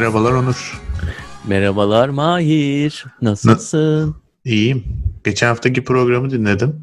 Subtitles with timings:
[0.00, 0.80] Merhabalar Onur.
[1.46, 3.04] Merhabalar Mahir.
[3.22, 4.16] Nasılsın?
[4.44, 4.84] İyiyim.
[5.24, 6.76] Geçen haftaki programı dinledim.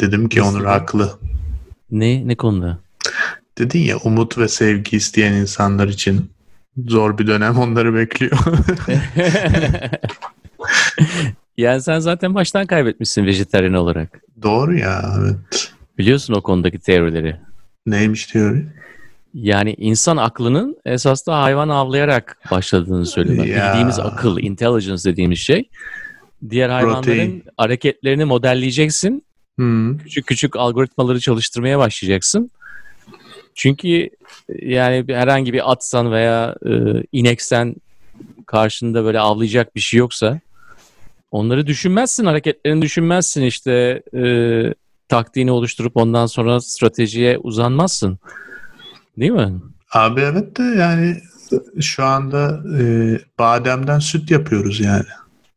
[0.00, 1.18] Dedim ki Nasıl Onur haklı.
[1.90, 2.78] Ne ne konuda?
[3.58, 6.30] Dedin ya umut ve sevgi isteyen insanlar için
[6.86, 8.38] zor bir dönem onları bekliyor.
[11.56, 14.20] yani sen zaten baştan kaybetmişsin vejetaryen olarak.
[14.42, 15.72] Doğru ya evet.
[15.98, 17.36] Biliyorsun o konudaki teorileri.
[17.86, 18.66] Neymiş teori?
[19.42, 23.44] Yani insan aklının esas da hayvan avlayarak başladığını söylüyorlar.
[23.44, 23.68] Ya.
[23.68, 25.68] Bildiğimiz akıl, intelligence dediğimiz şey.
[26.50, 27.44] Diğer hayvanların Protein.
[27.56, 29.24] hareketlerini modelleyeceksin.
[29.56, 29.98] Hmm.
[29.98, 32.50] Küçük küçük algoritmaları çalıştırmaya başlayacaksın.
[33.54, 34.08] Çünkü e,
[34.48, 36.70] yani herhangi bir atsan veya e,
[37.12, 37.74] ineksen
[38.46, 40.40] karşında böyle avlayacak bir şey yoksa
[41.30, 44.22] onları düşünmezsin, hareketlerini düşünmezsin işte e,
[45.08, 48.18] taktiğini oluşturup ondan sonra stratejiye uzanmazsın.
[49.18, 49.52] Değil mi?
[49.92, 51.16] Abi evet de yani
[51.80, 52.82] şu anda e,
[53.38, 55.04] bademden süt yapıyoruz yani.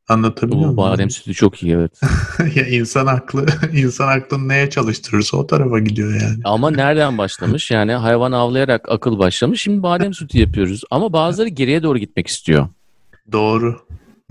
[0.08, 0.78] Anlatabiliyor muyum?
[0.78, 2.02] badem sütü çok iyi evet.
[2.56, 6.42] ya insan aklı, insan aklını neye çalıştırırsa o tarafa gidiyor yani.
[6.44, 7.72] Ama nereden başlamış?
[7.72, 9.62] Yani hayvan avlayarak akıl başlamış.
[9.62, 10.82] Şimdi badem sütü yapıyoruz.
[10.92, 12.68] Ama bazıları geriye doğru gitmek istiyor.
[13.32, 13.80] Doğru.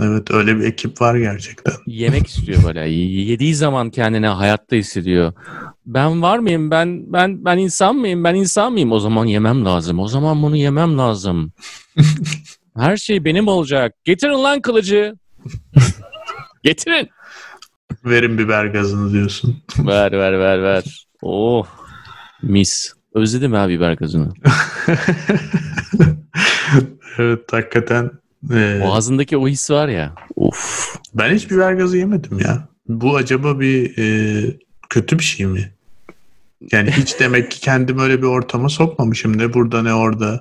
[0.02, 1.72] Evet öyle bir ekip var gerçekten.
[1.86, 2.90] Yemek istiyor böyle.
[2.90, 5.32] Yediği zaman kendine hayatta hissediyor.
[5.86, 6.70] Ben var mıyım?
[6.70, 8.24] Ben ben ben insan mıyım?
[8.24, 8.92] Ben insan mıyım?
[8.92, 9.98] O zaman yemem lazım.
[9.98, 11.52] O zaman bunu yemem lazım.
[12.76, 13.94] Her şey benim olacak.
[14.04, 15.14] Getirin lan kılıcı.
[16.62, 17.08] Getirin.
[18.04, 19.62] Verin biber gazını diyorsun.
[19.78, 21.06] Ver ver ver ver.
[21.22, 21.66] Oh.
[22.42, 22.92] Mis.
[23.14, 24.32] Özledim ha biber gazını.
[27.18, 28.10] evet hakikaten.
[28.52, 30.14] e, Boğazındaki o his var ya.
[30.36, 30.96] Of.
[31.14, 32.68] ben hiç biber gazı yemedim ya.
[32.88, 34.58] Bu acaba bir e,
[34.90, 35.72] kötü bir şey mi?
[36.72, 39.38] Yani hiç demek ki kendimi öyle bir ortama sokmamışım.
[39.38, 40.40] Ne burada ne orada.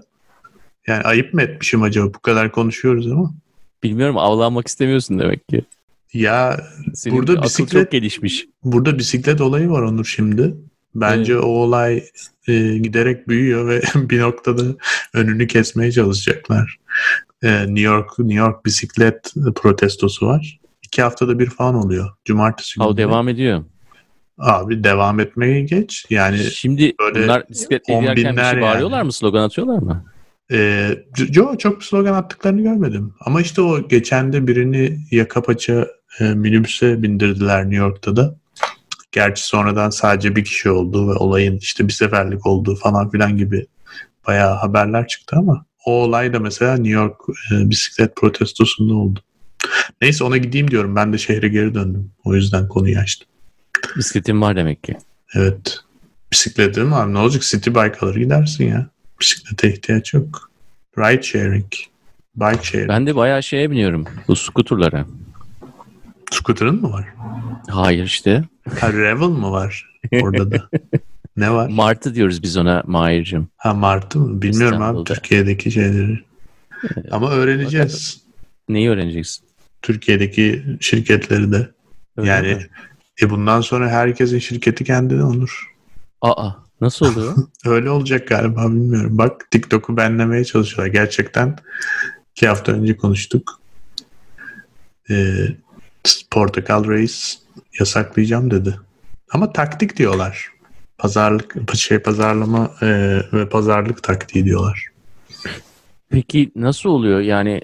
[0.88, 2.14] Yani ayıp mı etmişim acaba?
[2.14, 3.34] Bu kadar konuşuyoruz ama.
[3.84, 5.66] Bilmiyorum avlanmak istemiyorsun demek ki.
[6.14, 6.62] Ya
[6.94, 8.46] Senin Burada bisiklet- çok gelişmiş.
[8.64, 10.56] Burada bisiklet olayı var Onur şimdi.
[10.96, 12.04] Bence o olay
[12.48, 14.62] e, giderek büyüyor ve bir noktada
[15.14, 16.78] önünü kesmeye çalışacaklar.
[17.44, 20.59] E, New York New York bisiklet protestosu var.
[20.84, 22.09] İki haftada bir falan oluyor.
[22.26, 22.98] Cumartesi Ha, o günü.
[22.98, 23.64] devam ediyor.
[24.40, 26.06] Abi devam etmeye geç.
[26.10, 29.06] Yani Şimdi böyle bunlar bisikletle on giderken bir şey bağırıyorlar yani.
[29.06, 29.14] mı?
[29.14, 30.06] Slogan atıyorlar mı?
[30.52, 30.90] e,
[31.30, 33.14] yo, çok slogan attıklarını görmedim.
[33.26, 35.88] Ama işte o geçen de birini yaka paça
[36.20, 38.36] e, minibüse bindirdiler New York'ta da.
[39.12, 43.66] Gerçi sonradan sadece bir kişi olduğu ve olayın işte bir seferlik olduğu falan filan gibi
[44.28, 47.16] bayağı haberler çıktı ama o olay da mesela New York
[47.52, 49.20] e, bisiklet protestosunda oldu.
[50.02, 50.96] Neyse ona gideyim diyorum.
[50.96, 52.12] Ben de şehre geri döndüm.
[52.24, 53.28] O yüzden konuyu açtım.
[53.97, 54.97] Bisikletin var demek ki.
[55.35, 55.78] Evet.
[56.31, 57.13] Bisikletim var.
[57.13, 57.41] Ne olacak?
[57.44, 58.88] City bike alır gidersin ya.
[59.22, 60.51] Bisiklete ihtiyaç yok.
[60.97, 61.72] Ride sharing.
[62.35, 62.90] Bike sharing.
[62.90, 64.06] Ben de bayağı şeye biniyorum.
[64.28, 65.06] Bu skuturlara.
[66.31, 67.06] Scooter'ın mı var?
[67.69, 68.44] Hayır işte.
[68.79, 69.90] Ha Revel mı var
[70.22, 70.69] orada da?
[71.38, 71.67] ne var?
[71.69, 73.47] Martı diyoruz biz ona Mahir'cim.
[73.57, 74.41] Ha Martı mı?
[74.41, 75.13] Bilmiyorum abi İstanbul'da.
[75.13, 76.19] Türkiye'deki şeyleri.
[77.11, 78.22] Ama öğreneceğiz.
[78.69, 79.46] Neyi öğreneceksin?
[79.81, 81.69] Türkiye'deki şirketleri de.
[82.17, 82.67] Öyle yani mi?
[83.22, 85.74] E bundan sonra herkesin şirketi kendine olur.
[86.22, 86.50] Aa
[86.81, 87.35] nasıl oluyor?
[87.66, 89.18] Öyle olacak galiba bilmiyorum.
[89.18, 90.94] Bak TikTok'u benlemeye çalışıyorlar.
[90.94, 91.56] Gerçekten
[92.35, 93.59] iki hafta önce konuştuk.
[95.09, 95.47] Ee,
[96.31, 97.40] Portakal Reis
[97.79, 98.79] yasaklayacağım dedi.
[99.31, 100.50] Ama taktik diyorlar.
[100.97, 102.88] Pazarlık şey pazarlama e,
[103.34, 104.85] ve pazarlık taktiği diyorlar.
[106.09, 107.19] Peki nasıl oluyor?
[107.19, 107.62] Yani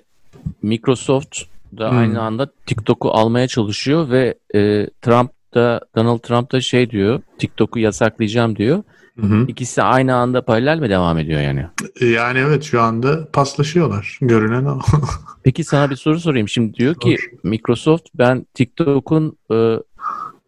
[0.62, 1.42] Microsoft
[1.78, 1.98] da Hmm.
[1.98, 7.22] aynı anda TikTok'u almaya çalışıyor ve e, Trump da Donald Trump da şey diyor.
[7.40, 8.84] TikTok'u yasaklayacağım diyor.
[9.20, 9.46] Hı hı.
[9.48, 11.66] İkisi aynı anda paralel mi devam ediyor yani?
[12.02, 14.18] E, Yani evet şu anda paslaşıyorlar.
[14.22, 14.80] Görünen o.
[15.44, 16.50] Peki sana bir soru sorayım.
[16.50, 19.76] Şimdi diyor ki Microsoft ben TikTok'un e,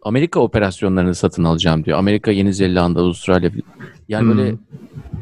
[0.02, 1.98] Amerika operasyonlarını satın alacağım diyor.
[1.98, 3.52] Amerika, Yeni Zelanda, Avustralya.
[4.10, 4.38] Yani Hmm.
[4.38, 4.56] böyle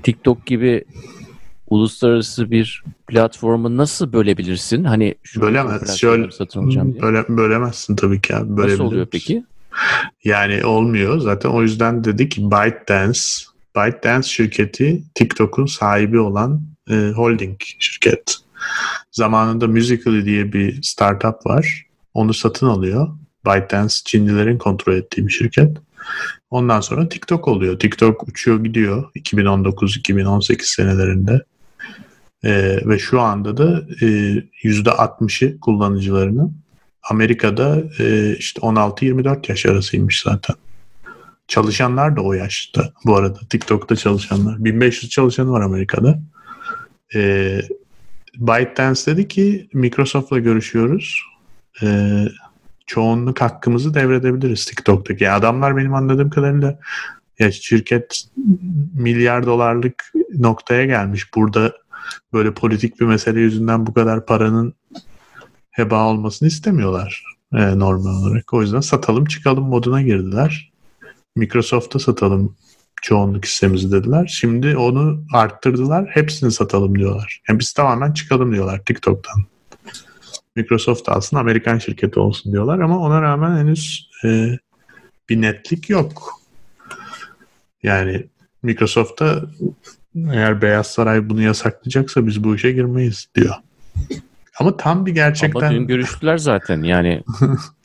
[0.03, 0.83] TikTok gibi
[1.69, 4.83] uluslararası bir platformu nasıl bölebilirsin?
[4.83, 5.97] Hani şu Bölemez.
[5.97, 7.01] Şöyle satın alacağım diye.
[7.01, 8.61] böyle bölemezsin tabii ki abi.
[8.61, 9.43] Nasıl oluyor peki?
[10.23, 11.19] Yani olmuyor.
[11.19, 13.19] Zaten o yüzden dedi ki ByteDance,
[13.77, 18.37] ByteDance şirketi TikTok'un sahibi olan e, holding şirket.
[19.11, 21.85] Zamanında Musical.ly diye bir startup var.
[22.13, 23.07] Onu satın alıyor.
[23.45, 25.77] ByteDance Çinlilerin kontrol ettiği bir şirket.
[26.49, 27.79] Ondan sonra TikTok oluyor.
[27.79, 31.41] TikTok uçuyor gidiyor 2019-2018 senelerinde.
[32.43, 34.05] E, ve şu anda da e,
[34.63, 36.57] %60'ı kullanıcılarının
[37.09, 40.55] Amerika'da e, işte 16-24 yaş arasıymış zaten.
[41.47, 43.39] Çalışanlar da o yaşta bu arada.
[43.49, 44.65] TikTok'ta çalışanlar.
[44.65, 46.19] 1500 çalışanı var Amerika'da.
[47.15, 47.61] E,
[48.37, 51.21] ByteDance dedi ki Microsoft'la görüşüyoruz.
[51.83, 52.25] Ee,
[52.85, 55.31] çoğunluk hakkımızı devredebiliriz TikTok'taki.
[55.31, 56.79] Adamlar benim anladığım kadarıyla
[57.39, 58.23] ya şirket
[58.93, 61.33] milyar dolarlık noktaya gelmiş.
[61.35, 61.73] Burada
[62.33, 64.73] böyle politik bir mesele yüzünden bu kadar paranın
[65.75, 67.23] heba olmasını istemiyorlar
[67.53, 68.53] e, normal olarak.
[68.53, 70.71] O yüzden satalım çıkalım moduna girdiler.
[71.35, 72.55] Microsoft'a satalım
[73.01, 74.27] çoğunluk hissemizi dediler.
[74.27, 76.05] Şimdi onu arttırdılar.
[76.09, 77.41] Hepsini satalım diyorlar.
[77.49, 79.43] Yani biz tamamen çıkalım diyorlar TikTok'tan.
[80.55, 84.57] Microsoft alsın Amerikan şirketi olsun diyorlar ama ona rağmen henüz e,
[85.29, 86.41] bir netlik yok.
[87.83, 88.25] Yani
[88.63, 89.43] Microsoft'ta
[90.15, 93.55] eğer Beyaz Saray bunu yasaklayacaksa biz bu işe girmeyiz diyor.
[94.59, 95.59] Ama tam bir gerçekten...
[95.59, 97.23] Ama dün görüştüler zaten yani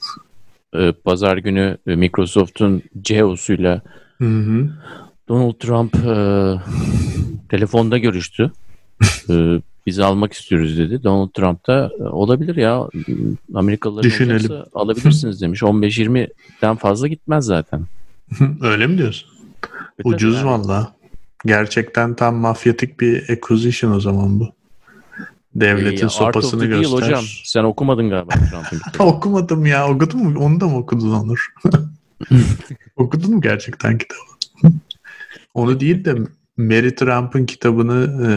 [0.75, 3.83] e, pazar günü Microsoft'un CEO'suyla.
[5.29, 6.15] Donald Trump e,
[7.49, 8.53] telefonda görüştü.
[9.31, 11.05] E, bizi almak istiyoruz dedi.
[11.05, 12.89] Donald Trump da e, olabilir ya
[13.55, 14.51] Amerikalıların Düşünelim.
[14.51, 15.63] olacaksa alabilirsiniz demiş.
[15.63, 17.87] 15-20'den fazla gitmez zaten.
[18.61, 19.31] Öyle mi diyorsun?
[19.99, 20.47] E Ucuz yani.
[20.47, 20.93] valla.
[21.47, 24.53] Gerçekten tam mafyatik bir acquisition o zaman bu.
[25.55, 26.97] Devletin E, sopasını göster.
[26.97, 27.25] hocam.
[27.45, 28.81] Sen okumadın galiba Trump'ın.
[29.05, 29.89] Okumadım ya.
[29.89, 30.39] Okudun mu?
[30.41, 31.47] Onu da mı okudun Onur?
[32.97, 34.21] Okudun mu gerçekten kitabı?
[35.55, 36.15] Onu değil de
[36.57, 38.31] Mary Trump'ın kitabını e,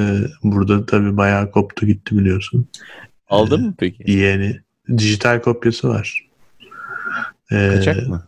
[0.44, 2.68] burada tabii bayağı koptu gitti biliyorsun.
[3.30, 4.12] Aldın mı peki?
[4.12, 4.60] Yeni.
[4.98, 6.27] Dijital kopyası var.
[7.51, 8.24] E, Kaçak mı?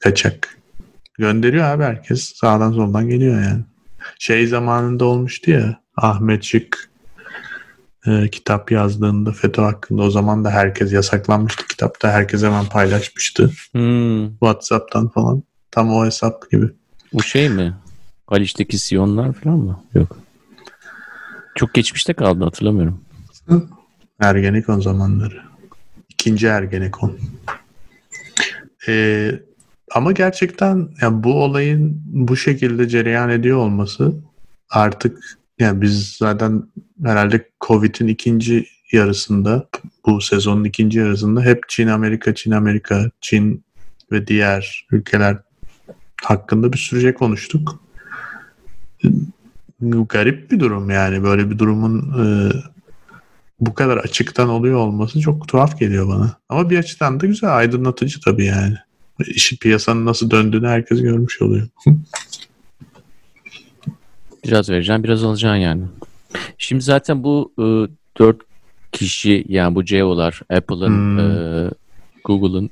[0.00, 0.58] Kaçak.
[1.18, 2.32] Gönderiyor abi herkes.
[2.34, 3.60] Sağdan soldan geliyor yani.
[4.18, 6.90] Şey zamanında olmuştu ya Ahmet Şık
[8.06, 12.12] e, kitap yazdığında FETÖ hakkında o zaman da herkes yasaklanmıştı kitapta.
[12.12, 13.50] Herkes hemen paylaşmıştı.
[13.72, 15.42] Hmm, Whatsapp'tan falan.
[15.70, 16.66] Tam o hesap gibi.
[17.12, 17.74] bu şey mi?
[18.26, 19.80] Haliç'teki Siyonlar falan mı?
[19.94, 20.16] Yok.
[21.54, 23.00] Çok geçmişte kaldı hatırlamıyorum.
[24.20, 25.42] Ergenekon zamanları.
[26.08, 27.18] İkinci Ergenekon.
[28.88, 29.40] Ee,
[29.94, 34.14] ama gerçekten yani bu olayın bu şekilde cereyan ediyor olması
[34.70, 36.62] artık yani biz zaten
[37.04, 39.68] herhalde Covid'in ikinci yarısında
[40.06, 43.64] bu sezonun ikinci yarısında hep Çin Amerika Çin Amerika Çin
[44.12, 45.36] ve diğer ülkeler
[46.22, 47.82] hakkında bir sürü şey konuştuk.
[49.80, 52.52] Garip bir durum yani böyle bir durumun e,
[53.60, 56.36] bu kadar açıktan oluyor olması çok tuhaf geliyor bana.
[56.48, 58.74] Ama bir açıdan da güzel aydınlatıcı tabii yani.
[59.26, 61.68] İşi piyasanın nasıl döndüğünü herkes görmüş oluyor.
[64.44, 65.82] Biraz vereceğim, biraz alacaksın yani.
[66.58, 67.64] Şimdi zaten bu e,
[68.18, 68.36] dört
[68.92, 71.18] kişi yani bu CEO'lar, Apple'ın, Hmm.
[71.18, 71.70] e,
[72.24, 72.70] Google'ın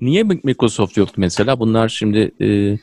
[0.00, 1.58] niye Microsoft yoktu mesela?
[1.60, 2.78] Bunlar şimdi e,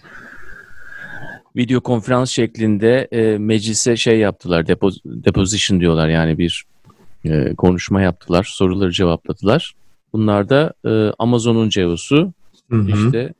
[1.56, 6.66] video konferans şeklinde e, meclise şey yaptılar, depo- deposition diyorlar yani bir
[7.26, 9.74] e, konuşma yaptılar, soruları cevapladılar.
[10.14, 12.34] Bunlar da e, Amazon'un CEO'su,
[12.70, 13.06] Hı hı.
[13.08, 13.34] işte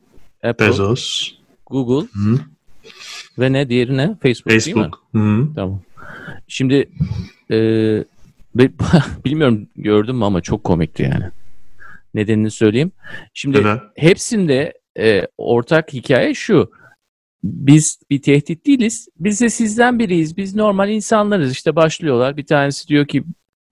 [0.44, 1.32] Apple, Bezos,
[1.66, 2.40] Google Hı.
[3.40, 4.16] ve ne diğeri ne?
[4.24, 4.82] Facebook, değil mi?
[4.84, 5.04] Facebook.
[5.16, 5.48] Hı.
[5.56, 5.80] Tamam.
[6.48, 6.90] Şimdi
[7.52, 7.58] e,
[9.26, 11.26] bilmiyorum gördün mü ama çok komikti yani.
[12.14, 12.92] Nedenini söyleyeyim.
[13.34, 13.80] Şimdi Neden?
[13.96, 16.72] hepsinde e, ortak hikaye şu.
[17.44, 19.08] Biz bir tehdit değiliz.
[19.20, 20.38] Biz de sizden biriyiz.
[20.38, 21.52] Biz normal insanlarız.
[21.52, 22.38] İşte başlıyorlar.
[22.38, 23.24] Bir tanesi diyor ki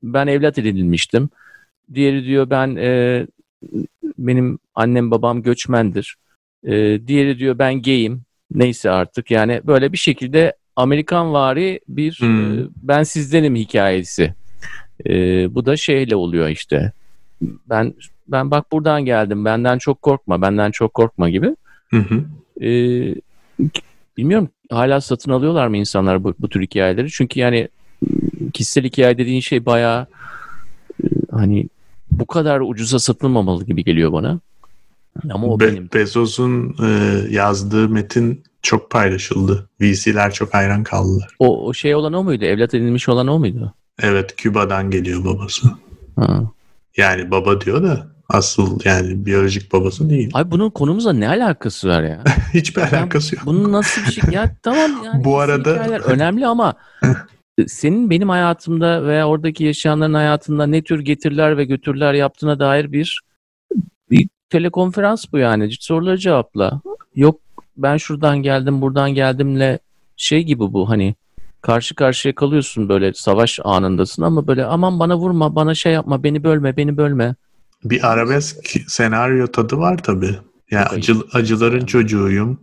[0.03, 1.29] ben evlat edinilmiştim.
[1.93, 3.27] Diğeri diyor ben e,
[4.17, 6.15] benim annem babam göçmendir.
[6.63, 8.21] E, diğeri diyor ben gayim.
[8.51, 12.59] Neyse artık yani böyle bir şekilde Amerikan vari bir Hmm.
[12.59, 14.33] e, ben sizdenim hikayesi.
[15.05, 15.11] E,
[15.55, 16.91] bu da şeyle oluyor işte.
[17.41, 17.93] Ben
[18.27, 19.45] ben bak buradan geldim.
[19.45, 20.41] Benden çok korkma.
[20.41, 21.55] Benden çok korkma gibi.
[21.89, 22.23] Hı hı.
[22.65, 22.69] E,
[24.17, 27.11] bilmiyorum hala satın alıyorlar mı insanlar bu, bu tür hikayeleri?
[27.11, 27.67] Çünkü yani
[28.53, 30.07] kişisel hikaye dediğin şey bayağı
[31.03, 31.69] e, hani
[32.11, 34.39] bu kadar ucuza satılmamalı gibi geliyor bana.
[35.31, 35.89] Ama o Be- benim.
[35.93, 36.87] Bezos'un e,
[37.29, 39.69] yazdığı metin çok paylaşıldı.
[39.81, 41.35] VC'ler çok hayran kaldılar.
[41.39, 42.45] O, o şey olan o muydu?
[42.45, 43.73] Evlat edinmiş olan o muydu?
[44.01, 45.67] Evet Küba'dan geliyor babası.
[46.15, 46.43] Ha.
[46.97, 50.29] Yani baba diyor da asıl yani biyolojik babası değil.
[50.33, 52.23] Ay bunun konumuzla ne alakası var ya?
[52.53, 53.45] Hiçbir Ben alakası yok.
[53.45, 54.23] Bunun nasıl bir şey?
[54.33, 55.23] Ya tamam yani.
[55.23, 56.73] Bu arada- hikayeler önemli ama
[57.67, 63.21] senin benim hayatımda veya oradaki yaşayanların hayatında ne tür getiriler ve götürüler yaptığına dair bir
[64.55, 65.69] telekonferans bu yani.
[65.79, 66.81] Soruları cevapla.
[67.15, 67.39] Yok
[67.77, 69.79] ben şuradan geldim buradan geldimle
[70.17, 71.15] şey gibi bu hani
[71.61, 76.43] karşı karşıya kalıyorsun böyle savaş anındasın ama böyle aman bana vurma bana şey yapma beni
[76.43, 77.35] bölme beni bölme.
[77.83, 80.35] Bir arabesk senaryo tadı var tabii.
[80.71, 81.87] Yani acı, acıların Yani.
[81.87, 82.59] çocuğuyum.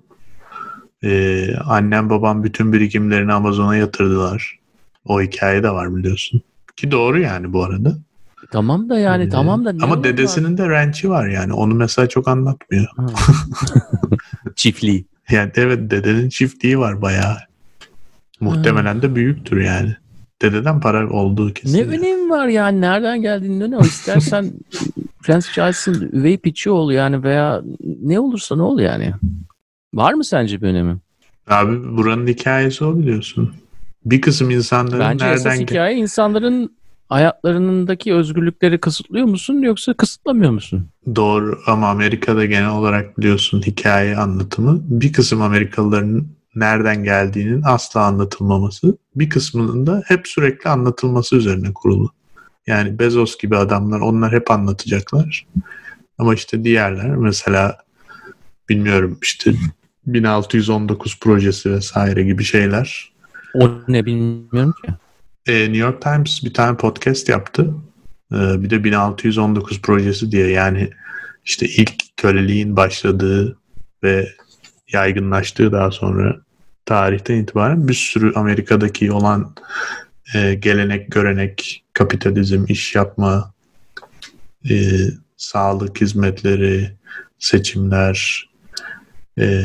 [1.05, 4.59] Ee, annem babam bütün birikimlerini Amazon'a yatırdılar.
[5.05, 6.43] O hikaye de var biliyorsun.
[6.77, 7.99] Ki doğru yani bu arada.
[8.53, 10.05] Tamam da yani Ee, tamam da ne Ama var?
[10.05, 11.53] dedesinin de ranchi var yani.
[11.53, 12.87] Onu mesela çok anlatmıyor.
[14.57, 15.05] Çiftliği.
[15.31, 17.37] Yani evet dedenin çiftliği var bayağı.
[18.41, 19.97] Muhtemelen de büyüktür yani.
[20.43, 21.79] Dededen para olduğu kesin.
[21.79, 23.83] Ne önemi var yani nereden geldiğinin önemi.
[23.83, 24.53] İstersen
[25.23, 27.63] Prince Charles'ın üvey piçi ol yani veya
[28.03, 29.13] ne olursa ne ol yani.
[29.95, 30.97] Var mı sence bir önemi?
[31.47, 33.55] Abi buranın hikayesi o biliyorsun.
[34.05, 36.77] Bir kısım insanların Bence esas nereden gel- hikaye insanların
[37.09, 40.89] hayatlarındaki özgürlükleri kısıtlıyor musun yoksa kısıtlamıyor musun?
[41.17, 48.99] Doğru ama Amerika'da genel olarak biliyorsun hikaye anlatımı bir kısım Amerikalıların nereden geldiğinin asla anlatılmaması,
[49.17, 52.11] bir kısmının da hep sürekli anlatılması üzerine kurulu.
[52.67, 55.47] Yani Bezos gibi adamlar onlar hep anlatacaklar.
[56.19, 57.77] Ama işte diğerler mesela
[58.69, 59.53] bilmiyorum işte
[60.07, 63.13] 1619 projesi vesaire gibi şeyler.
[63.55, 64.93] O ne bilmiyorum ki.
[65.47, 67.75] E, New York Times bir tane podcast yaptı.
[68.33, 70.91] E, bir de 1619 projesi diye yani
[71.45, 73.59] işte ilk köleliğin başladığı
[74.03, 74.29] ve
[74.93, 76.37] yaygınlaştığı daha sonra
[76.87, 79.55] tarihten itibaren bir sürü Amerika'daki olan
[80.35, 83.55] e, gelenek, görenek, kapitalizm, iş yapma,
[84.71, 84.75] e,
[85.37, 86.91] sağlık hizmetleri,
[87.39, 88.49] seçimler,
[89.39, 89.65] e,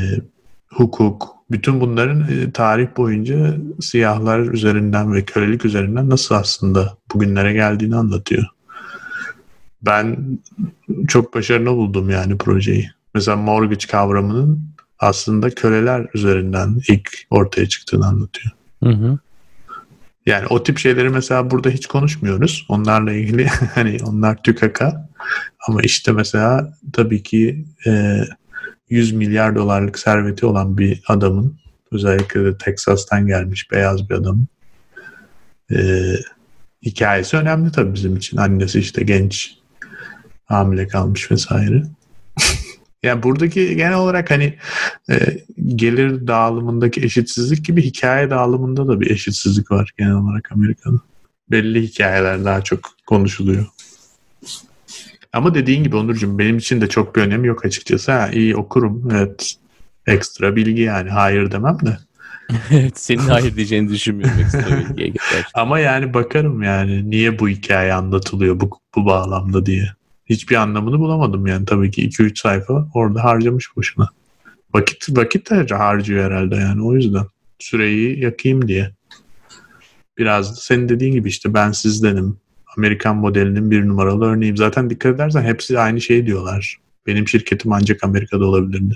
[0.78, 7.96] hukuk, bütün bunların e, tarih boyunca siyahlar üzerinden ve kölelik üzerinden nasıl aslında bugünlere geldiğini
[7.96, 8.46] anlatıyor.
[9.82, 10.18] Ben
[11.08, 12.92] çok başarılı buldum yani projeyi.
[13.14, 14.62] Mesela mortgage kavramının
[15.00, 18.52] aslında köleler üzerinden ilk ortaya çıktığını anlatıyor.
[18.84, 19.18] Hı hı.
[20.26, 22.66] Yani o tip şeyleri mesela burada hiç konuşmuyoruz.
[22.70, 25.10] Onlarla ilgili hani onlar tükaka.
[25.68, 28.22] Ama işte mesela tabii ki e,
[28.90, 31.60] 100 milyar dolarlık serveti olan bir adamın
[31.92, 34.48] özellikle de Texas'tan gelmiş beyaz bir adamın
[35.72, 35.78] e,
[36.84, 38.38] hikayesi önemli tabii bizim için.
[38.38, 39.58] Annesi işte genç
[40.46, 41.84] hamile kalmış vesaire.
[43.04, 44.56] yani buradaki genel olarak hani
[45.10, 45.16] e,
[45.76, 50.98] gelir dağılımındaki eşitsizlik gibi hikaye dağılımında da bir eşitsizlik var genel olarak Amerika'da.
[51.52, 53.66] Belli hikayeler daha çok konuşuluyor.
[55.38, 58.12] Ama dediğin gibi Onurcuğum benim için de çok bir önemi yok açıkçası.
[58.12, 59.56] Ha, iyi okurum evet
[60.08, 61.98] ekstra bilgi yani hayır demem de.
[62.72, 65.14] Evet, senin hayır diyeceğini düşünmüyorum ekstra bilgiye.
[65.54, 69.90] Ama yani bakarım yani niye bu hikaye anlatılıyor bu, bu bağlamda diye.
[70.26, 74.10] Hiçbir anlamını bulamadım yani tabii ki 2-3 sayfa orada harcamış boşuna.
[74.74, 77.26] Vakit vakit de harcıyor herhalde yani o yüzden.
[77.60, 78.92] Süreyi yakayım diye.
[80.18, 82.38] Biraz da senin dediğin gibi işte ben sizdenim.
[82.78, 84.58] Amerikan modelinin bir numaralı örneğim.
[84.58, 86.78] Zaten dikkat edersen hepsi aynı şeyi diyorlar.
[87.08, 88.96] Benim şirketim ancak Amerika'da olabilirdi.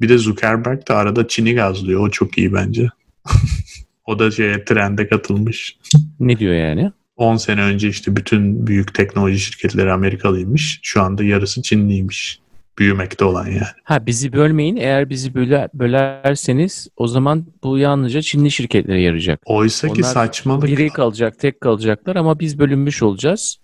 [0.00, 2.00] Bir de Zuckerberg de arada Çin'i gazlıyor.
[2.00, 2.88] O çok iyi bence.
[4.06, 5.78] o da şeye trende katılmış.
[6.20, 6.92] Ne diyor yani?
[7.16, 10.80] 10 sene önce işte bütün büyük teknoloji şirketleri Amerikalıymış.
[10.82, 12.40] Şu anda yarısı Çinliymiş.
[12.78, 13.62] Büyümekte olan yani.
[13.84, 14.76] Ha bizi bölmeyin.
[14.76, 19.40] Eğer bizi böler, bölerseniz o zaman bu yalnızca Çinli şirketlere yarayacak.
[19.44, 20.68] Oysa ki Onlar saçmalık.
[20.68, 23.56] Biri kalacak, tek kalacaklar ama biz bölünmüş olacağız.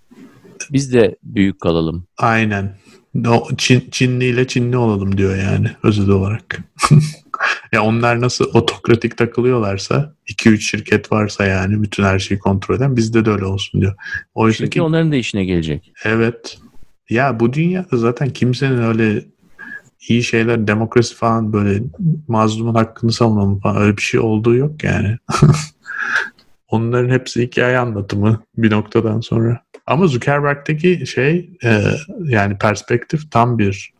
[0.72, 2.06] Biz de büyük kalalım.
[2.18, 2.76] Aynen.
[3.28, 6.58] O Çin, Çinli ile Çinli olalım diyor yani özel olarak.
[7.72, 13.24] ya onlar nasıl otokratik takılıyorlarsa 2-3 şirket varsa yani bütün her şeyi kontrol eden bizde
[13.24, 13.94] de öyle olsun diyor.
[14.34, 15.92] Oysa Çünkü ki onların da işine gelecek.
[16.04, 16.58] evet
[17.10, 19.24] ya bu dünyada zaten kimsenin öyle
[20.08, 21.82] iyi şeyler demokrasi falan böyle
[22.28, 25.18] mazlumun hakkını savunma falan öyle bir şey olduğu yok yani.
[26.68, 29.62] Onların hepsi hikaye anlatımı bir noktadan sonra.
[29.86, 31.82] Ama Zuckerberg'teki şey e,
[32.24, 33.92] yani perspektif tam bir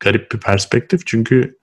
[0.00, 1.58] garip bir perspektif çünkü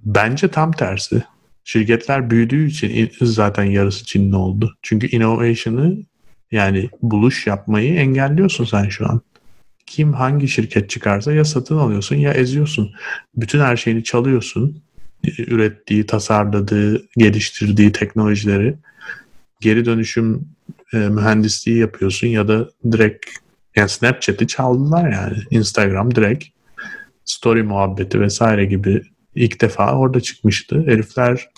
[0.00, 1.24] bence tam tersi.
[1.64, 4.76] Şirketler büyüdüğü için in- zaten yarısı Çinli oldu.
[4.82, 5.96] Çünkü innovation'ı
[6.50, 9.20] yani buluş yapmayı engelliyorsun sen şu an.
[9.86, 12.94] Kim hangi şirket çıkarsa ya satın alıyorsun ya eziyorsun.
[13.36, 14.82] Bütün her şeyini çalıyorsun.
[15.38, 18.74] Ürettiği, tasarladığı, geliştirdiği teknolojileri
[19.60, 20.48] geri dönüşüm
[20.92, 23.26] e, mühendisliği yapıyorsun ya da direkt
[23.76, 25.36] yani Snapchat'i çaldılar yani.
[25.50, 26.44] Instagram direkt
[27.24, 29.02] story muhabbeti vesaire gibi
[29.34, 30.82] ilk defa orada çıkmıştı.
[30.86, 31.48] Herifler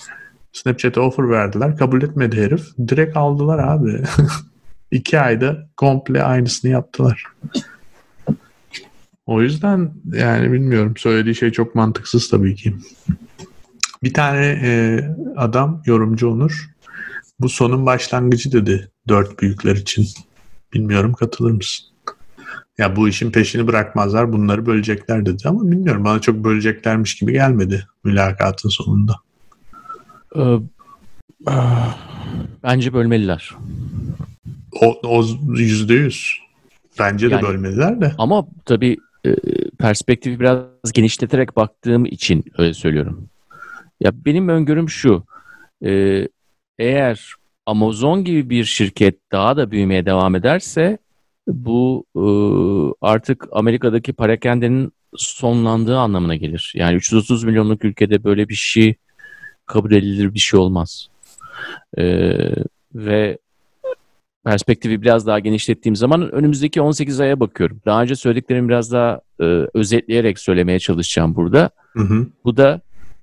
[0.53, 1.77] Snapchat'e offer verdiler.
[1.77, 2.63] Kabul etmedi herif.
[2.89, 4.03] Direkt aldılar abi.
[4.91, 7.25] İki ayda komple aynısını yaptılar.
[9.29, 10.95] O yüzden yani bilmiyorum.
[10.97, 12.75] Söylediği şey çok mantıksız tabii ki.
[14.03, 15.01] Bir tane e,
[15.37, 16.71] adam yorumcu Onur
[17.41, 20.07] bu sonun başlangıcı dedi dört büyükler için.
[20.73, 21.87] Bilmiyorum katılır mısın?
[22.79, 27.87] Ya bu işin peşini bırakmazlar bunları bölecekler dedi ama bilmiyorum bana çok böleceklermiş gibi gelmedi
[28.05, 29.15] mülakatın sonunda.
[30.37, 30.57] Ee,
[31.47, 31.99] ah,
[32.63, 33.55] Bence bölmeliler.
[34.81, 35.25] O, o
[35.57, 36.39] yüzde yüz.
[36.99, 38.15] Bence de Yani- bölmeliler de.
[38.19, 39.35] Ama tabii e,
[39.79, 43.29] perspektifi biraz genişleterek baktığım için öyle söylüyorum.
[44.01, 45.25] Ya benim öngörüm şu.
[45.85, 46.29] e,
[46.79, 47.35] eğer
[47.67, 50.99] Amazon gibi bir şirket daha da büyümeye devam ederse
[51.49, 52.23] bu e,
[53.07, 56.73] artık Amerika'daki parakendenin sonlandığı anlamına gelir.
[56.77, 58.95] Yani 330 milyonluk ülkede böyle bir şey
[59.67, 61.09] kabul edilir bir şey olmaz.
[61.99, 62.05] E,
[62.95, 63.39] ve
[64.49, 67.81] perspektifi biraz daha genişlettiğim zaman önümüzdeki 18 aya bakıyorum.
[67.87, 71.71] Daha önce söylediklerimi biraz daha e, özetleyerek söylemeye çalışacağım burada.
[71.93, 72.27] Hı hı.
[72.45, 72.81] Bu da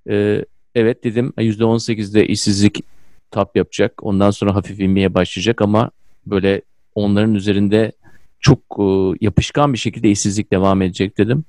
[0.10, 2.84] e, evet dedim %18'de işsizlik
[3.32, 3.94] tap yapacak.
[4.02, 5.92] Ondan sonra hafif inmeye başlayacak ama
[6.26, 6.62] böyle
[6.96, 7.92] onların üzerinde
[8.40, 8.84] çok e,
[9.22, 11.44] yapışkan bir şekilde işsizlik devam edecek dedim.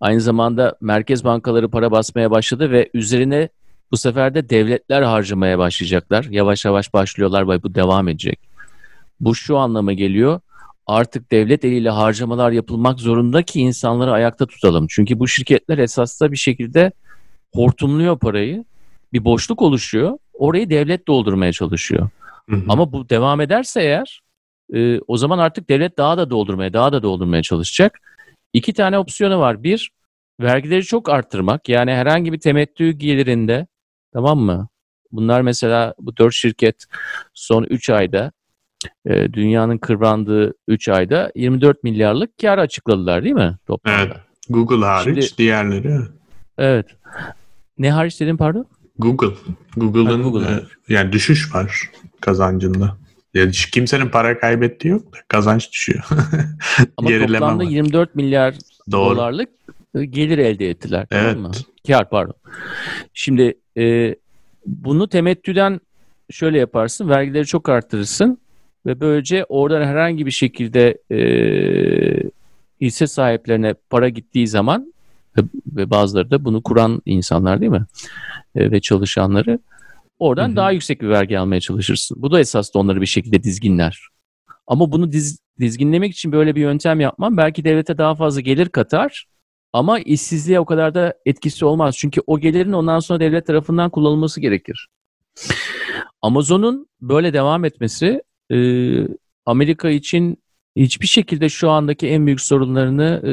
[0.00, 3.48] Aynı zamanda merkez bankaları para basmaya başladı ve üzerine
[3.90, 6.26] bu sefer de devletler harcamaya başlayacaklar.
[6.30, 8.49] Yavaş yavaş başlıyorlar ve bu devam edecek.
[9.20, 10.40] Bu şu anlama geliyor.
[10.86, 14.86] Artık devlet eliyle harcamalar yapılmak zorunda ki insanları ayakta tutalım.
[14.90, 16.92] Çünkü bu şirketler esasında bir şekilde
[17.54, 18.64] hortumluyor parayı.
[19.12, 20.18] Bir boşluk oluşuyor.
[20.32, 22.08] Orayı devlet doldurmaya çalışıyor.
[22.50, 22.62] Hı hı.
[22.68, 24.20] Ama bu devam ederse eğer
[24.74, 27.98] e, o zaman artık devlet daha da doldurmaya, daha da doldurmaya çalışacak.
[28.52, 29.62] İki tane opsiyonu var.
[29.62, 29.90] Bir,
[30.40, 31.68] vergileri çok arttırmak.
[31.68, 33.66] Yani herhangi bir temettü gelirinde
[34.12, 34.68] tamam mı?
[35.12, 36.84] Bunlar mesela bu dört şirket
[37.34, 38.32] son 3 ayda
[39.06, 44.00] e, dünyanın kıvrandığı 3 ayda 24 milyarlık kar açıkladılar değil mi toplamda?
[44.02, 44.16] Evet.
[44.48, 45.98] Google hariç Şimdi- diğerleri.
[46.58, 46.86] Evet.
[47.78, 48.66] Ne hariç dedim pardon?
[48.98, 49.34] Google.
[49.76, 52.96] Google'ın Google, e, yani düşüş var kazancında.
[53.34, 56.04] Yani kimsenin para kaybettiği yok da kazanç düşüyor.
[56.96, 57.70] Ama Gerileme toplamda var.
[57.70, 58.54] 24 milyar
[58.90, 59.16] Doğru.
[59.16, 59.48] dolarlık
[59.94, 61.06] e, gelir elde ettiler.
[61.10, 61.34] Evet.
[61.34, 61.56] Tamam mı?
[61.86, 62.34] Kar pardon.
[63.14, 64.14] Şimdi e,
[64.66, 65.80] bunu temettüden
[66.30, 67.08] şöyle yaparsın.
[67.08, 68.38] Vergileri çok arttırırsın
[68.86, 71.20] ve böylece oradan herhangi bir şekilde e,
[72.80, 74.92] hisse sahiplerine para gittiği zaman
[75.66, 77.86] ve, bazıları da bunu kuran insanlar değil mi?
[78.54, 79.58] E, ve çalışanları
[80.18, 80.56] oradan Hı hı.
[80.56, 82.22] daha yüksek bir vergi almaya çalışırsın.
[82.22, 84.08] Bu da esas da onları bir şekilde dizginler.
[84.66, 89.26] Ama bunu diz, dizginlemek için böyle bir yöntem yapmam belki devlete daha fazla gelir katar
[89.72, 91.96] ama işsizliğe o kadar da etkisi olmaz.
[91.98, 94.88] Çünkü o gelirin ondan sonra devlet tarafından kullanılması gerekir.
[96.22, 98.58] Amazon'un böyle devam etmesi e,
[99.46, 100.38] Amerika için
[100.76, 103.32] hiçbir şekilde şu andaki en büyük sorunlarını e,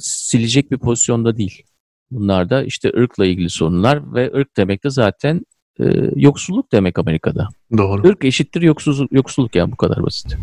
[0.00, 1.62] silecek bir pozisyonda değil.
[2.10, 5.46] Bunlar da işte ırkla ilgili sorunlar ve ırk demek de zaten
[5.80, 5.84] e,
[6.16, 7.48] yoksulluk demek Amerika'da.
[7.76, 8.08] Doğru.
[8.08, 10.36] Irk eşittir yoksulluk, yoksulluk yani bu kadar basit.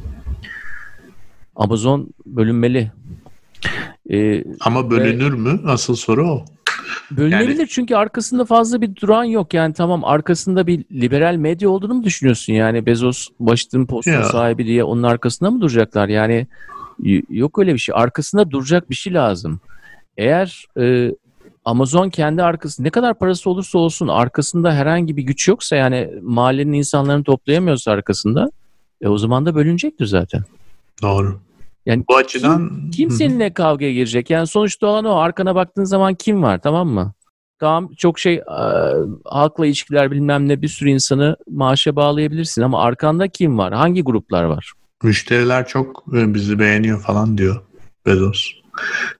[1.55, 2.91] Amazon bölünmeli.
[4.11, 5.61] Ee, Ama bölünür mü?
[5.65, 6.45] Asıl soru o.
[7.11, 9.53] bölünebilir çünkü arkasında fazla bir duran yok.
[9.53, 12.53] Yani tamam arkasında bir liberal medya olduğunu mu düşünüyorsun?
[12.53, 14.23] Yani Bezos başlığın postun Ya.
[14.23, 16.07] sahibi diye onun arkasında mı duracaklar?
[16.07, 16.47] Yani
[17.29, 17.95] yok öyle bir şey.
[17.97, 19.59] Arkasında duracak bir şey lazım.
[20.17, 21.11] Eğer e,
[21.65, 26.73] Amazon kendi arkası ne kadar parası olursa olsun arkasında herhangi bir güç yoksa yani mahallenin
[26.73, 28.51] insanlarını toplayamıyorsa arkasında
[29.01, 30.43] e, o zaman da bölünecektir zaten.
[31.01, 31.39] Doğru.
[31.87, 33.13] Yani Bu açıdan Kim hı.
[33.13, 34.29] seninle kavgaya girecek?
[34.29, 35.15] Yani sonuçta olan o.
[35.15, 37.13] Arkana baktığın zaman kim var tamam mı?
[37.59, 38.43] Tamam çok şey e,
[39.25, 43.73] halkla ilişkiler bilmem ne bir sürü insanı maaşa bağlayabilirsin ama arkanda kim var?
[43.73, 44.73] Hangi gruplar var?
[45.03, 47.61] müşteriler çok e, bizi beğeniyor falan diyor
[48.05, 48.51] Bezos.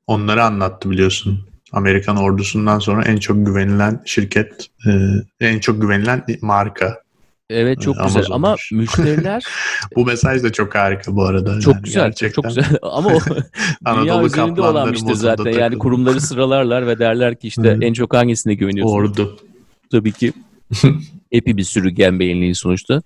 [0.08, 1.48] Onları anlattı biliyorsun.
[1.72, 4.92] Amerikan ordusundan sonra en çok güvenilen şirket, e,
[5.40, 7.02] en çok güvenilen marka.
[7.50, 9.44] Evet çok Ee, güzel ama müşteriler
[9.96, 11.60] Bu mesaj da çok harika bu arada.
[11.60, 12.42] çok Yani güzel gerçekten.
[12.42, 13.20] çok güzel ama o
[14.02, 15.80] dünya üzerinde olan modunda zaten yani takılıyor.
[15.80, 18.94] kurumları sıralarlar ve derler ki işte en çok hangisine güveniyorsun?
[18.96, 19.38] Ordu.
[19.92, 20.34] Tabii ki
[21.32, 23.02] epi bir sürü beyinliği sonuçta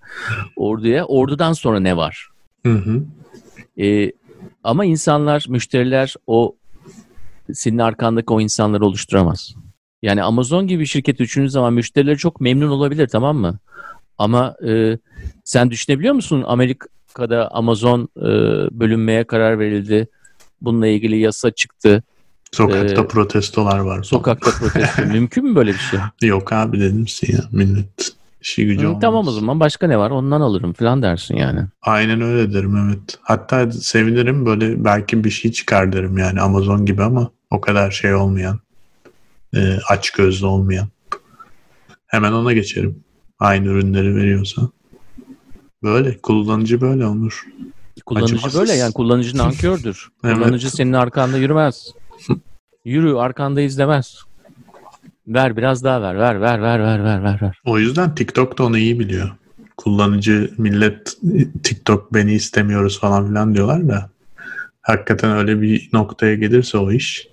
[0.56, 1.06] orduya.
[1.06, 2.30] Ordudan sonra ne var?
[2.66, 3.04] Hı hı.
[3.82, 4.12] Ee,
[4.64, 6.56] ama insanlar, müşteriler o
[7.54, 9.56] senin arkandaki o insanları oluşturamaz.
[10.04, 13.60] Yani Amazon gibi bir şirket düşündüğün zaman müşterileri çok memnun olabilir tamam mı?
[14.22, 14.98] Ama e,
[15.44, 18.22] sen düşünebiliyor musun Amerika'da Amazon e,
[18.80, 20.08] bölünmeye karar verildi.
[20.62, 22.04] Bununla ilgili yasa çıktı.
[22.52, 24.04] Sokakta Ee, protestolar var.
[24.04, 25.06] Sokakta protesto.
[25.06, 26.00] Mümkün mü böyle bir şey?
[26.22, 28.12] Yok abi dedim misin ya millet.
[28.42, 29.02] işi gücü Hı, olmaz.
[29.02, 31.60] tamam o zaman başka ne var ondan alırım falan dersin yani.
[31.82, 33.18] Aynen öyle derim evet.
[33.22, 38.14] Hatta sevinirim böyle belki bir şey çıkar derim yani Amazon gibi ama o kadar şey
[38.14, 38.60] olmayan.
[39.56, 40.88] E, aç gözlü olmayan.
[42.08, 43.04] Hemen ona geçerim
[43.42, 44.62] aynı ürünleri veriyorsa.
[45.84, 47.46] Böyle kullanıcı böyle olur.
[48.06, 48.60] Kullanıcı Acımasız.
[48.60, 50.10] böyle yani kullanıcı nankördür.
[50.24, 50.36] evet.
[50.36, 51.88] Kullanıcı senin arkanda yürümez.
[52.86, 54.18] Yürü arkanda izlemez.
[55.28, 57.62] Ver biraz daha ver ver ver ver ver ver ver.
[57.66, 59.32] O yüzden TikTok da onu iyi biliyor.
[59.78, 61.18] Kullanıcı millet
[61.64, 64.10] TikTok beni istemiyoruz falan filan diyorlar da
[64.82, 67.28] hakikaten öyle bir noktaya gelirse o iş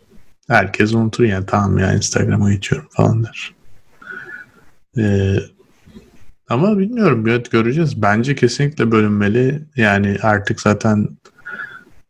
[0.49, 3.55] herkes unutur yani tamam ya Instagram'a geçiyorum falan der.
[4.99, 5.37] Ee,
[6.49, 8.03] ama bilmiyorum evet göreceğiz.
[8.03, 9.63] Bence kesinlikle bölünmeli.
[9.77, 11.09] Yani artık zaten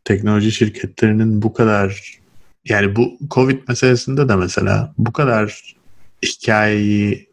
[0.05, 2.19] teknoloji şirketlerinin bu kadar
[2.65, 5.75] yani bu Covid meselesinde de mesela bu kadar
[6.23, 7.29] hikayeyi,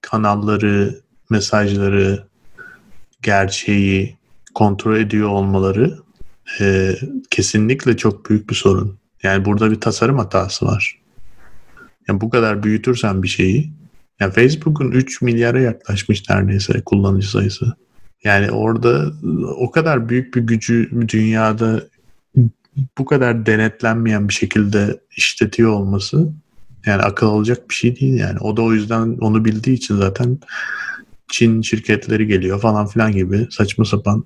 [0.00, 2.26] kanalları, mesajları,
[3.22, 4.16] gerçeği
[4.54, 5.98] kontrol ediyor olmaları
[6.60, 6.96] e,
[7.30, 8.98] kesinlikle çok büyük bir sorun.
[9.22, 11.00] Yani burada bir tasarım hatası var.
[12.08, 13.72] Yani bu kadar büyütürsen bir şeyi
[14.20, 17.76] yani Facebook'un 3 milyara yaklaşmış neredeyse kullanıcı sayısı.
[18.24, 19.12] Yani orada
[19.56, 21.82] o kadar büyük bir gücü dünyada
[22.98, 26.32] bu kadar denetlenmeyen bir şekilde işletiyor olması
[26.86, 28.38] yani akıl alacak bir şey değil yani.
[28.40, 30.38] O da o yüzden onu bildiği için zaten
[31.28, 34.24] Çin şirketleri geliyor falan filan gibi saçma sapan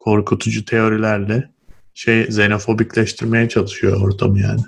[0.00, 1.50] korkutucu teorilerle
[1.94, 4.60] şey xenofobikleştirmeye çalışıyor ortamı yani.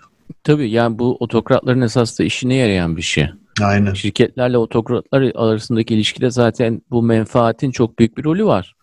[0.44, 3.27] Tabii yani bu otokratların esas da işine yarayan bir şey.
[3.61, 3.94] Aynen.
[3.94, 8.75] Şirketlerle otokratlar arasındaki ilişkide zaten bu menfaatin çok büyük bir rolü var.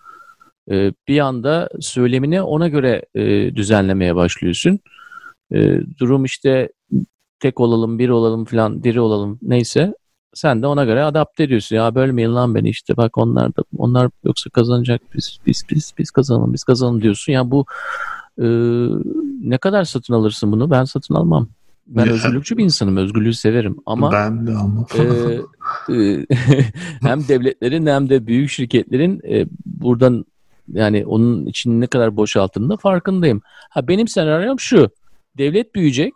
[0.72, 4.80] Ee, bir anda söylemini ona göre e, düzenlemeye başlıyorsun.
[5.54, 6.70] Ee, durum işte
[7.40, 9.94] tek olalım, bir olalım falan, diri olalım neyse
[10.34, 11.76] sen de ona göre adapte ediyorsun.
[11.76, 16.12] Ya bölmeyin lan beni işte bak onlar da onlar yoksa kazanacak biz biz biz biz
[16.12, 17.34] kazanalım biz kazanalım diyorsun.
[17.34, 17.66] Ya bu
[18.42, 18.46] e,
[19.42, 20.72] ne kadar satın alırsın bunu?
[20.72, 21.50] Ben satın almam.
[21.88, 22.98] Ben ya, özgürlükçü bir insanım.
[22.98, 23.78] Özgürlüğü severim.
[23.86, 24.86] Ama ben de ama.
[24.96, 25.04] e,
[25.94, 26.26] e,
[27.02, 30.26] hem devletlerin hem de büyük şirketlerin e, buradan
[30.74, 33.42] yani onun için ne kadar boşalttığında farkındayım.
[33.70, 34.90] Ha benim senaryom şu.
[35.38, 36.14] Devlet büyüyecek.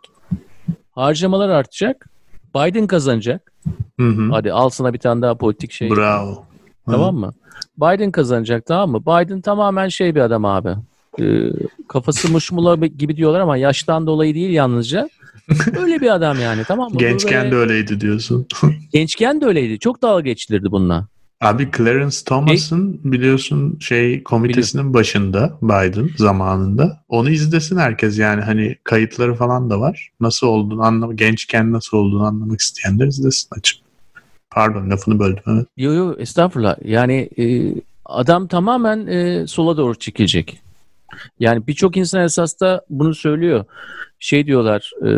[0.90, 2.06] Harcamalar artacak.
[2.54, 3.52] Biden kazanacak.
[4.00, 4.28] Hı hı.
[4.30, 5.90] Hadi al sana bir tane daha politik şey.
[5.90, 6.44] Bravo.
[6.86, 7.32] Tamam mı?
[7.78, 9.02] Biden kazanacak tamam mı?
[9.02, 10.74] Biden tamamen şey bir adam abi.
[11.20, 11.50] Ee,
[11.88, 15.08] kafası muşmula gibi diyorlar ama yaştan dolayı değil yalnızca.
[15.78, 16.98] Öyle bir adam yani tamam mı?
[16.98, 18.46] Gençken de öyleydi diyorsun.
[18.92, 19.78] Gençken de öyleydi.
[19.78, 21.08] Çok dalga geçilirdi bununla.
[21.40, 23.12] Abi Clarence Thomas'ın e?
[23.12, 24.94] biliyorsun şey komitesinin Biliyorum.
[24.94, 27.04] başında Biden zamanında.
[27.08, 30.10] Onu izlesin herkes yani hani kayıtları falan da var.
[30.20, 33.78] Nasıl olduğunu anlamak, gençken nasıl olduğunu anlamak isteyenler izlesin açık.
[34.50, 35.66] Pardon lafını böldüm evet.
[35.76, 36.76] Yo yo estağfurullah.
[36.84, 37.74] Yani e,
[38.04, 40.60] adam tamamen e, sola doğru çekilecek.
[41.40, 43.64] Yani birçok insan esas da bunu söylüyor.
[44.22, 45.10] Şey diyorlar e,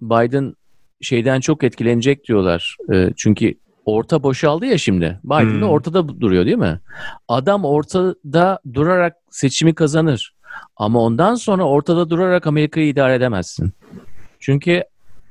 [0.00, 0.54] Biden
[1.00, 2.76] şeyden çok etkilenecek diyorlar.
[2.92, 5.20] E, çünkü orta boşaldı ya şimdi.
[5.24, 5.60] Biden hmm.
[5.60, 6.80] de ortada duruyor değil mi?
[7.28, 10.34] Adam ortada durarak seçimi kazanır.
[10.76, 13.72] Ama ondan sonra ortada durarak Amerika'yı idare edemezsin.
[14.40, 14.84] Çünkü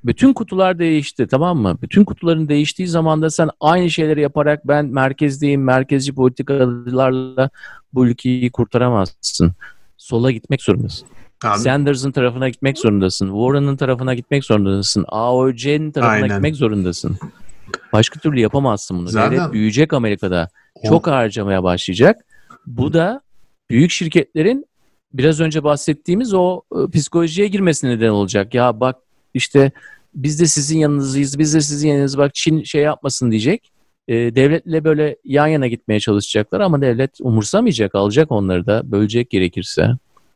[0.03, 1.77] bütün kutular değişti tamam mı?
[1.81, 7.49] Bütün kutuların değiştiği zaman da sen aynı şeyleri yaparak ben merkezdeyim, merkezci politikalarla
[7.93, 9.51] bu ülkeyi kurtaramazsın.
[9.97, 11.07] Sola gitmek zorundasın.
[11.43, 11.59] Abi.
[11.59, 13.27] Sanders'ın tarafına gitmek zorundasın.
[13.27, 15.05] Warren'ın tarafına gitmek zorundasın.
[15.07, 16.29] AOC'nin tarafına Aynen.
[16.29, 17.17] gitmek zorundasın.
[17.93, 19.07] Başka türlü yapamazsın bunu.
[19.07, 19.31] Zaten...
[19.31, 20.49] Devlet büyüyecek Amerika'da.
[20.87, 22.17] Çok harcamaya başlayacak.
[22.67, 23.21] Bu da
[23.69, 24.65] büyük şirketlerin
[25.13, 28.53] biraz önce bahsettiğimiz o e, psikolojiye girmesine neden olacak.
[28.53, 28.95] Ya bak
[29.33, 29.71] işte
[30.15, 33.71] biz de sizin yanınızdayız, biz de sizin yanınız bak Çin şey yapmasın diyecek.
[34.07, 39.91] E, devletle böyle yan yana gitmeye çalışacaklar ama devlet umursamayacak, alacak onları da, bölecek gerekirse.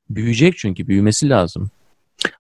[0.10, 1.70] Büyüyecek çünkü, büyümesi lazım.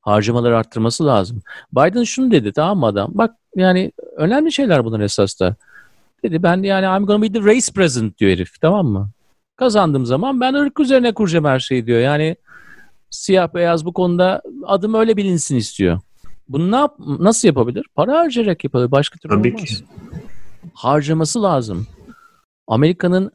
[0.01, 1.41] Harcamaları arttırması lazım.
[1.73, 3.11] Biden şunu dedi tamam mı adam?
[3.13, 5.55] Bak yani önemli şeyler bunlar esas da.
[6.23, 9.09] Dedi ben yani I'm gonna be the race president diyor herif tamam mı?
[9.55, 11.99] Kazandığım zaman ben ırk üzerine kuracağım her şeyi diyor.
[11.99, 12.35] Yani
[13.09, 15.99] siyah beyaz bu konuda adım öyle bilinsin istiyor.
[16.49, 17.85] Bunu ne yap nasıl yapabilir?
[17.95, 18.91] Para harcayarak yapabilir.
[18.91, 19.63] Başka türlü Tabii olmaz.
[19.63, 19.75] Ki.
[20.73, 21.87] Harcaması lazım.
[22.67, 23.31] Amerika'nın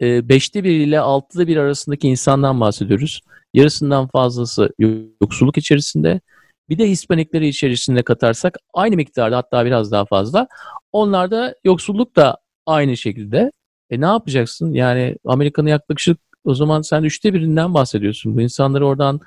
[0.00, 3.20] e, beşte bir ile altıda bir arasındaki insandan bahsediyoruz.
[3.54, 4.70] Yarısından fazlası
[5.22, 6.20] yoksulluk içerisinde.
[6.68, 10.48] Bir de Hispanikleri içerisinde katarsak aynı miktarda hatta biraz daha fazla.
[10.92, 13.52] Onlarda yoksulluk da aynı şekilde.
[13.90, 14.72] E ne yapacaksın?
[14.72, 18.36] Yani Amerika'nın yaklaşık o zaman sen üçte birinden bahsediyorsun.
[18.36, 19.20] Bu insanları oradan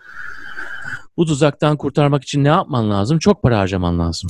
[1.18, 3.20] bu tuzaktan kurtarmak için ne yapman lazım?
[3.20, 4.30] Çok para harcaman lazım.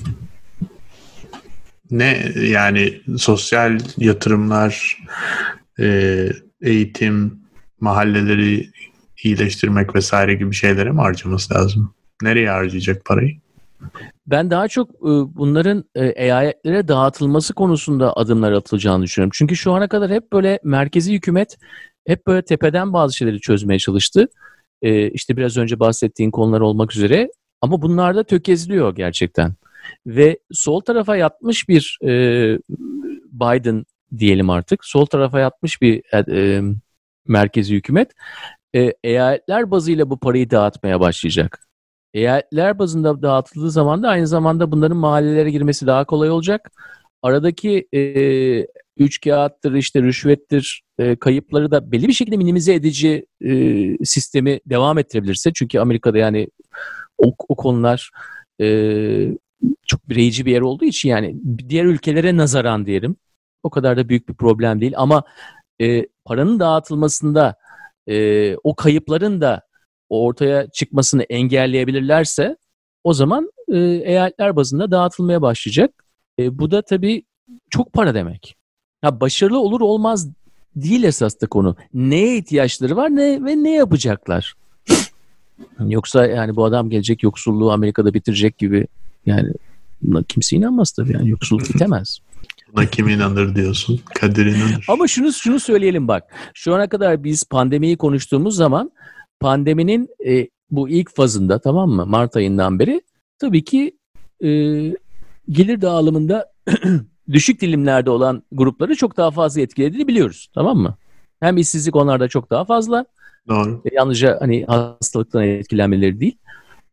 [1.92, 4.98] Ne yani sosyal yatırımlar,
[5.80, 6.30] e,
[6.62, 7.40] eğitim,
[7.80, 8.70] mahalleleri
[9.24, 11.94] iyileştirmek vesaire gibi şeylere mi harcaması lazım?
[12.22, 13.38] Nereye harcayacak parayı?
[14.28, 19.32] Ben daha çok e, bunların e, eyaletlere dağıtılması konusunda adımlar atılacağını düşünüyorum.
[19.34, 21.58] Çünkü şu ana kadar hep böyle merkezi hükümet
[22.08, 24.28] hep böyle tepeden bazı şeyleri çözmeye çalıştı.
[24.82, 27.30] E, işte biraz önce bahsettiğin konular olmak üzere.
[27.62, 29.54] Ama bunlar da tökezliyor gerçekten.
[30.08, 31.98] Ve sol tarafa yatmış bir
[33.32, 33.86] Biden
[34.18, 34.86] diyelim artık.
[34.86, 36.62] Sol tarafa yatmış bir e,
[37.28, 38.12] merkezi hükümet
[38.76, 41.68] e, eyaletler bazıyla bu parayı dağıtmaya başlayacak.
[42.14, 46.72] Eyaletler bazında dağıtıldığı zaman da aynı zamanda bunların mahallelere girmesi daha kolay olacak.
[47.22, 48.02] Aradaki e,
[48.98, 53.52] üç kağıttır, işte rüşvettir, e, kayıpları da belli bir şekilde minimize edici e,
[54.06, 55.54] sistemi devam ettirebilirse.
[55.54, 56.48] Çünkü Amerika'da yani
[57.18, 58.12] o, o konular
[58.62, 58.68] e,
[59.88, 61.36] çok bireyci bir yer olduğu için yani
[61.70, 63.16] diğer ülkelere nazaran diyelim.
[63.64, 65.24] O kadar da büyük bir problem değil ama
[65.82, 67.56] e, paranın dağıtılmasında
[68.08, 69.62] e, o kayıpların da
[70.10, 72.58] ortaya çıkmasını engelleyebilirlerse
[73.04, 76.06] o zaman e, eyaletler bazında dağıtılmaya başlayacak.
[76.40, 77.24] E, bu da tabii
[77.70, 78.56] çok para demek.
[79.02, 80.30] Ha, başarılı olur olmaz
[80.76, 81.76] değil esas da konu.
[81.94, 84.54] Neye ihtiyaçları var ne ve ne yapacaklar?
[85.88, 88.88] Yoksa yani bu adam gelecek yoksulluğu Amerika'da bitirecek gibi
[89.26, 89.54] yani
[90.02, 92.20] buna kimse inanmaz tabii yani yoksulluk bitemez.
[92.76, 94.00] Buna kim inanır diyorsun?
[94.16, 94.86] Kadir inanır.
[94.88, 96.24] Ama şunu şunu söyleyelim bak.
[96.54, 98.92] Şu ana kadar biz pandemiyi konuştuğumuz zaman
[99.40, 102.06] pandeminin e, bu ilk fazında tamam mı?
[102.06, 103.02] Mart ayından beri
[103.40, 103.98] tabii ki
[104.44, 104.50] e,
[105.50, 106.52] gelir dağılımında
[107.32, 110.50] düşük dilimlerde olan grupları çok daha fazla etkilediğini biliyoruz.
[110.54, 110.98] Tamam mı?
[111.40, 113.06] Hem işsizlik onlarda çok daha fazla.
[113.48, 113.82] Doğru.
[113.86, 116.38] E, yalnızca hani hastalıktan etkilenmeleri değil.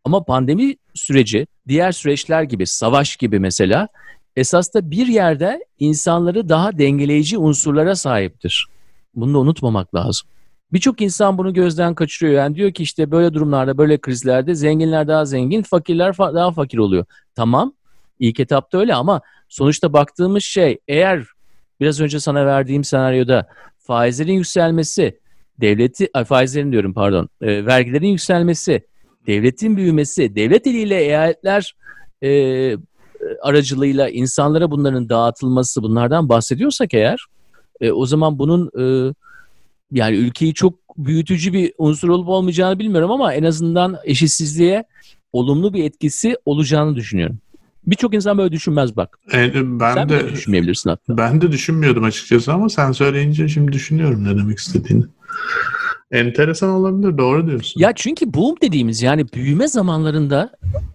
[0.04, 3.88] Ama pandemi süreci diğer süreçler gibi, savaş gibi mesela
[4.37, 8.66] esas da bir yerde insanları daha dengeleyici unsurlara sahiptir.
[9.14, 10.29] Bunu da unutmamak lazım.
[10.72, 12.35] Birçok insan bunu gözden kaçırıyor.
[12.37, 16.79] Yani diyor ki işte böyle durumlarda, böyle krizlerde zenginler daha zengin, fakirler fa- daha fakir
[16.79, 17.05] oluyor.
[17.35, 17.72] Tamam,
[18.18, 21.25] ilk etapta öyle ama sonuçta baktığımız şey eğer
[21.81, 25.18] biraz önce sana verdiğim senaryoda faizlerin yükselmesi,
[25.61, 28.87] devleti, faizlerin diyorum pardon, e, vergilerin yükselmesi,
[29.27, 31.77] devletin büyümesi, devlet eliyle eyaletler
[32.22, 32.29] e,
[33.42, 37.24] aracılığıyla insanlara bunların dağıtılması bunlardan bahsediyorsak eğer
[37.81, 39.14] e, o zaman bunun e,
[39.92, 44.85] yani ülkeyi çok büyütücü bir unsur olup olmayacağını bilmiyorum ama en azından eşitsizliğe
[45.33, 47.38] olumlu bir etkisi olacağını düşünüyorum.
[47.87, 49.18] Birçok insan böyle düşünmez bak.
[49.33, 51.16] E, ben Sen de de düşünmeyebilirsin hatta.
[51.18, 55.05] ben de düşünmüyordum açıkçası ama sen söyleyince şimdi düşünüyorum ne demek istediğini.
[56.11, 57.18] Enteresan olabilir.
[57.18, 57.81] Doğru diyorsun.
[57.81, 60.50] Ya çünkü boom dediğimiz yani büyüme zamanlarında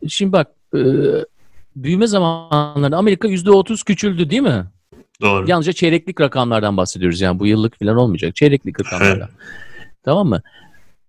[0.07, 0.79] şimdi bak e,
[1.75, 4.65] büyüme zamanlarında Amerika %30 küçüldü değil mi?
[5.21, 5.49] Doğru.
[5.49, 8.35] Yalnızca çeyreklik rakamlardan bahsediyoruz yani bu yıllık falan olmayacak.
[8.35, 9.29] Çeyreklik rakamlardan.
[10.03, 10.41] Tamam mı?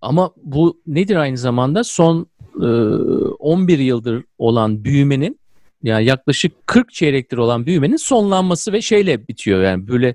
[0.01, 1.85] Ama bu nedir aynı zamanda?
[1.85, 2.27] Son
[2.61, 5.38] e, 11 yıldır olan büyümenin
[5.83, 10.14] yani yaklaşık 40 çeyrektir olan büyümenin sonlanması ve şeyle bitiyor yani böyle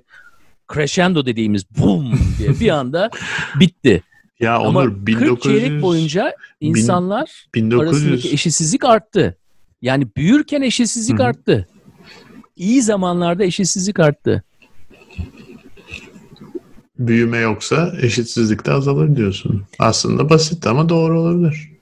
[0.74, 3.10] crescendo dediğimiz boom diye bir anda
[3.60, 4.02] bitti.
[4.40, 9.36] ya Ama Onur 40 1900 çeyrek boyunca insanlar 1900 arasındaki eşitsizlik arttı.
[9.82, 11.68] Yani büyürken eşitsizlik arttı.
[12.56, 14.44] İyi zamanlarda eşitsizlik arttı.
[16.98, 19.62] büyüme yoksa eşitsizlik de azalır diyorsun.
[19.78, 21.77] Aslında basit ama doğru olabilir.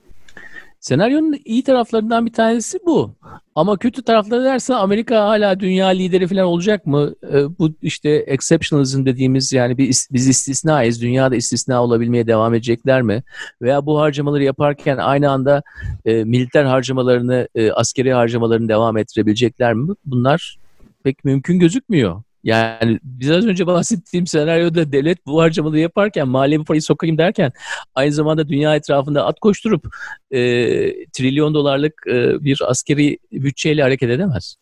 [0.79, 3.15] Senaryonun iyi taraflarından bir tanesi bu.
[3.55, 7.15] Ama kötü tarafları dersen Amerika hala dünya lideri falan olacak mı?
[7.33, 11.01] Ee, bu işte exceptionalism dediğimiz yani is- biz istisnayız.
[11.01, 13.23] Dünyada istisna olabilmeye devam edecekler mi?
[13.61, 15.63] Veya bu harcamaları yaparken aynı anda
[16.05, 19.93] e, militer harcamalarını, e, askeri harcamalarını devam ettirebilecekler mi?
[20.05, 20.57] Bunlar
[21.03, 22.21] pek mümkün gözükmüyor.
[22.47, 27.51] Yani biraz önce bahsettiğim senaryoda devlet bu harcamaları yaparken maliye bu parayı sokayım derken
[27.95, 29.85] aynı zamanda dünya etrafında at koşturup
[30.31, 30.39] e,
[31.05, 34.55] trilyon dolarlık e, bir askeri bütçeyle hareket edemez.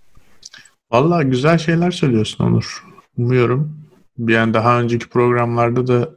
[0.91, 2.83] Vallahi güzel şeyler söylüyorsun Onur.
[3.17, 3.77] Umuyorum.
[4.19, 6.09] Yani daha önceki programlarda da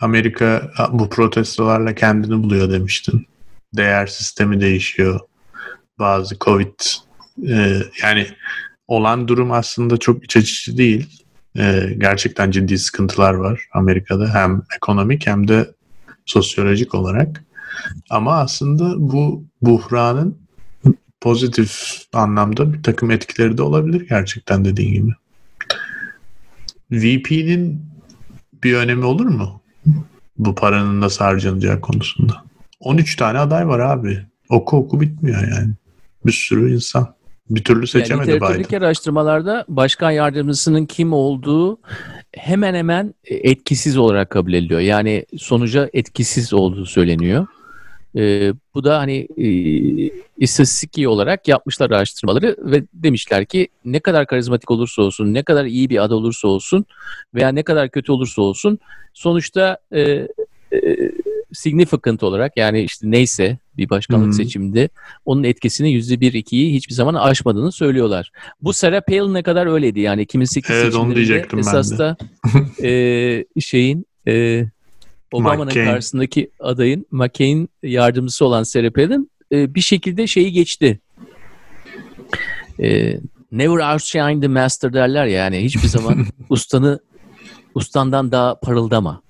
[0.00, 3.26] Amerika bu protestolarla kendini buluyor demiştin.
[3.74, 5.20] Değer sistemi değişiyor.
[5.98, 6.80] Bazı Covid
[7.48, 8.26] e, yani
[8.88, 11.22] olan durum aslında çok iç açıcı değil.
[11.58, 15.70] E, gerçekten ciddi sıkıntılar var Amerika'da hem ekonomik hem de
[16.26, 17.44] sosyolojik olarak.
[18.10, 20.38] Ama aslında bu buhranın
[21.20, 25.12] pozitif anlamda bir takım etkileri de olabilir gerçekten dediğin gibi.
[26.90, 27.86] VP'nin
[28.64, 29.60] bir önemi olur mu?
[30.38, 32.44] Bu paranın nasıl harcanacağı konusunda.
[32.80, 34.26] 13 tane aday var abi.
[34.48, 35.70] Oku oku bitmiyor yani.
[36.26, 37.15] Bir sürü insan.
[37.50, 38.78] Bir türlü seçemedi yani Biden.
[38.78, 41.78] araştırmalarda başkan yardımcısının kim olduğu
[42.32, 44.80] hemen hemen etkisiz olarak kabul ediliyor.
[44.80, 47.46] Yani sonuca etkisiz olduğu söyleniyor.
[48.16, 49.48] Ee, bu da hani e,
[50.38, 55.90] istatistiki olarak yapmışlar araştırmaları ve demişler ki ne kadar karizmatik olursa olsun, ne kadar iyi
[55.90, 56.84] bir adı olursa olsun
[57.34, 58.78] veya ne kadar kötü olursa olsun
[59.14, 60.28] sonuçta e, e,
[61.52, 64.32] significant olarak yani işte neyse bir başkanlık Hı.
[64.32, 64.88] seçiminde
[65.24, 68.30] onun etkisini %1-2'yi hiçbir zaman aşmadığını söylüyorlar.
[68.60, 72.16] Bu Sarah Palin ne kadar öyleydi yani 2008 Evet, seçimlerinde esas da
[72.82, 74.64] e, şeyin e,
[75.32, 81.00] Obama'nın karşısındaki adayın McCain yardımcısı olan Sarah Palin e, bir şekilde şeyi geçti.
[82.80, 83.18] E,
[83.52, 87.00] never outshine the master derler ya yani hiçbir zaman ustanı
[87.74, 89.22] ustandan daha parıldama.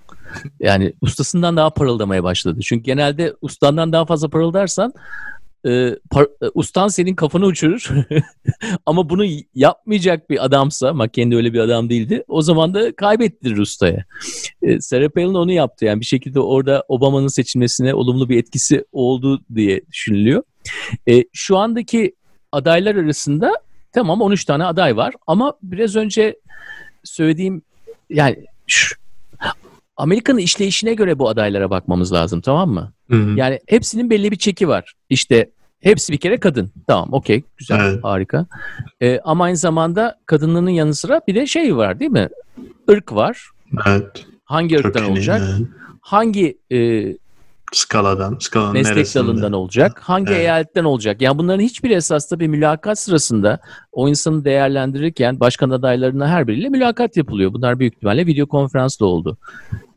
[0.61, 2.61] Yani ustasından daha parıldamaya başladı.
[2.63, 4.93] Çünkü genelde ustandan daha fazla parıldarsan
[5.67, 5.71] e,
[6.11, 7.89] par- e, ustan senin kafanı uçurur.
[8.87, 12.25] Ama bunu yapmayacak bir adamsa, McKenna öyle bir adam değildi.
[12.29, 14.05] O zaman da kaybettirir ustaya.
[14.63, 15.85] E, Sarah Palin onu yaptı.
[15.85, 20.43] Yani bir şekilde orada Obama'nın seçilmesine olumlu bir etkisi oldu diye düşünülüyor.
[21.09, 22.15] E, şu andaki
[22.53, 23.53] adaylar arasında
[23.93, 26.37] tamam 13 tane aday var ama biraz önce
[27.05, 27.63] söylediğim
[28.11, 28.97] yani şu,
[29.97, 32.93] Amerika'nın işleyişine göre bu adaylara bakmamız lazım tamam mı?
[33.11, 33.31] Hı hı.
[33.39, 34.93] Yani hepsinin belli bir çeki var.
[35.11, 36.71] İşte hepsi bir kere kadın.
[36.87, 38.05] Tamam okey güzel Evet.
[38.05, 38.47] harika.
[39.01, 42.29] Ee, ama aynı zamanda kadınlığının yanı sıra bir de şey var değil mi?
[42.89, 43.51] Irk var.
[43.87, 44.27] Evet.
[44.45, 45.43] Hangi ırktan Kökeni, olacak?
[45.45, 45.69] evet.
[46.01, 47.05] Hangi e,
[47.73, 48.37] Skaladan.
[48.41, 49.25] Skalanın meslek neresinde?
[49.25, 50.01] dalından olacak?
[50.03, 50.41] Hangi Evet.
[50.41, 51.21] eyaletten olacak?
[51.23, 53.59] Yani bunların hiçbir esasında bir mülakat sırasında
[53.93, 57.53] o insanı değerlendirirken başkan adaylarına her biriyle mülakat yapılıyor.
[57.53, 59.37] Bunlar büyük ihtimalle video konferansla oldu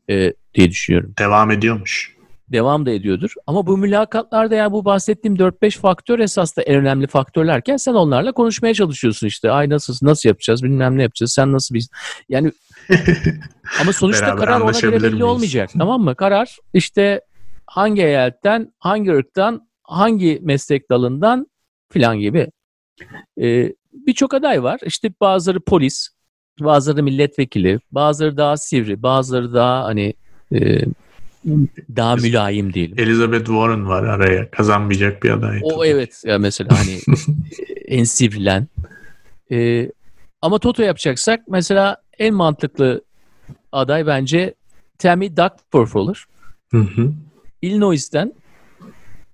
[0.09, 1.13] e, diye düşünüyorum.
[1.19, 2.15] Devam ediyormuş.
[2.51, 3.33] devam da ediyordur.
[3.47, 8.31] Ama bu mülakatlarda yani bu bahsettiğim 4-5 faktör esas da en önemli faktörlerken sen onlarla
[8.31, 9.51] konuşmaya çalışıyorsun işte.
[9.51, 11.87] Ay nasıl nasıl yapacağız bilmem ne yapacağız sen nasıl bir
[12.29, 12.51] yani
[13.81, 15.21] ama sonuçta karar ona göre belli miyiz?
[15.21, 16.15] olmayacak tamam mı?
[16.15, 17.21] Karar işte
[17.65, 21.47] hangi eyaletten, hangi ırktan, hangi meslek dalından
[21.91, 22.47] filan gibi.
[23.41, 24.79] Ee, Birçok aday var.
[24.85, 26.09] İşte bazıları polis,
[26.65, 30.13] bazıları milletvekili, bazıları daha sivri, bazıları daha hani
[30.53, 30.81] e,
[31.95, 32.99] daha mülayim diyelim.
[32.99, 34.51] Elizabeth Warren var araya.
[34.51, 35.59] Kazanmayacak bir aday.
[35.63, 36.99] O evet ya mesela hani
[37.87, 38.67] en sivrilen.
[39.51, 39.91] Ee,
[40.41, 43.01] ama Toto yapacaksak mesela en mantıklı
[43.71, 44.53] aday bence
[44.97, 46.25] Tammy Duckworth olur.
[46.71, 47.13] Hı hı.
[47.61, 48.33] Illinois'ten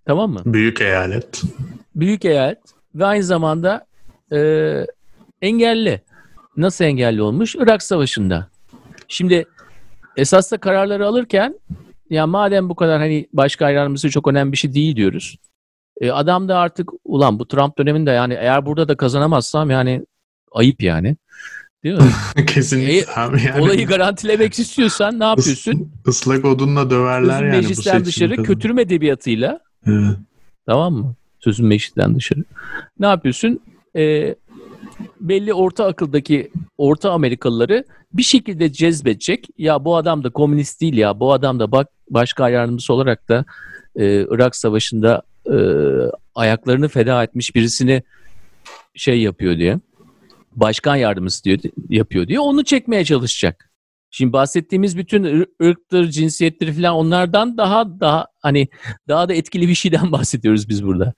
[0.05, 0.41] tamam mı?
[0.45, 1.41] Büyük eyalet.
[1.95, 2.59] Büyük eyalet
[2.95, 3.85] ve aynı zamanda
[4.31, 4.39] e,
[5.41, 6.01] engelli.
[6.57, 7.55] Nasıl engelli olmuş?
[7.55, 8.47] Irak Savaşı'nda.
[9.07, 9.45] Şimdi
[10.17, 11.59] esas da kararları alırken
[12.09, 15.37] ya madem bu kadar hani başka ayrılması çok önemli bir şey değil diyoruz.
[16.01, 20.05] E, adam da artık ulan bu Trump döneminde yani eğer burada da kazanamazsam yani
[20.51, 21.15] ayıp yani.
[21.83, 22.45] Değil mi?
[22.47, 22.93] Kesinlikle.
[22.97, 23.05] E,
[23.47, 25.91] yani Olayı garantilemek istiyorsan ne yapıyorsun?
[26.07, 30.17] ıslak odunla döverler Sözün yani meclisten dışarı kazan- kötürüm edebiyatıyla Evet.
[30.65, 31.15] Tamam mı?
[31.39, 32.43] Sözün meclisten dışarı.
[32.99, 33.59] Ne yapıyorsun?
[33.95, 34.35] Ee,
[35.21, 39.47] belli orta akıldaki orta Amerikalıları bir şekilde cezbedecek.
[39.57, 41.19] Ya bu adam da komünist değil ya.
[41.19, 43.45] Bu adam da bak başka yardımcısı olarak da
[43.95, 45.55] e, Irak Savaşı'nda e,
[46.35, 48.03] ayaklarını feda etmiş birisini
[48.95, 49.79] şey yapıyor diye.
[50.55, 53.71] Başkan yardımcısı diyor, yapıyor diye onu çekmeye çalışacak.
[54.11, 58.67] Şimdi bahsettiğimiz bütün ır- ırktır, cinsiyettir falan onlardan daha daha hani
[59.07, 61.13] daha da etkili bir şeyden bahsediyoruz biz burada.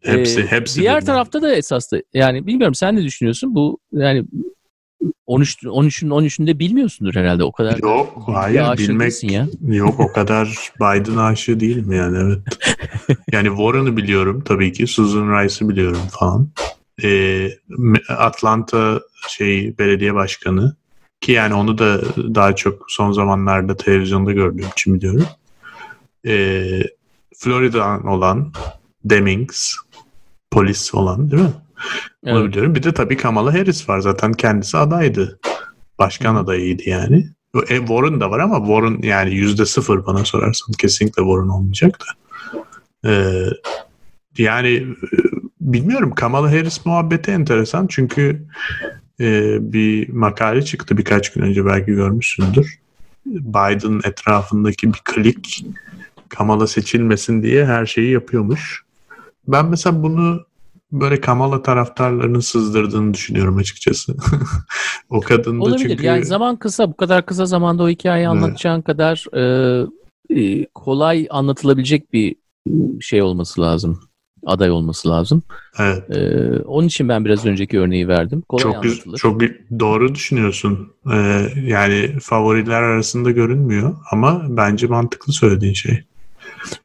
[0.00, 0.80] Hepsi, Ee, hepsi.
[0.80, 3.54] Diğer tarafta da esas da yani bilmiyorum sen ne düşünüyorsun?
[3.54, 4.24] Bu yani
[5.26, 7.78] 13 13'ün 13'ünde bilmiyorsundur herhalde o kadar.
[7.78, 9.46] Yok, hayır bilmek ya.
[9.62, 12.38] yok o kadar Biden aşığı değilim yani evet.
[13.32, 16.48] yani Warren'ı biliyorum tabii ki, Susan Rice'ı biliyorum falan.
[17.04, 17.50] Ee,
[18.08, 20.76] Atlanta şey belediye başkanı
[21.20, 22.00] ki yani onu da
[22.34, 25.26] daha çok son zamanlarda televizyonda gördüğüm için biliyorum.
[26.26, 26.82] Ee,
[27.36, 28.52] Florida'dan olan
[29.04, 29.74] Demings
[30.50, 31.48] polis olan değil mi?
[32.26, 32.48] Onu Evet.
[32.50, 32.74] biliyorum.
[32.74, 34.00] Bir de tabii Kamala Harris var.
[34.00, 35.38] Zaten kendisi adaydı.
[35.98, 37.28] Başkan adayıydı yani.
[37.68, 40.72] E, Warren da var ama Warren yani yüzde sıfır bana sorarsan.
[40.72, 42.04] Kesinlikle Warren olmayacak da.
[43.10, 43.44] Ee,
[44.38, 44.86] yani e,
[45.60, 48.46] bilmiyorum Kamala Harris muhabbeti enteresan çünkü
[49.20, 52.78] e, bir makale çıktı birkaç gün önce belki görmüşsündür.
[53.26, 55.64] Biden etrafındaki bir klik
[56.28, 58.82] Kamala seçilmesin diye her şeyi yapıyormuş.
[59.48, 60.40] Ben mesela bunu
[60.92, 64.16] böyle Kamala taraftarlarının sızdırdığını düşünüyorum açıkçası.
[65.10, 65.88] o kadın da Olabilir.
[65.88, 68.36] çünkü Yani zaman kısa bu kadar kısa zamanda o hikayeyi Evet.
[68.36, 69.86] anlatacağın kadar e,
[70.40, 72.34] e, kolay anlatılabilecek bir
[73.00, 74.00] şey olması lazım.
[74.46, 75.42] Aday olması lazım.
[75.78, 78.42] evet, E, onun için ben biraz önceki örneği verdim.
[78.48, 79.18] Kolay çok anlatılır.
[79.18, 79.40] çok
[79.80, 80.92] doğru düşünüyorsun.
[81.12, 86.04] Ee, yani favoriler arasında görünmüyor ama bence mantıklı söylediğin şey.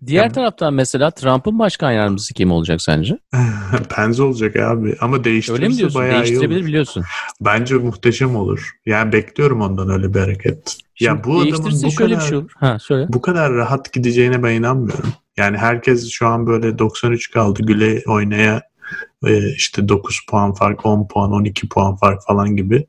[0.05, 3.17] Diğer Ya- taraftan mesela Trump'ın başkan yardımcısı kim olacak sence?
[3.89, 6.01] Pence olacak abi ama Öyle mi değiştirirse diyorsun?
[6.01, 6.67] bayağı iyi Değiştirebilir olur.
[6.67, 7.03] biliyorsun.
[7.41, 8.71] Bence muhteşem olur.
[8.85, 10.77] Yani bekliyorum ondan öyle bir hareket.
[10.99, 12.51] ya Şimdi bu adamın değiştirirse bu şöyle kadar bir şey olur.
[12.57, 13.05] Ha söyle.
[13.09, 15.13] bu kadar rahat gideceğine ben inanmıyorum.
[15.37, 18.61] Yani herkes şu an böyle 93 kaldı güle oynaya
[19.27, 22.85] e, işte 9 puan fark, 10 puan, 12 puan fark falan gibi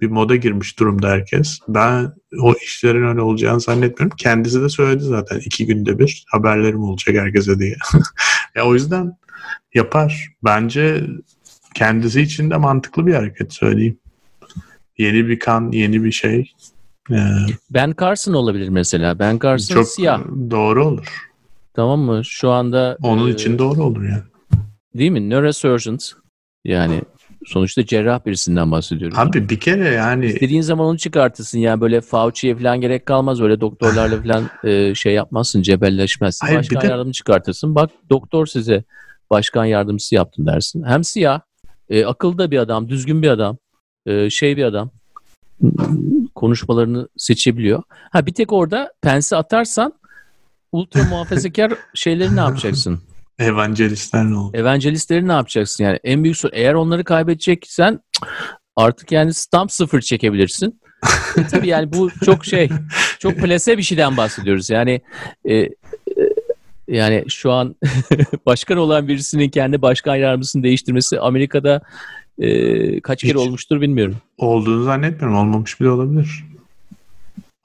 [0.00, 1.58] bir moda girmiş durumda herkes.
[1.68, 4.16] Ben o işlerin öyle olacağını zannetmiyorum.
[4.16, 7.76] Kendisi de söyledi zaten iki günde bir haberlerim olacak herkese diye.
[8.56, 9.16] ya o yüzden
[9.74, 10.28] yapar.
[10.44, 11.04] Bence
[11.74, 13.98] kendisi için de mantıklı bir hareket söyleyeyim.
[14.98, 16.52] Yeni bir kan, yeni bir şey.
[17.10, 17.16] Ee,
[17.70, 19.18] ben Carson olabilir mesela.
[19.18, 20.20] Ben Carson çok siyah.
[20.50, 21.28] Doğru olur.
[21.74, 22.24] Tamam mı?
[22.24, 24.22] Şu anda onun e, için doğru olur yani.
[24.94, 25.30] Değil mi?
[25.30, 26.12] Neurosurgeons
[26.64, 27.02] yani
[27.46, 29.18] sonuçta cerrah birisinden bahsediyoruz.
[29.18, 30.26] Abi bir kere yani.
[30.26, 33.40] İstediğin zaman onu çıkartırsın yani böyle Fauci'ye falan gerek kalmaz.
[33.40, 36.46] Öyle doktorlarla falan e, şey yapmazsın cebelleşmezsin.
[36.46, 36.86] Hayır, başkan de...
[36.86, 37.74] yardımcı çıkartırsın.
[37.74, 38.84] Bak doktor size
[39.30, 40.82] başkan yardımcısı yaptın dersin.
[40.82, 41.40] Hem siyah,
[41.90, 43.56] e, akılda bir adam, düzgün bir adam,
[44.06, 44.90] e, şey bir adam
[46.34, 47.82] konuşmalarını seçebiliyor.
[48.10, 49.92] Ha bir tek orada pense atarsan
[50.72, 53.00] ultra muhafazakar şeyleri ne yapacaksın?
[53.38, 54.56] Evangelistler ne oldu?
[54.56, 55.98] Evangelistleri ne yapacaksın yani?
[56.04, 58.00] En büyük soru eğer onları kaybedeceksen
[58.76, 60.80] artık yani stamp sıfır çekebilirsin.
[61.36, 62.68] e, tabii yani bu çok şey
[63.18, 64.70] çok plase bir şeyden bahsediyoruz.
[64.70, 65.00] Yani
[65.44, 65.70] e, e,
[66.88, 67.76] yani şu an
[68.46, 71.80] başkan olan birisinin kendi başkan yardımcısını değiştirmesi Amerika'da
[72.38, 74.16] e, kaç Hiç kere olmuştur bilmiyorum.
[74.38, 75.38] Olduğunu zannetmiyorum.
[75.38, 76.44] Olmamış bile olabilir.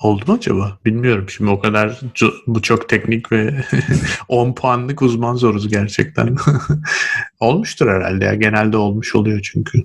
[0.03, 0.77] Oldu mu acaba?
[0.85, 1.29] Bilmiyorum.
[1.29, 1.99] Şimdi o kadar
[2.47, 3.63] bu çok teknik ve
[4.27, 6.37] 10 puanlık uzman zoruz gerçekten.
[7.39, 8.35] Olmuştur herhalde ya.
[8.35, 9.79] Genelde olmuş oluyor çünkü.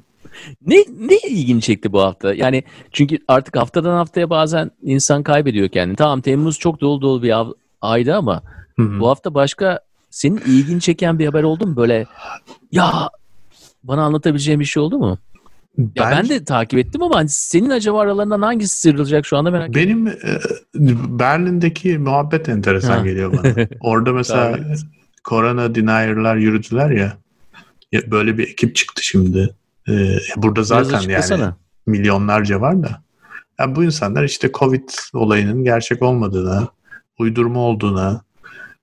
[0.66, 2.34] Ne ne ilgini çekti bu hafta?
[2.34, 2.62] Yani
[2.92, 5.96] çünkü artık haftadan haftaya bazen insan kaybediyor kendini.
[5.96, 7.34] Tamam Temmuz çok dolu dolu bir
[7.80, 8.42] aydı ama
[8.76, 9.00] Hı-hı.
[9.00, 11.76] bu hafta başka senin ilgini çeken bir haber oldu mu?
[11.76, 12.06] Böyle
[12.72, 13.10] ya
[13.82, 15.18] bana anlatabileceğin bir şey oldu mu?
[15.78, 19.50] Ben, ya ben de takip ettim ama hani senin acaba aralarından hangisi sıyrılacak şu anda
[19.50, 20.06] merak ediyorum.
[20.06, 23.04] Benim e, Berlin'deki muhabbet enteresan ha.
[23.04, 23.66] geliyor bana.
[23.80, 24.58] Orada mesela
[25.24, 27.16] korona denier'lar yürüdüler ya,
[27.92, 28.10] ya.
[28.10, 29.54] Böyle bir ekip çıktı şimdi.
[29.88, 31.52] Ee, burada zaten yani
[31.86, 33.02] milyonlarca var da.
[33.58, 36.68] Ya bu insanlar işte Covid olayının gerçek olmadığına,
[37.18, 38.22] uydurma olduğuna,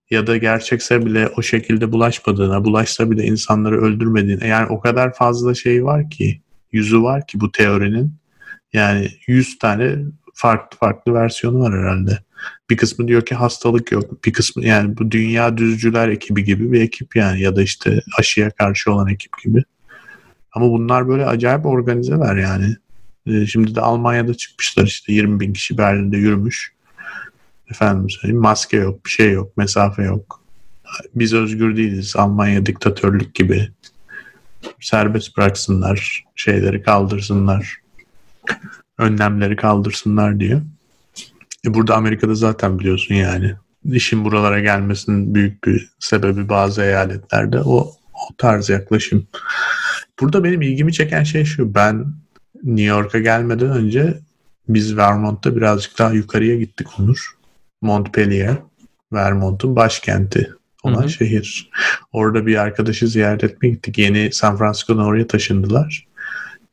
[0.09, 5.53] ya da gerçekse bile o şekilde bulaşmadığına, bulaşsa bile insanları öldürmediğine yani o kadar fazla
[5.53, 6.41] şey var ki,
[6.71, 8.13] yüzü var ki bu teorinin.
[8.73, 9.95] Yani 100 tane
[10.33, 12.19] farklı farklı versiyonu var herhalde.
[12.69, 14.25] Bir kısmı diyor ki hastalık yok.
[14.25, 18.49] Bir kısmı yani bu dünya düzcüler ekibi gibi bir ekip yani ya da işte aşıya
[18.49, 19.63] karşı olan ekip gibi.
[20.51, 22.75] Ama bunlar böyle acayip organizeler yani.
[23.27, 26.75] Ee, şimdi de Almanya'da çıkmışlar işte 20 bin kişi Berlin'de yürümüş
[27.71, 30.41] efendim söyleyeyim maske yok, bir şey yok, mesafe yok.
[31.15, 32.15] Biz özgür değiliz.
[32.15, 33.69] Almanya diktatörlük gibi.
[34.81, 37.77] Serbest bıraksınlar, şeyleri kaldırsınlar,
[38.97, 40.61] önlemleri kaldırsınlar diyor.
[41.65, 43.55] E burada Amerika'da zaten biliyorsun yani
[43.91, 47.77] işin buralara gelmesinin büyük bir sebebi bazı eyaletlerde o,
[48.13, 49.27] o tarz yaklaşım.
[50.21, 51.75] Burada benim ilgimi çeken şey şu.
[51.75, 52.05] Ben
[52.63, 54.19] New York'a gelmeden önce
[54.69, 57.35] biz Vermont'ta birazcık daha yukarıya gittik Onur.
[57.81, 58.57] Montpellier,
[59.13, 60.53] Vermont'un başkenti
[60.85, 61.09] olan hı hı.
[61.09, 61.69] şehir.
[62.11, 63.97] Orada bir arkadaşı ziyaret etmeye gittik.
[63.97, 66.07] Yeni San Francisco'dan oraya taşındılar.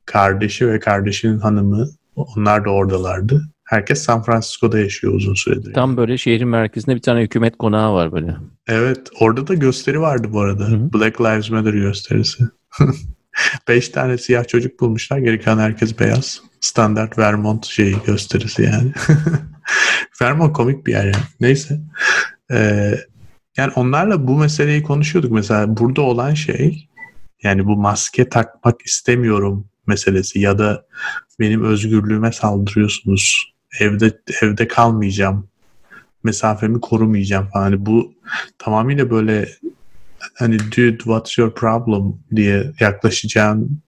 [0.07, 3.43] Kardeşi ve kardeşinin hanımı onlar da oradalardı.
[3.65, 5.75] Herkes San Francisco'da yaşıyor uzun süredir.
[5.75, 8.37] Tam böyle şehrin merkezinde bir tane hükümet konağı var böyle.
[8.69, 9.09] Evet.
[9.21, 10.65] Orada da gösteri vardı bu arada.
[10.65, 10.93] Hı hı.
[10.93, 12.45] Black Lives Matter gösterisi.
[13.69, 15.19] Beş tane siyah çocuk bulmuşlar.
[15.19, 16.41] Geri kalan herkes beyaz.
[16.61, 18.93] Standart Vermont şeyi gösterisi yani.
[20.23, 21.25] Vermont komik bir yer yani.
[21.41, 21.81] Neyse.
[22.53, 22.95] Ee,
[23.57, 25.33] yani onlarla bu meseleyi konuşuyorduk.
[25.33, 26.89] Mesela burada olan şey
[27.43, 30.87] yani bu maske takmak istemiyorum meselesi ya da
[31.41, 33.53] benim özgürlüğüme saldırıyorsunuz.
[33.81, 35.49] Evde evde kalmayacağım.
[36.25, 37.65] Mesafemi korumayacağım falan.
[37.65, 38.15] Hani bu
[38.59, 39.49] tamamıyla böyle
[40.35, 43.79] hani dude what's your problem diye yaklaşacağın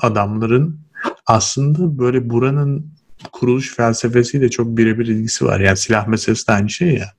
[0.00, 0.80] adamların
[1.26, 2.92] aslında böyle buranın
[3.32, 5.60] kuruluş felsefesiyle çok birebir ilgisi var.
[5.60, 7.12] Yani silah meselesi de aynı şey ya.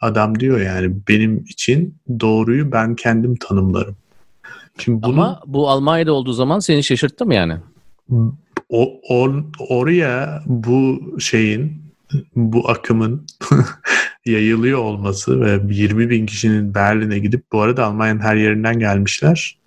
[0.00, 3.96] Adam diyor yani benim için doğruyu ben kendim tanımlarım.
[4.78, 7.56] Şimdi bunu, Ama bu Almanya'da olduğu zaman seni şaşırttı mı yani?
[8.68, 11.82] O, or, oraya bu şeyin
[12.36, 13.26] bu akımın
[14.26, 19.58] yayılıyor olması ve 20 bin kişinin Berlin'e gidip bu arada Almanya'nın her yerinden gelmişler.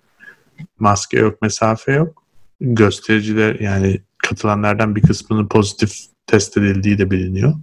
[0.78, 2.22] Maske yok, mesafe yok.
[2.60, 7.54] Göstericiler yani katılanlardan bir kısmının pozitif test edildiği de biliniyor.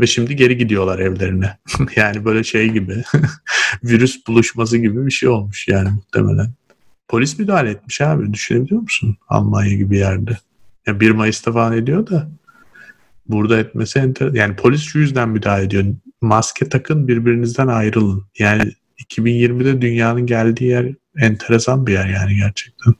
[0.00, 1.58] Ve şimdi geri gidiyorlar evlerine.
[1.96, 3.04] yani böyle şey gibi
[3.84, 6.52] virüs buluşması gibi bir şey olmuş yani muhtemelen.
[7.08, 9.16] Polis müdahale etmiş abi düşünebiliyor musun?
[9.28, 10.38] Almanya gibi yerde.
[10.86, 12.28] Yani 1 Mayıs'ta falan ediyor da
[13.26, 15.84] burada etmesi enter yani polis şu yüzden müdahale ediyor.
[16.20, 18.24] maske takın birbirinizden ayrılın.
[18.38, 18.72] Yani
[19.10, 20.86] 2020'de dünyanın geldiği yer
[21.16, 22.94] enteresan bir yer yani gerçekten.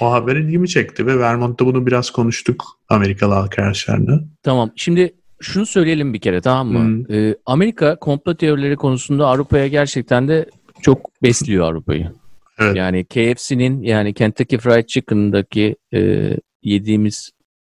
[0.00, 4.20] O haber ilgimi çekti ve Vermont'ta bunu biraz konuştuk Amerikalı arkadaşlarla.
[4.42, 4.72] Tamam.
[4.76, 6.78] Şimdi şunu söyleyelim bir kere tamam mı?
[6.78, 7.14] Hmm.
[7.14, 10.46] Ee, Amerika komplo teorileri konusunda Avrupa'ya gerçekten de
[10.82, 12.10] çok besliyor Avrupa'yı.
[12.58, 12.76] Evet.
[12.76, 16.30] Yani KFC'nin yani Kentucky Fried Chicken'daki e,
[16.62, 17.30] yediğimiz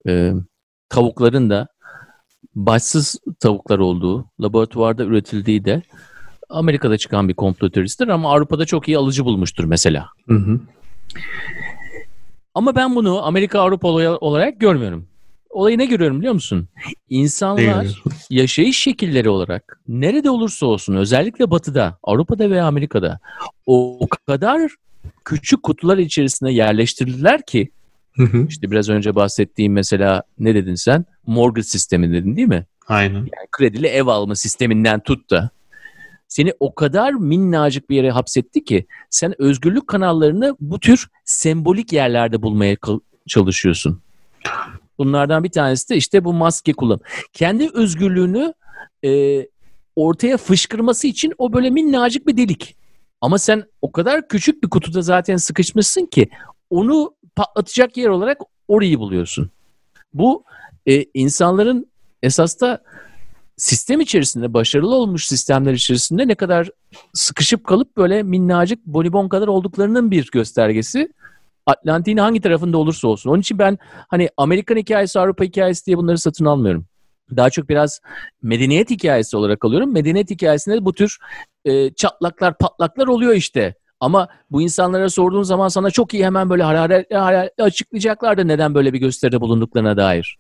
[0.07, 0.33] e,
[0.89, 1.67] tavukların da
[2.55, 5.81] başsız tavuklar olduğu, laboratuvarda üretildiği de
[6.49, 10.09] Amerika'da çıkan bir komplo teorisidir ama Avrupa'da çok iyi alıcı bulmuştur mesela.
[10.27, 10.59] Hı hı.
[12.53, 13.87] Ama ben bunu Amerika Avrupa
[14.17, 15.07] olarak görmüyorum.
[15.49, 16.67] Olayı ne görüyorum biliyor musun?
[17.09, 23.19] İnsanlar yaşayış şekilleri olarak nerede olursa olsun özellikle batıda, Avrupa'da veya Amerika'da
[23.65, 24.71] o kadar
[25.25, 27.71] küçük kutular içerisine yerleştirildiler ki
[28.11, 28.45] Hı hı.
[28.49, 31.05] işte biraz önce bahsettiğim mesela ne dedin sen?
[31.27, 32.65] Mortgage sistemi dedin değil mi?
[32.87, 33.15] Aynen.
[33.15, 35.49] Yani kredili ev alma sisteminden tut da
[36.27, 42.41] seni o kadar minnacık bir yere hapsetti ki sen özgürlük kanallarını bu tür sembolik yerlerde
[42.41, 42.77] bulmaya
[43.27, 44.01] çalışıyorsun.
[44.99, 46.99] Bunlardan bir tanesi de işte bu maske kullan.
[47.33, 48.53] Kendi özgürlüğünü
[49.05, 49.41] e,
[49.95, 52.75] ortaya fışkırması için o böyle minnacık bir delik.
[53.21, 56.29] Ama sen o kadar küçük bir kutuda zaten sıkışmışsın ki
[56.69, 58.37] onu patlatacak yer olarak
[58.67, 59.51] orayı buluyorsun.
[60.13, 60.43] Bu
[60.85, 61.87] e, insanların
[62.23, 62.83] esas da
[63.57, 66.69] sistem içerisinde başarılı olmuş sistemler içerisinde ne kadar
[67.13, 71.13] sıkışıp kalıp böyle minnacık bonibon kadar olduklarının bir göstergesi.
[71.69, 73.29] Atlantik'in hangi tarafında olursa olsun.
[73.29, 76.85] Onun için ben hani Amerikan hikayesi, Avrupa hikayesi diye bunları satın almıyorum.
[77.35, 78.01] Daha çok biraz
[78.41, 79.93] medeniyet hikayesi olarak alıyorum.
[79.93, 81.17] Medeniyet hikayesinde bu tür
[81.65, 83.75] e, çatlaklar, patlaklar oluyor işte.
[83.99, 88.75] Ama bu insanlara sorduğun zaman sana çok iyi hemen böyle hararetle, hararetle açıklayacaklar da neden
[88.75, 90.37] böyle bir gösteride bulunduklarına dair.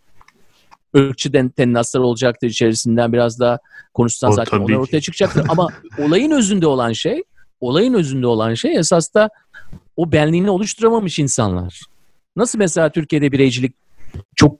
[0.93, 3.59] Irkçı tennaslar olacaktır içerisinden biraz daha
[3.93, 5.45] konuşsan O zaten onlar ortaya çıkacaktır.
[5.49, 5.67] Ama
[5.99, 7.23] olayın özünde olan şey,
[7.59, 9.29] olayın özünde olan şey esas da
[9.99, 11.81] o benliğini oluşturamamış insanlar.
[12.35, 13.75] Nasıl mesela Türkiye'de bireycilik
[14.35, 14.59] çok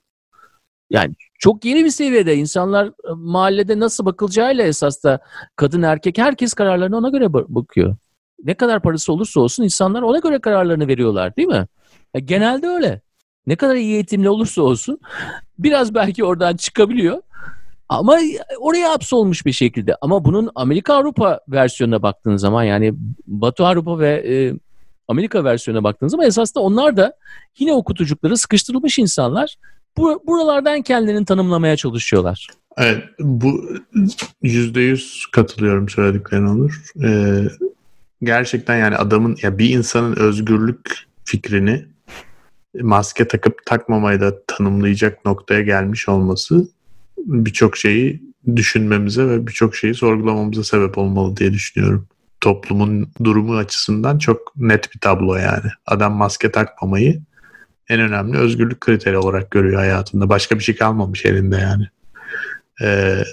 [0.90, 5.20] yani çok yeni bir seviyede insanlar e, mahallede nasıl bakılacağıyla esas da
[5.56, 7.96] kadın erkek herkes kararlarını ona göre ba- bakıyor.
[8.44, 11.68] Ne kadar parası olursa olsun insanlar ona göre kararlarını veriyorlar değil mi?
[12.14, 13.02] Ya genelde öyle.
[13.48, 15.00] Ne kadar iyi eğitimli olursa olsun
[15.60, 17.22] biraz belki oradan çıkabiliyor.
[17.90, 18.20] Ama
[18.60, 19.96] oraya hapsolmuş bir şekilde.
[20.02, 22.94] Ama bunun Amerika Avrupa versiyonuna baktığın zaman yani
[23.28, 24.54] Batı Avrupa ve e,
[25.10, 27.14] Amerika versiyonuna baktığınız zaman esas da onlar da
[27.60, 27.84] yine o
[28.36, 29.56] sıkıştırılmış insanlar.
[29.98, 32.48] Bu, buralardan kendilerini tanımlamaya çalışıyorlar.
[32.78, 33.70] Evet, bu
[34.42, 36.84] yüzde yüz katılıyorum söylediklerine olur.
[37.04, 37.44] Ee,
[38.24, 41.86] gerçekten yani adamın ya bir insanın özgürlük fikrini
[42.82, 46.68] maske takıp takmamayı da tanımlayacak noktaya gelmiş olması
[47.18, 48.24] birçok şeyi
[48.56, 52.08] düşünmemize ve birçok şeyi sorgulamamıza sebep olmalı diye düşünüyorum.
[52.42, 55.70] Toplumun durumu açısından çok net bir tablo yani.
[55.86, 57.22] Adam maske takmamayı
[57.90, 60.30] en önemli özgürlük kriteri olarak görüyor hayatında.
[60.30, 61.88] Başka bir şey kalmamış elinde yani.
[62.82, 63.24] Ee,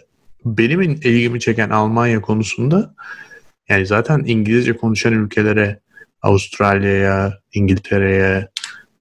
[0.44, 2.94] benim ilgimi çeken Almanya konusunda
[3.68, 5.80] yani zaten İngilizce konuşan ülkelere
[6.22, 8.48] Avustralya'ya, İngiltere'ye,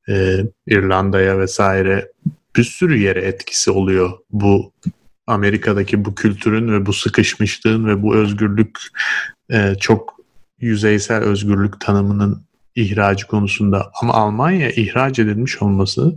[0.10, 2.12] e, İrlanda'ya vesaire
[2.56, 4.74] bir sürü yere etkisi oluyor bu
[5.28, 8.80] Amerika'daki bu kültürün ve bu sıkışmışlığın ve bu özgürlük
[9.52, 10.16] e, çok
[10.60, 12.46] yüzeysel özgürlük tanımının
[12.76, 16.16] ihracı konusunda ama Almanya ihraç edilmiş olması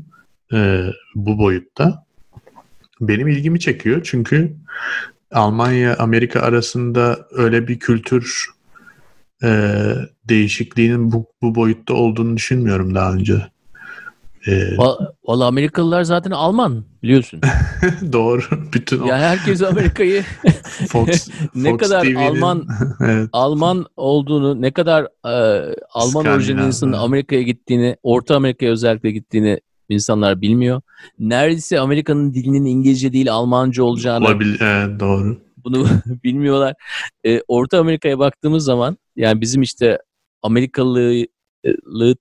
[0.52, 2.04] e, bu boyutta
[3.00, 4.56] benim ilgimi çekiyor çünkü
[5.32, 8.46] Almanya Amerika arasında öyle bir kültür
[9.42, 9.72] e,
[10.24, 13.46] değişikliğinin bu, bu boyutta olduğunu düşünmüyorum daha önce.
[14.48, 17.40] E, Va- Valla Amerikalılar zaten Alman biliyorsun.
[18.12, 18.42] doğru.
[18.74, 20.22] Bütün ya herkes Amerika'yı
[20.88, 22.66] Fox, ne Fox kadar TV'nin Alman
[23.00, 26.92] evet, Alman olduğunu, ne kadar e, Alman orijinli insanın.
[26.92, 30.80] Amerika'ya gittiğini, Orta Amerika'ya özellikle gittiğini insanlar bilmiyor.
[31.18, 34.60] Neredeyse Amerika'nın dilinin İngilizce değil Almanca olacağını olabilir.
[34.60, 35.38] Evet, doğru.
[35.56, 35.86] bunu
[36.24, 36.74] bilmiyorlar.
[37.26, 39.98] E, Orta Amerika'ya baktığımız zaman yani bizim işte
[40.42, 41.26] Amerikalılığı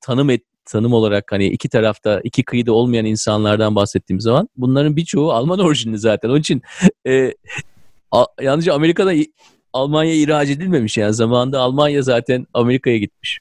[0.02, 5.32] tanım et, tanım olarak hani iki tarafta iki kıyıda olmayan insanlardan bahsettiğimiz zaman bunların birçoğu
[5.32, 6.30] Alman orijinli zaten.
[6.30, 6.62] Onun için
[7.08, 7.34] e,
[8.12, 9.14] a, yalnızca Amerika'da
[9.74, 13.40] Almanya ihraç edilmemiş yani zamanında Almanya zaten Amerika'ya gitmiş.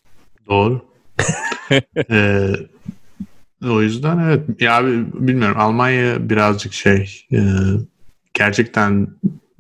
[0.48, 0.80] Doğru.
[2.10, 2.50] Ee,
[3.70, 4.62] o yüzden evet.
[4.62, 5.56] Ya bilmiyorum.
[5.60, 7.40] Almanya birazcık şey e,
[8.34, 9.08] gerçekten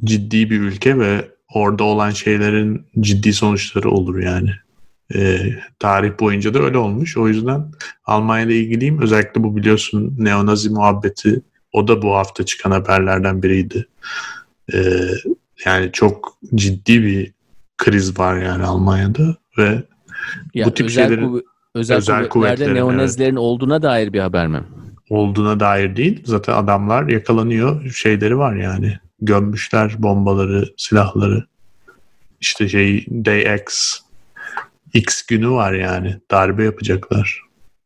[0.04, 4.50] ciddi bir ülke ve orada olan şeylerin ciddi sonuçları olur yani.
[5.14, 5.38] Ee,
[5.78, 7.16] tarih boyunca da öyle olmuş.
[7.16, 7.72] O yüzden
[8.04, 9.02] Almanya'da ilgiliyim.
[9.02, 11.40] Özellikle bu biliyorsun neonazi muhabbeti
[11.72, 13.86] o da bu hafta çıkan haberlerden biriydi.
[14.74, 14.78] Ee,
[15.66, 17.32] Yani çok ciddi bir
[17.78, 19.82] kriz var yani Almanya'da ve
[20.54, 21.42] Ya bu tip özel, şeylerin kuvve-
[21.74, 24.62] özel, özel kuvvetlerde kuvvetlerin, neonezlerin olduğuna dair bir haber mi?
[25.10, 26.22] olduğuna dair değil.
[26.24, 27.90] Zaten adamlar yakalanıyor.
[27.90, 28.98] Şeyleri var yani.
[29.20, 31.46] Gömmüşler bombaları, silahları.
[32.40, 33.46] İşte şey Day
[34.96, 36.16] X günü var yani.
[36.30, 37.42] Darbe yapacaklar.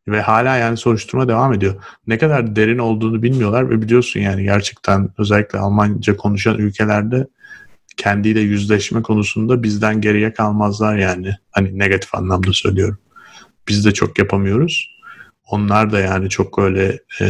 [0.08, 1.82] Ve hala yani soruşturma devam ediyor.
[2.06, 7.26] Ne kadar derin olduğunu bilmiyorlar ve biliyorsun yani gerçekten özellikle Almanca konuşan ülkelerde
[7.96, 11.36] kendiyle yüzleşme konusunda bizden geriye kalmazlar yani.
[11.50, 12.98] Hani negatif anlamda söylüyorum.
[13.68, 15.00] Biz de çok yapamıyoruz.
[15.46, 17.26] Onlar da yani çok öyle e,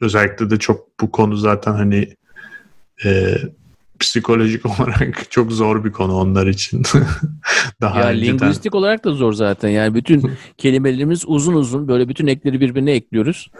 [0.00, 2.16] özellikle de çok bu konu zaten hani
[3.04, 3.36] e,
[4.00, 6.82] psikolojik olarak çok zor bir konu onlar için.
[7.80, 9.68] Daha ya önceden lingüistik olarak da zor zaten.
[9.68, 13.50] Yani bütün kelimelerimiz uzun uzun böyle bütün ekleri birbirine ekliyoruz.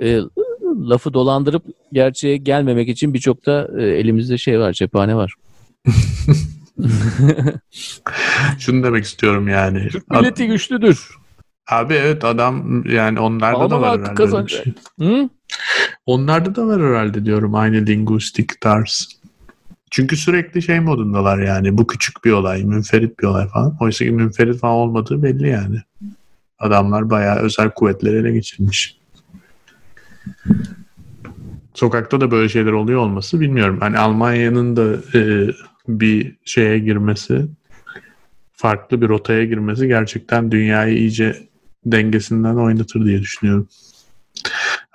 [0.00, 0.20] E,
[0.64, 5.34] lafı dolandırıp gerçeğe gelmemek için birçok da e, elimizde şey var, cephane var.
[8.58, 9.88] şunu demek istiyorum yani.
[9.88, 11.08] Türk milleti güçlüdür.
[11.70, 14.14] Abi evet adam yani onlarda da Alman var herhalde.
[14.14, 14.64] kazanacak.
[14.64, 14.74] şey.
[15.00, 15.28] Hı?
[16.06, 19.08] Onlarda da var herhalde diyorum aynı linguistik tarz.
[19.94, 23.76] Çünkü sürekli şey modundalar yani bu küçük bir olay, münferit bir olay falan.
[23.80, 25.76] Oysa ki münferit falan olmadığı belli yani.
[26.58, 28.98] Adamlar bayağı özel kuvvetleri ele geçirmiş.
[31.74, 33.76] Sokakta da böyle şeyler oluyor olması bilmiyorum.
[33.80, 35.50] Hani Almanya'nın da e,
[35.88, 37.46] bir şeye girmesi,
[38.52, 41.48] farklı bir rotaya girmesi gerçekten dünyayı iyice
[41.86, 43.68] dengesinden oynatır diye düşünüyorum.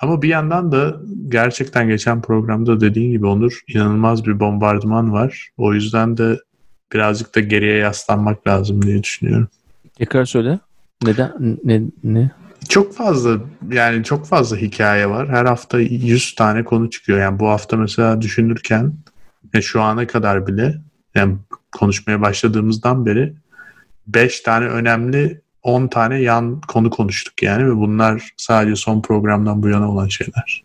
[0.01, 5.49] Ama bir yandan da gerçekten geçen programda dediğin gibi Onur inanılmaz bir bombardıman var.
[5.57, 6.39] O yüzden de
[6.93, 9.47] birazcık da geriye yaslanmak lazım diye düşünüyorum.
[9.95, 10.59] Tekrar söyle.
[11.03, 11.57] Neden?
[11.63, 11.81] Ne?
[12.03, 12.31] ne?
[12.69, 13.37] Çok fazla
[13.71, 15.29] yani çok fazla hikaye var.
[15.29, 17.19] Her hafta 100 tane konu çıkıyor.
[17.19, 18.93] Yani bu hafta mesela düşünürken
[19.53, 20.75] e, şu ana kadar bile
[21.15, 21.37] yani
[21.71, 23.33] konuşmaya başladığımızdan beri
[24.07, 29.69] 5 tane önemli 10 tane yan konu konuştuk yani ve bunlar sadece son programdan bu
[29.69, 30.63] yana olan şeyler.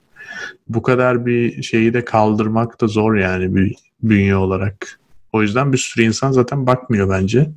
[0.68, 5.00] Bu kadar bir şeyi de kaldırmak da zor yani bir bünye olarak.
[5.32, 7.50] O yüzden bir sürü insan zaten bakmıyor bence.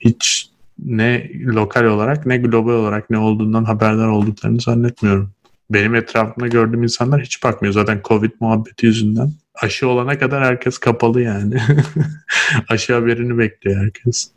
[0.00, 5.30] Hiç ne lokal olarak ne global olarak ne olduğundan haberdar olduklarını zannetmiyorum.
[5.70, 7.74] Benim etrafımda gördüğüm insanlar hiç bakmıyor.
[7.74, 9.32] Zaten Covid muhabbeti yüzünden.
[9.54, 11.56] Aşı olana kadar herkes kapalı yani.
[12.68, 14.30] Aşı haberini bekliyor herkes.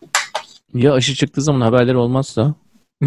[0.75, 2.55] Ya aşı çıktığı zaman haberler olmazsa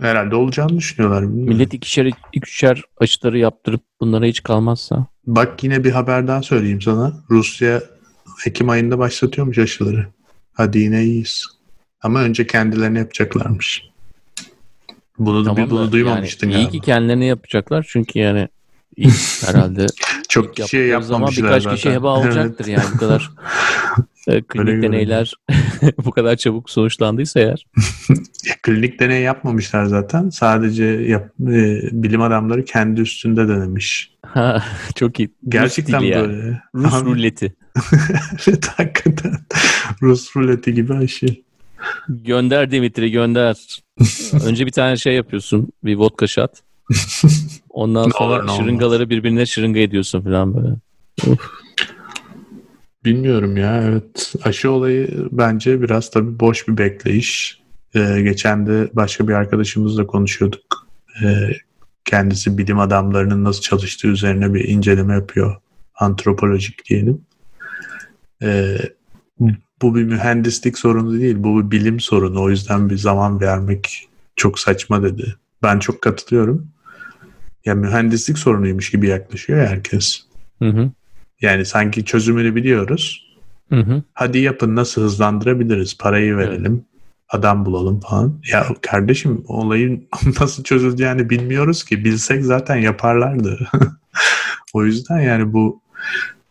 [0.00, 1.22] Herhalde olacağını düşünüyorlar.
[1.22, 5.06] millet ikişer, ikişer aşıları yaptırıp bunlara hiç kalmazsa.
[5.26, 7.12] Bak yine bir haber daha söyleyeyim sana.
[7.30, 7.82] Rusya
[8.46, 10.06] Ekim ayında başlatıyormuş aşıları.
[10.52, 11.44] Hadi yine iyiyiz.
[12.02, 13.82] Ama önce kendilerini yapacaklarmış.
[15.18, 16.70] Bunu, Tamam bir, bunu da duymamıştın yani iyi galiba.
[16.72, 18.48] ki kendilerini yapacaklar çünkü yani
[18.96, 19.10] iyi
[19.46, 19.86] herhalde
[20.28, 21.76] Çok ilk kişiye yaptıkları zaman yapmamışlar birkaç zaten.
[21.76, 22.26] kişi heba Evet.
[22.36, 23.30] olacaktır yani bu kadar
[24.28, 25.34] e, klinik deneyler
[26.04, 27.66] bu kadar çabuk sonuçlandıysa eğer.
[28.62, 30.28] Klinik deney yapmamışlar zaten.
[30.30, 34.10] Sadece yap- e, bilim adamları kendi üstünde denemiş.
[34.26, 34.64] Ha,
[34.94, 35.30] çok iyi.
[35.48, 36.28] Gerçekten Rus dili yani.
[36.28, 36.62] böyle.
[36.74, 37.54] Rus Abi, ruleti.
[38.48, 39.34] evet hakikaten.
[40.02, 41.26] Rus ruleti gibi aşı.
[42.08, 43.56] Gönder Dimitri gönder.
[44.46, 45.68] Önce bir tane şey yapıyorsun.
[45.84, 46.50] Bir vodka shot.
[47.70, 50.74] Ondan sonra olur, şırıngaları birbirine şırınga ediyorsun falan böyle.
[53.04, 54.34] Bilmiyorum ya evet.
[54.44, 57.60] Aşı olayı bence biraz tabii boş bir bekleyiş.
[57.94, 60.88] Ee, geçen de başka bir arkadaşımızla konuşuyorduk.
[61.22, 61.50] Ee,
[62.04, 65.56] kendisi bilim adamlarının nasıl çalıştığı üzerine bir inceleme yapıyor.
[65.94, 67.20] Antropolojik diyelim.
[68.42, 68.78] Ee,
[69.82, 71.36] bu bir mühendislik sorunu değil.
[71.38, 72.42] Bu bir bilim sorunu.
[72.42, 75.34] O yüzden bir zaman vermek çok saçma dedi.
[75.62, 76.66] Ben çok katılıyorum.
[77.64, 80.22] Ya mühendislik sorunuymuş gibi yaklaşıyor ya herkes.
[80.58, 80.90] Hı hı.
[81.40, 83.26] Yani sanki çözümünü biliyoruz.
[83.68, 84.02] Hı hı.
[84.12, 85.98] Hadi yapın nasıl hızlandırabiliriz?
[85.98, 86.84] Parayı verelim.
[87.28, 88.40] Adam bulalım falan.
[88.52, 90.08] Ya kardeşim olayın
[90.40, 92.04] nasıl çözüleceğini bilmiyoruz ki.
[92.04, 93.68] Bilsek zaten yaparlardı.
[94.74, 95.80] o yüzden yani bu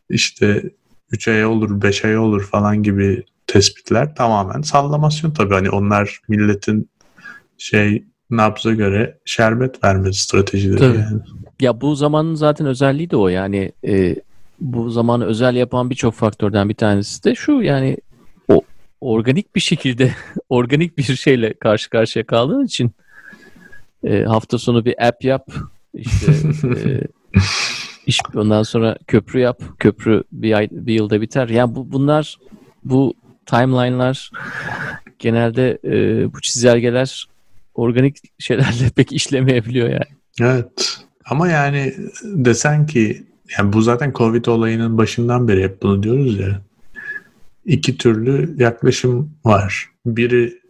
[0.09, 0.63] işte
[1.11, 5.53] 3 ay olur 5 ay olur falan gibi tespitler tamamen sallamasyon tabii.
[5.53, 6.89] Hani onlar milletin
[7.57, 10.97] şey nabza göre şerbet verme stratejileri Tabii.
[10.97, 11.21] yani.
[11.61, 14.15] Ya bu zamanın zaten özelliği de o yani e,
[14.59, 17.97] bu zamanı özel yapan birçok faktörden bir tanesi de şu yani
[18.47, 18.61] o
[19.01, 20.11] organik bir şekilde
[20.49, 22.91] organik bir şeyle karşı karşıya kaldığın için
[24.03, 25.47] e, hafta sonu bir app yap
[25.93, 26.31] işte
[26.85, 27.01] e,
[28.05, 32.37] iş ondan sonra köprü yap köprü bir ay bir yılda biter yani bu bunlar
[32.83, 33.13] bu
[33.45, 34.31] timeline'lar
[35.19, 35.93] genelde e,
[36.33, 37.27] bu çizelgeler
[37.73, 40.17] organik şeylerle pek işlemeyebiliyor yani.
[40.41, 40.99] Evet.
[41.25, 41.93] Ama yani
[42.23, 43.23] desen ki
[43.57, 46.61] yani bu zaten Covid olayının başından beri hep bunu diyoruz ya.
[47.65, 49.89] iki türlü yaklaşım var.
[50.05, 50.63] Biri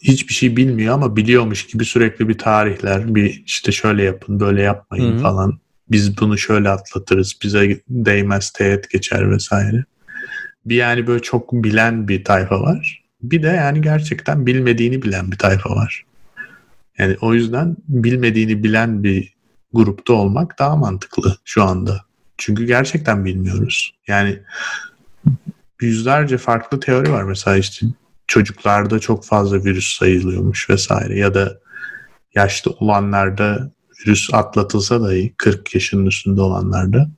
[0.00, 5.12] hiçbir şey bilmiyor ama biliyormuş gibi sürekli bir tarihler, bir işte şöyle yapın, böyle yapmayın
[5.12, 5.18] Hı-hı.
[5.18, 5.58] falan.
[5.90, 9.84] Biz bunu şöyle atlatırız, bize değmez, teğet geçer vesaire.
[10.66, 13.04] Bir yani böyle çok bilen bir tayfa var.
[13.22, 16.04] Bir de yani gerçekten bilmediğini bilen bir tayfa var.
[16.98, 19.33] Yani o yüzden bilmediğini bilen bir
[19.74, 22.00] grupta olmak daha mantıklı şu anda.
[22.38, 23.94] Çünkü gerçekten bilmiyoruz.
[24.08, 24.38] Yani
[25.80, 27.22] yüzlerce farklı teori var.
[27.22, 27.86] Mesela işte
[28.26, 31.58] çocuklarda çok fazla virüs sayılıyormuş vesaire ya da
[32.34, 33.70] yaşlı olanlarda
[34.06, 37.10] virüs atlatılsa dahi 40 yaşının üstünde olanlarda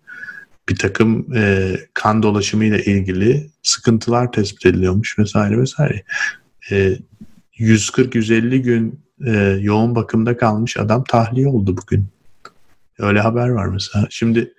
[0.68, 6.04] bir takım e, kan dolaşımıyla ilgili sıkıntılar tespit ediliyormuş vesaire vesaire.
[6.70, 6.98] E,
[7.58, 12.08] 140-150 gün e, yoğun bakımda kalmış adam tahliye oldu bugün.
[12.98, 14.06] Öyle haber var mesela.
[14.10, 14.54] Şimdi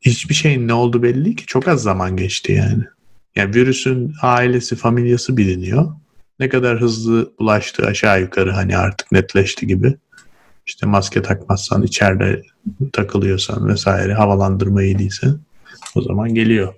[0.00, 2.84] hiçbir şeyin ne oldu belli ki çok az zaman geçti yani.
[3.36, 5.94] Yani virüsün ailesi, familyası biliniyor.
[6.38, 9.96] Ne kadar hızlı bulaştı aşağı yukarı hani artık netleşti gibi.
[10.66, 12.42] İşte maske takmazsan, içeride
[12.92, 15.10] takılıyorsan vesaire, havalandırma iyi
[15.94, 16.74] o zaman geliyor.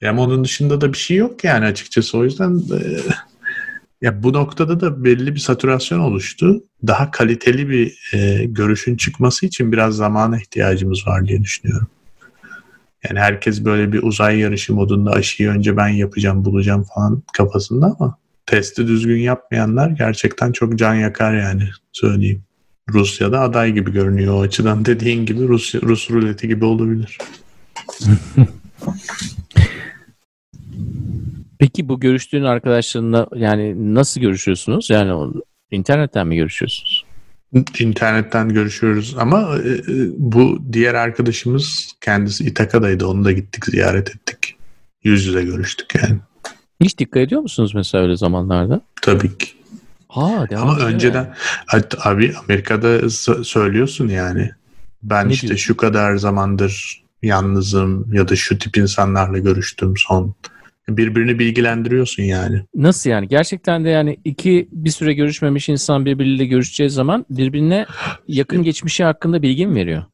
[0.00, 2.18] Yani onun dışında da bir şey yok yani açıkçası.
[2.18, 2.80] O yüzden e,
[4.02, 6.64] ya bu noktada da belli bir saturasyon oluştu.
[6.86, 11.88] Daha kaliteli bir e, görüşün çıkması için biraz zamana ihtiyacımız var diye düşünüyorum.
[13.08, 18.18] Yani herkes böyle bir uzay yarışı modunda aşıyı önce ben yapacağım, bulacağım falan kafasında ama
[18.46, 22.42] testi düzgün yapmayanlar gerçekten çok can yakar yani söyleyeyim.
[22.92, 24.84] Rusya'da aday gibi görünüyor o açıdan.
[24.84, 27.18] Dediğin gibi Rus, Rus ruleti gibi olabilir.
[31.64, 34.90] Peki bu görüştüğün arkadaşlarınla yani nasıl görüşüyorsunuz?
[34.90, 35.32] Yani
[35.70, 37.04] internetten mi görüşüyorsunuz?
[37.78, 39.82] İnternetten görüşüyoruz ama e, e,
[40.16, 43.06] bu diğer arkadaşımız kendisi İtaka'daydı.
[43.06, 44.56] Onu da gittik ziyaret ettik.
[45.04, 46.18] Yüz yüze görüştük yani.
[46.80, 48.80] Hiç dikkat ediyor musunuz mesela öyle zamanlarda?
[49.02, 49.46] Tabii ki.
[50.08, 51.34] Ha, devam Ama önceden
[51.72, 51.84] yani.
[52.04, 53.10] abi Amerika'da
[53.44, 54.50] söylüyorsun yani.
[55.02, 55.64] Ben ne işte diyorsun?
[55.64, 60.34] şu kadar zamandır yalnızım ya da şu tip insanlarla görüştüm son
[60.88, 62.62] birbirini bilgilendiriyorsun yani.
[62.74, 63.28] Nasıl yani?
[63.28, 67.86] Gerçekten de yani iki bir süre görüşmemiş insan birbiriyle görüşeceği zaman birbirine
[68.28, 70.04] yakın geçmişi hakkında bilgi mi veriyor?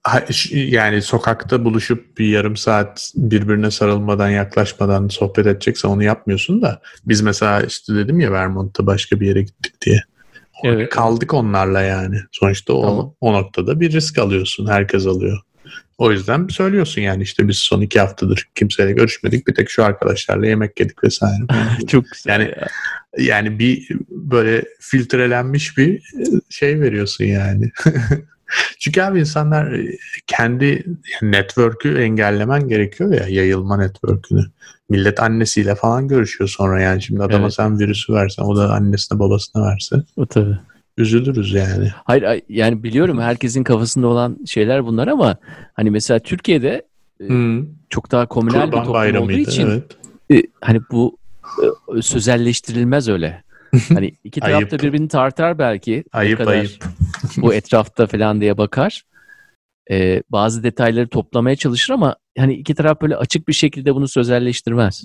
[0.53, 7.21] Yani sokakta buluşup bir yarım saat birbirine sarılmadan yaklaşmadan sohbet edecekse onu yapmıyorsun da biz
[7.21, 10.03] mesela işte dedim ya Vermont'ta başka bir yere gittik diye.
[10.65, 10.91] Evet.
[10.91, 12.17] Kaldık onlarla yani.
[12.33, 13.15] Sonuçta o, tamam.
[13.21, 14.67] o noktada bir risk alıyorsun.
[14.67, 15.39] Herkes alıyor.
[15.99, 19.47] O yüzden söylüyorsun yani işte biz son iki haftadır kimseyle görüşmedik.
[19.47, 21.43] Bir tek şu arkadaşlarla yemek yedik vesaire.
[21.87, 22.67] Çok güzel yani, ya.
[23.19, 26.03] Yani bir böyle filtrelenmiş bir
[26.49, 27.71] şey veriyorsun yani.
[28.79, 29.77] Çünkü abi insanlar
[30.27, 30.85] kendi
[31.23, 34.45] network'ü engellemen gerekiyor ya yayılma network'ünü.
[34.89, 37.55] Millet annesiyle falan görüşüyor sonra yani şimdi adama evet.
[37.55, 39.97] sen virüsü versen o da annesine babasına verse.
[40.17, 40.59] O tabii
[40.99, 41.89] üzülürüz yani.
[42.05, 45.37] Hayır yani biliyorum herkesin kafasında olan şeyler bunlar ama
[45.75, 46.83] hani mesela Türkiye'de
[47.27, 47.67] hmm.
[47.91, 49.85] çok daha komünel Kurban bir toplum olduğu için evet.
[50.33, 51.19] E, hani bu
[51.97, 53.43] e, sözelleştirilmez öyle.
[53.89, 56.05] Hani iki tarafta birbirini tartar belki.
[56.13, 56.85] Ayıp kadar ayıp.
[57.37, 59.03] bu etrafta falan diye bakar.
[59.91, 65.05] Ee, bazı detayları toplamaya çalışır ama hani iki taraf böyle açık bir şekilde bunu sözelleştirmez.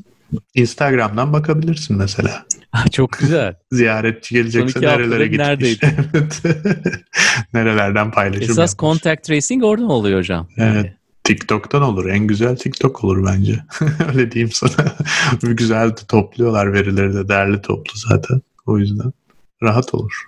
[0.56, 2.46] Instagram'dan bakabilirsin mesela.
[2.92, 3.56] Çok güzel.
[3.72, 5.48] Ziyaretçi gelecekse nerelere gitmiş.
[5.48, 5.96] Neredeydi?
[7.54, 8.80] Nerelerden paylaşım Esas yapmış.
[8.80, 10.48] contact tracing orada oluyor hocam?
[10.58, 10.94] Evet.
[11.24, 12.10] TikTok'tan olur.
[12.10, 13.60] En güzel TikTok olur bence.
[14.08, 14.96] Öyle diyeyim sana.
[15.42, 18.42] güzel de topluyorlar verileri de derli toplu zaten.
[18.66, 19.14] O yüzden
[19.64, 20.26] rahat olur.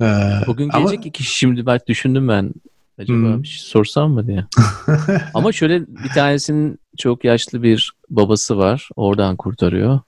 [0.00, 1.08] Ee, Bugün gelecek ama...
[1.08, 2.52] iki şimdi ben düşündüm ben.
[2.98, 3.42] Acaba hmm.
[3.42, 4.44] bir şey sorsam mı diye.
[5.34, 8.88] ama şöyle bir tanesinin çok yaşlı bir babası var.
[8.96, 10.00] Oradan kurtarıyor.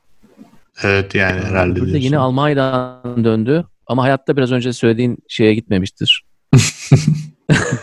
[0.82, 3.64] Evet yani herhalde Burada yine Almanya'dan döndü.
[3.86, 6.24] Ama hayatta biraz önce söylediğin şeye gitmemiştir.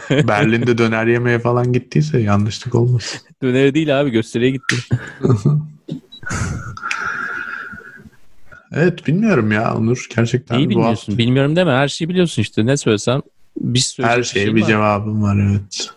[0.09, 3.21] Berlin'de döner yemeye falan gittiyse yanlışlık olmasın.
[3.43, 4.75] Döner değil abi gösteriye gitti.
[8.71, 10.59] evet bilmiyorum ya Onur gerçekten.
[10.59, 11.11] İyi bilmiyorsun.
[11.11, 11.17] Hafta...
[11.17, 13.21] Bilmiyorum deme her şeyi biliyorsun işte ne söylesem.
[13.57, 14.67] Bir her şeye şey bir var.
[14.67, 15.89] cevabım var evet.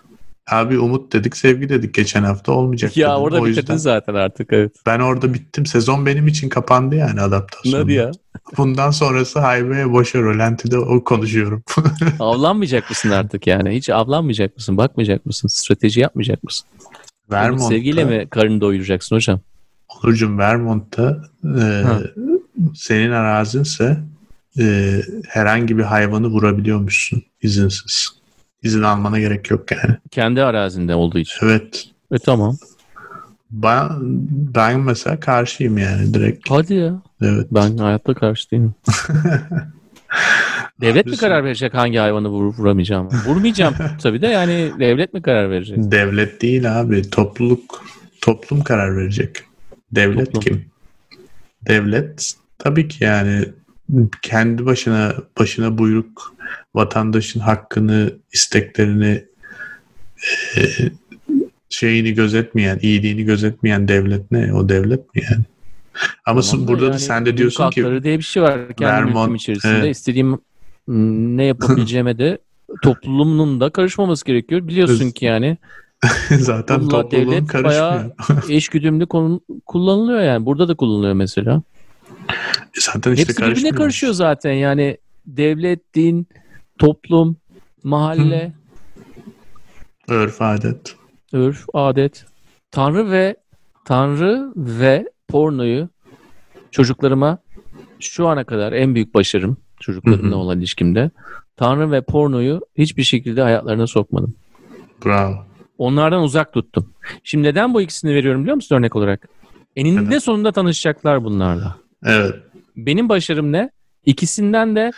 [0.51, 2.97] Abi umut dedik, sevgi dedik geçen hafta olmayacak.
[2.97, 3.23] Ya dedim.
[3.23, 4.73] orada o bitirdin yüzden, zaten artık evet.
[4.87, 5.67] Ben orada bittim.
[5.67, 7.81] Sezon benim için kapandı yani adaptasyon.
[7.81, 8.11] Hadi ya.
[8.57, 11.63] Bundan sonrası Highway'e boşa Rolanti'de o konuşuyorum.
[12.19, 13.71] avlanmayacak mısın artık yani?
[13.71, 14.77] Hiç avlanmayacak mısın?
[14.77, 15.49] Bakmayacak mısın?
[15.49, 16.69] Strateji yapmayacak mısın?
[17.31, 19.41] Vermont'ta, sevgiyle mi karını doyuracaksın hocam?
[19.89, 21.83] Onurcuğum Vermont'ta e,
[22.75, 23.99] senin arazinse
[24.59, 28.09] e, herhangi bir hayvanı vurabiliyormuşsun izinsiz.
[28.63, 29.97] İzin almana gerek yok yani.
[30.11, 31.47] Kendi arazinde olduğu için.
[31.47, 31.89] Evet.
[32.13, 32.57] E tamam.
[33.51, 33.89] Ben,
[34.55, 36.51] ben mesela karşıyım yani direkt.
[36.51, 37.03] Hadi ya.
[37.23, 37.47] Evet.
[37.51, 38.75] Ben hayatta karşı değilim.
[40.81, 43.09] Devlet mi karar verecek hangi hayvanı vur, vuramayacağım?
[43.27, 45.79] Vurmayacağım tabii de yani devlet mi karar verecek?
[45.79, 47.11] Devlet değil abi.
[47.11, 47.85] Topluluk.
[48.21, 49.37] Toplum karar verecek.
[49.93, 50.43] Devlet Toplum.
[50.43, 50.65] kim?
[51.69, 53.45] Devlet tabii ki yani
[54.23, 56.35] kendi başına başına buyruk
[56.75, 59.25] vatandaşın hakkını, isteklerini
[60.57, 60.61] e,
[61.69, 64.55] şeyini gözetmeyen, iyiliğini gözetmeyen devlet ne?
[64.55, 65.45] O devlet mi yani?
[66.27, 68.69] Ama Tamam da burada da yani sen de diyorsun ki diye bir şey var.
[68.69, 69.97] Kendi Vermont, içerisinde evet.
[69.97, 70.39] istediğim
[71.37, 72.39] ne yapabileceğime de
[72.83, 74.69] toplumun da karışmaması gerekiyor.
[74.69, 75.59] Biliyorsun ki yani
[76.39, 78.11] zaten Vallahi topluluğun devlet karışmıyor.
[78.49, 80.47] eşgüdümlü konu- kullanılıyor yani.
[80.47, 81.63] Burada da kullanılıyor mesela.
[82.77, 84.97] E zaten işte Hepsi birbirine karışıyor zaten yani.
[85.27, 86.29] Devlet, din,
[86.79, 87.37] toplum,
[87.85, 88.53] mahalle,
[90.09, 90.97] Örf adet.
[91.33, 92.25] örf, adet.
[92.71, 93.37] Tanrı ve
[93.85, 95.89] Tanrı ve pornoyu
[96.71, 97.39] çocuklarıma
[98.01, 100.37] şu ana kadar en büyük başarım çocuklarımla Hı hı.
[100.41, 101.11] olan ilişkimde.
[101.57, 104.35] Tanrı ve pornoyu hiçbir şekilde hayatlarına sokmadım.
[105.05, 105.35] Bravo.
[105.79, 106.93] Onlardan uzak tuttum.
[107.25, 109.29] Şimdi neden bu ikisini veriyorum biliyor musun örnek olarak?
[109.77, 110.19] Eninde Neden?
[110.19, 111.77] sonunda tanışacaklar bunlarla.
[112.07, 112.35] Evet.
[112.77, 113.71] Benim başarım ne?
[114.07, 114.93] İkisinden de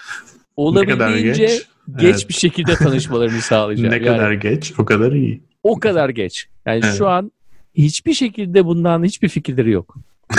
[0.57, 1.67] olabildiğince geç?
[1.97, 2.29] geç, Evet.
[2.29, 3.91] bir şekilde tanışmalarını sağlayacağım.
[3.91, 5.43] Ne Yani kadar geç o kadar iyi.
[5.63, 6.47] o kadar geç.
[6.67, 6.95] Yani Evet.
[6.99, 7.33] şu an
[7.75, 9.97] hiçbir şekilde bundan hiçbir fikirleri yok.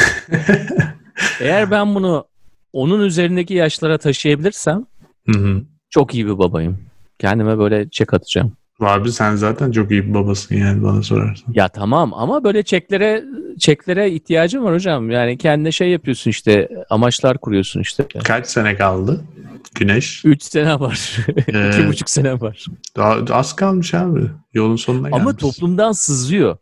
[1.39, 2.25] Eğer ben bunu
[2.73, 4.85] onun üzerindeki yaşlara taşıyabilirsem
[5.31, 5.61] Hı hı.
[5.89, 6.77] çok iyi bir babayım.
[7.19, 8.51] Kendime böyle çek atacağım.
[8.79, 11.53] Abi sen zaten çok iyi bir babasın yani bana sorarsan.
[11.53, 13.23] Ya tamam ama böyle çeklere
[13.59, 15.11] çeklere ihtiyacım var hocam.
[15.11, 18.05] Yani kendine şey yapıyorsun işte amaçlar kuruyorsun işte.
[18.23, 19.21] Kaç sene kaldı?
[19.75, 20.25] Güneş.
[20.25, 21.17] 3 sene var.
[21.47, 22.65] Ee, 2,5 sene var.
[22.97, 24.21] Daha az kalmış abi.
[24.53, 25.21] Yolun sonuna gelmiş.
[25.21, 26.57] Ama toplumdan sızıyor.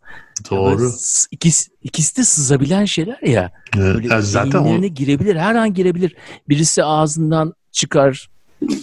[0.52, 0.90] Doğru.
[0.98, 3.52] S- İkisi, ikisi de sızabilen şeyler ya.
[3.78, 3.96] Evet.
[3.96, 5.36] Böyle zaten o, girebilir.
[5.36, 6.16] Her an girebilir.
[6.50, 8.30] Birisi ağzından çıkar.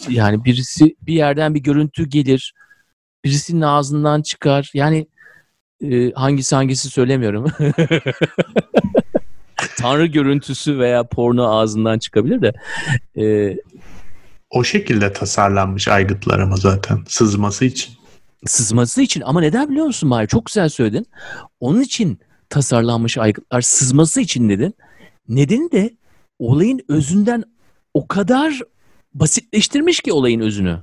[0.08, 2.54] Yani birisi bir yerden bir görüntü gelir.
[3.24, 4.70] Birisinin ağzından çıkar.
[4.74, 5.06] Yani
[5.80, 7.52] e, hangisi hangisi söylemiyorum.
[9.78, 12.52] Tanrı görüntüsü veya porno ağzından çıkabilir de.
[13.22, 13.56] E,
[14.50, 17.94] o şekilde tasarlanmış aygıtlar ama zaten sızması için.
[18.46, 20.26] sızması için ama neden biliyor musun Mahir?
[20.26, 21.06] Çok güzel söyledin.
[21.60, 24.74] Onun için tasarlanmış aygıtlar sızması için dedin.
[25.28, 25.90] Nedeni de
[26.38, 27.44] olayın özünden
[27.94, 28.60] o kadar
[29.14, 30.78] basitleştirmiş ki olayın özünü.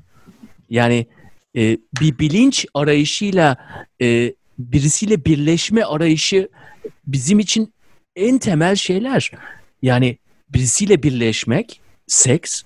[0.70, 1.08] Yani
[1.56, 3.58] e, bir bilinç arayışıyla
[4.02, 6.50] e, birisiyle birleşme arayışı
[7.08, 7.74] bizim için
[8.16, 9.32] en temel şeyler.
[9.82, 10.18] Yani
[10.50, 12.64] birisiyle birleşmek, seks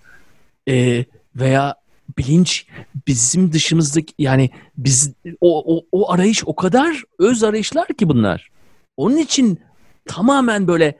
[0.69, 1.05] e,
[1.35, 1.75] veya
[2.17, 2.65] bilinç
[3.07, 8.49] bizim dışımızdaki yani biz o, o, o arayış o kadar öz arayışlar ki bunlar.
[8.97, 9.59] Onun için
[10.05, 10.97] tamamen böyle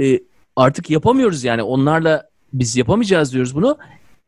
[0.00, 0.20] e,
[0.56, 3.78] artık yapamıyoruz yani onlarla biz yapamayacağız diyoruz bunu.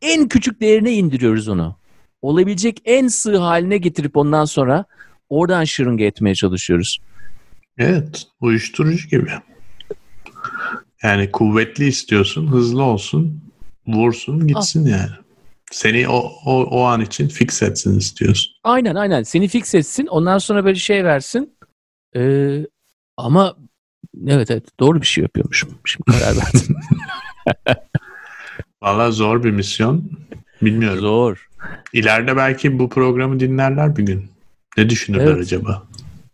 [0.03, 1.76] En küçük değerine indiriyoruz onu.
[2.23, 4.85] Olabilecek en sığ haline getirip ondan sonra
[5.29, 6.99] oradan şırınga etmeye çalışıyoruz.
[7.79, 8.27] Evet.
[8.41, 9.31] Uyuşturucu gibi.
[11.03, 13.41] Yani kuvvetli istiyorsun, hızlı olsun,
[13.87, 15.11] vursun, gitsin yani.
[15.70, 18.53] Seni o, o, o an için fix etsin istiyorsun.
[18.64, 21.57] Aynen aynen seni fix etsin ondan sonra böyle şey versin.
[22.16, 22.66] Ee,
[23.16, 23.57] ama
[24.27, 25.79] evet evet doğru bir şey yapıyormuşum.
[25.85, 26.77] Şimdi karar verdim.
[28.83, 30.11] Valla zor bir misyon.
[30.62, 31.01] Bilmiyorum.
[31.01, 31.49] Zor.
[31.93, 34.27] İleride belki bu programı dinlerler bir gün.
[34.77, 35.43] Ne düşünürler Evet.
[35.43, 35.83] acaba?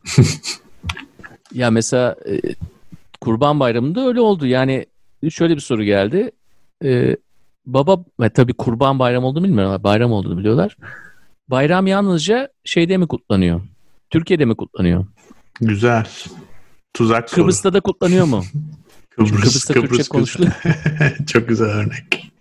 [1.54, 2.40] Ya mesela e,
[3.20, 4.46] Kurban Bayramı'nda öyle oldu.
[4.46, 4.86] Yani
[5.30, 6.30] şöyle bir soru geldi.
[6.84, 7.16] E,
[7.66, 10.76] baba ve tabii Kurban Bayramı olduğunu bilmiyorum ama bayram olduğunu biliyorlar.
[11.48, 13.60] Bayram yalnızca şeyde mi kutlanıyor?
[14.10, 15.06] Türkiye'de mi kutlanıyor?
[15.60, 16.06] Güzel.
[16.94, 17.40] Tuzak soru.
[17.40, 18.44] Kıbrıs'ta da kutlanıyor mu?
[19.10, 20.08] Kıbrıs, Kıbrıs'ta Türkçe güzel.
[20.08, 20.52] konuşuluyor.
[21.26, 22.32] Çok güzel örnek.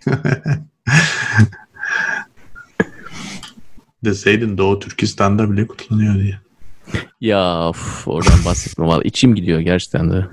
[4.06, 6.40] Deseydin Doğu Türkistan'da bile kutlanıyor diye.
[7.22, 10.26] Ya of, oradan bahsetme valla içim gidiyor gerçekten de.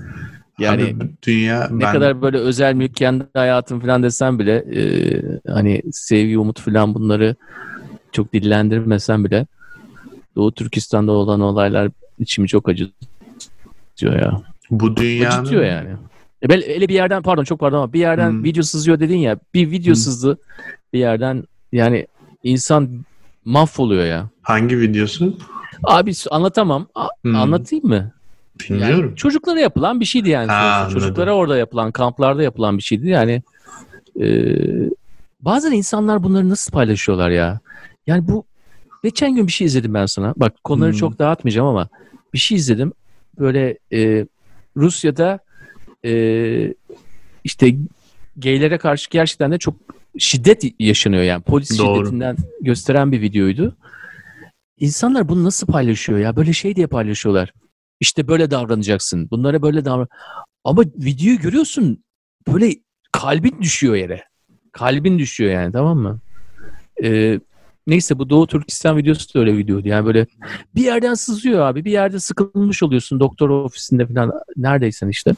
[0.59, 4.81] Yani Abi, dünya ne ben kadar böyle özel mülk kendi hayatım falan desem bile e,
[5.51, 7.35] hani sevgi umut falan bunları
[8.11, 9.47] çok dillendirmesem bile
[10.35, 14.41] Doğu Türkistan'da olan olaylar içimi çok acıtıyor ya.
[14.71, 15.89] bu dünyanın Acıtıyor yani.
[16.43, 18.43] E böyle, öyle bir yerden pardon çok pardon ama bir yerden Hmm.
[18.43, 19.95] video sızıyor dedin ya bir video Hmm.
[19.95, 20.37] sızdı
[20.93, 22.07] bir yerden yani
[22.43, 22.89] insan
[23.45, 24.29] mahvoluyor ya.
[24.41, 25.37] hangi videosu?
[25.83, 26.87] Abi anlatamam.
[26.95, 27.35] A- Hmm.
[27.35, 28.11] Anlatayım mı?
[28.59, 28.99] Bilmiyorum.
[29.05, 30.47] Yani çocuklara yapılan bir şeydi yani.
[30.51, 30.89] Ha.
[30.93, 33.09] Çocuklara orada yapılan, kamplarda yapılan bir şeydi.
[33.09, 33.43] Yani
[34.21, 34.27] e,
[35.41, 37.59] bazen insanlar bunları nasıl paylaşıyorlar ya?
[38.07, 38.45] Yani bu
[39.03, 40.33] geçen gün bir şey izledim ben sana.
[40.37, 40.97] Bak konuları Hmm.
[40.97, 41.87] çok dağıtmayacağım ama
[42.33, 42.93] bir şey izledim.
[43.39, 44.25] böyle e,
[44.77, 45.39] Rusya'da
[46.05, 46.11] e,
[47.43, 47.75] işte
[48.39, 49.75] geylere karşı gerçekten de çok
[50.19, 51.43] şiddet yaşanıyor yani.
[51.43, 51.97] Polis Doğru.
[51.97, 53.77] şiddetinden gösteren bir videoydu.
[54.79, 56.35] İnsanlar bunu nasıl paylaşıyor ya?
[56.35, 57.53] Böyle şey diye paylaşıyorlar.
[57.99, 59.29] İşte böyle davranacaksın.
[59.31, 60.07] Bunlara böyle davran.
[60.63, 62.03] Ama videoyu görüyorsun
[62.47, 62.75] böyle
[63.11, 64.23] kalbin düşüyor yere.
[64.71, 66.19] Kalbin düşüyor yani tamam mı?
[67.03, 67.39] Ee,
[67.87, 69.87] neyse bu Doğu Türkistan videosu da öyle videoydu.
[69.87, 70.27] Yani böyle
[70.75, 71.85] bir yerden sızıyor abi.
[71.85, 75.35] Bir yerde sıkılmış oluyorsun doktor ofisinde falan neredeysen işte.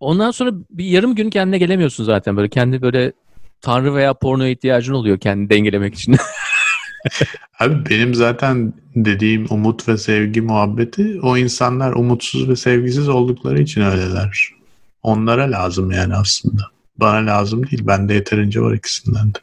[0.00, 3.12] Ondan sonra bir yarım gün kendine gelemiyorsun zaten böyle kendi böyle
[3.60, 6.16] tanrı veya pornoya ihtiyacın oluyor kendini dengelemek için.
[7.60, 13.80] Abi benim zaten dediğim umut ve sevgi muhabbeti o insanlar umutsuz ve sevgisiz oldukları için
[13.80, 14.48] öyleler.
[15.02, 16.62] Onlara lazım yani aslında.
[16.96, 17.86] Bana lazım değil.
[17.86, 19.38] Bende yeterince var ikisinden de.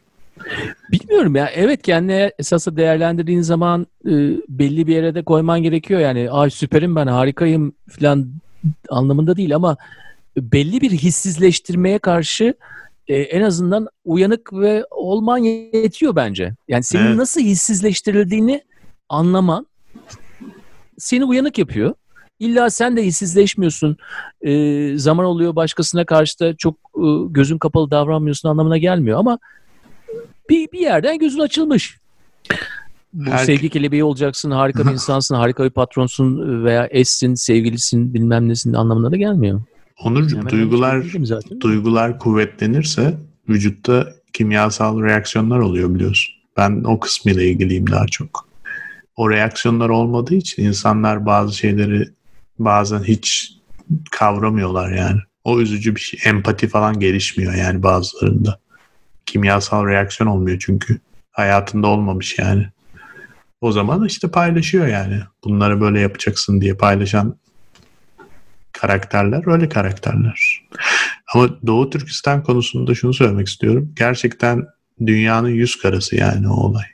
[0.92, 1.50] Bilmiyorum ya.
[1.54, 4.12] Evet kendine esası değerlendirdiğin zaman e,
[4.48, 6.30] belli bir yere de koyman gerekiyor yani.
[6.30, 8.28] Ay süperim ben harikayım falan
[8.88, 9.76] anlamında değil ama
[10.36, 12.54] belli bir hissizleştirmeye karşı
[13.08, 16.54] e, en azından uyanık ve olman yetiyor bence.
[16.68, 17.16] Yani senin Evet.
[17.16, 18.62] nasıl hissizleştirildiğini
[19.08, 19.66] anlaman
[20.98, 21.94] seni uyanık yapıyor.
[22.38, 23.96] İlla sen de hissizleşmiyorsun.
[24.42, 29.38] E, zaman oluyor başkasına karşı da çok e, gözün kapalı davranmıyorsun anlamına gelmiyor ama
[30.50, 31.98] bir, bir yerden gözün açılmış.
[33.12, 38.48] Bu Her- sevgi kelebeği olacaksın, harika bir insansın, harika bir patronsun veya eşsin, sevgilisin, bilmem
[38.48, 39.60] nesin anlamına da gelmiyor.
[40.04, 41.60] Onurcuğum Hemen duygular şey zaten?
[41.60, 43.14] duygular kuvvetlenirse
[43.48, 46.34] vücutta kimyasal reaksiyonlar oluyor biliyorsun.
[46.56, 48.48] Ben o kısmıyla ilgiliyim daha çok.
[49.16, 52.08] O reaksiyonlar olmadığı için insanlar bazı şeyleri
[52.58, 53.52] bazen hiç
[54.10, 55.20] kavramıyorlar yani.
[55.44, 56.20] O üzücü bir şey.
[56.24, 58.60] Empati falan gelişmiyor yani bazılarında.
[59.26, 60.98] Kimyasal reaksiyon olmuyor çünkü.
[61.30, 62.66] Hayatında olmamış yani.
[63.60, 65.20] O zaman işte paylaşıyor yani.
[65.44, 67.36] Bunları böyle yapacaksın diye paylaşan
[68.82, 70.62] karakterler öyle karakterler.
[71.34, 73.92] Ama Doğu Türkistan konusunda şunu söylemek istiyorum.
[73.96, 74.66] Gerçekten
[75.06, 76.84] dünyanın yüz karası yani o olay.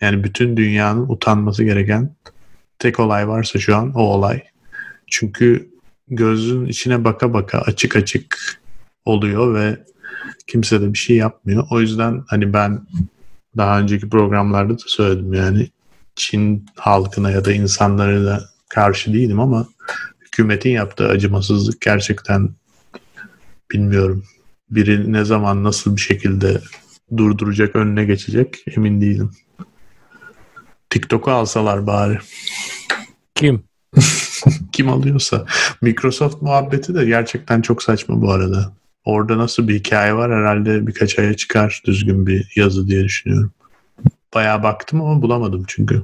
[0.00, 2.14] Yani bütün dünyanın utanması gereken
[2.78, 4.42] tek olay varsa şu an o olay.
[5.06, 5.70] Çünkü
[6.08, 8.60] gözün içine baka baka açık açık
[9.04, 9.84] oluyor ve
[10.46, 11.66] kimse de bir şey yapmıyor.
[11.70, 12.86] O yüzden hani ben
[13.56, 15.68] daha önceki programlarda da söyledim yani
[16.14, 19.66] Çin halkına ya da insanlara karşı değilim ama
[20.32, 22.48] hükümetin yaptığı acımasızlık gerçekten
[23.72, 24.24] bilmiyorum.
[24.70, 26.60] Biri ne zaman nasıl bir şekilde
[27.16, 29.30] durduracak, önüne geçecek emin değilim.
[30.90, 32.18] TikTok'u alsalar bari.
[33.34, 33.62] Kim?
[34.72, 35.46] Kim alıyorsa.
[35.82, 38.72] Microsoft muhabbeti de gerçekten çok saçma bu arada.
[39.04, 43.52] Orada nasıl bir hikaye var herhalde birkaç aya çıkar düzgün bir yazı diye düşünüyorum.
[44.34, 46.02] Bayağı baktım ama bulamadım çünkü.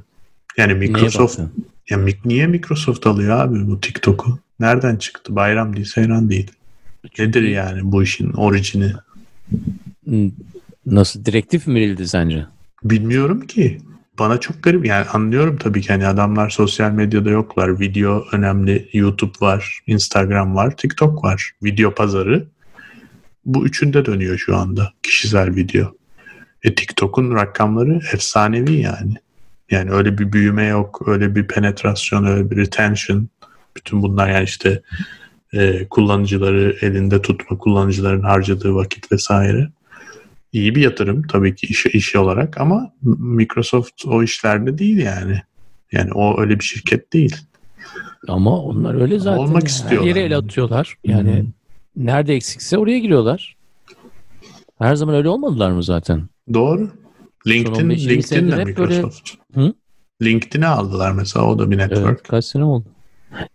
[0.56, 1.64] Yani Microsoft baktın?
[1.90, 4.38] ya niye Microsoft alıyor abi bu TikTok'u?
[4.60, 5.36] Nereden çıktı?
[5.36, 6.50] Bayram değil, seyran değil.
[7.18, 8.92] Nedir yani bu işin orijini?
[10.04, 10.30] Hmm,
[10.86, 11.24] Nasıl?
[11.24, 12.46] Direktif mi verildi sence?
[12.84, 13.78] Bilmiyorum ki.
[14.18, 14.86] Bana çok garip.
[14.86, 17.80] Yani anlıyorum tabii ki hani adamlar sosyal medyada yoklar.
[17.80, 18.88] Video önemli.
[18.92, 21.52] YouTube var, Instagram var, TikTok var.
[21.62, 22.46] Video pazarı.
[23.44, 24.92] Bu üçünde dönüyor şu anda.
[25.02, 25.92] Kişisel video.
[26.62, 29.14] E TikTok'un rakamları efsanevi yani.
[29.70, 33.28] Yani öyle bir büyüme yok, öyle bir penetrasyon, öyle bir retention.
[33.76, 34.82] Bütün bunlar yani işte
[35.52, 39.68] e, kullanıcıları elinde tutma, kullanıcıların harcadığı vakit vesaire.
[40.52, 45.42] İyi bir yatırım tabii ki iş, iş olarak ama Microsoft o işlerde değil yani.
[45.92, 47.36] Yani o öyle bir şirket değil.
[48.28, 49.38] Ama onlar öyle zaten.
[49.38, 49.66] Olmak ya.
[49.66, 50.10] istiyorlar.
[50.10, 50.94] Her yere el atıyorlar.
[51.04, 52.06] Yani Hmm.
[52.06, 53.56] nerede eksikse oraya giriyorlar.
[54.78, 56.22] Her zaman öyle olmadılar mı zaten?
[56.54, 56.90] Doğru.
[57.46, 59.30] LinkedIn, 15-20 LinkedIn de böyle- Microsoft.
[59.54, 59.74] Hı?
[60.22, 62.06] LinkedIn'i aldılar mesela o da bir network.
[62.06, 62.88] Evet, kaç sene oldu?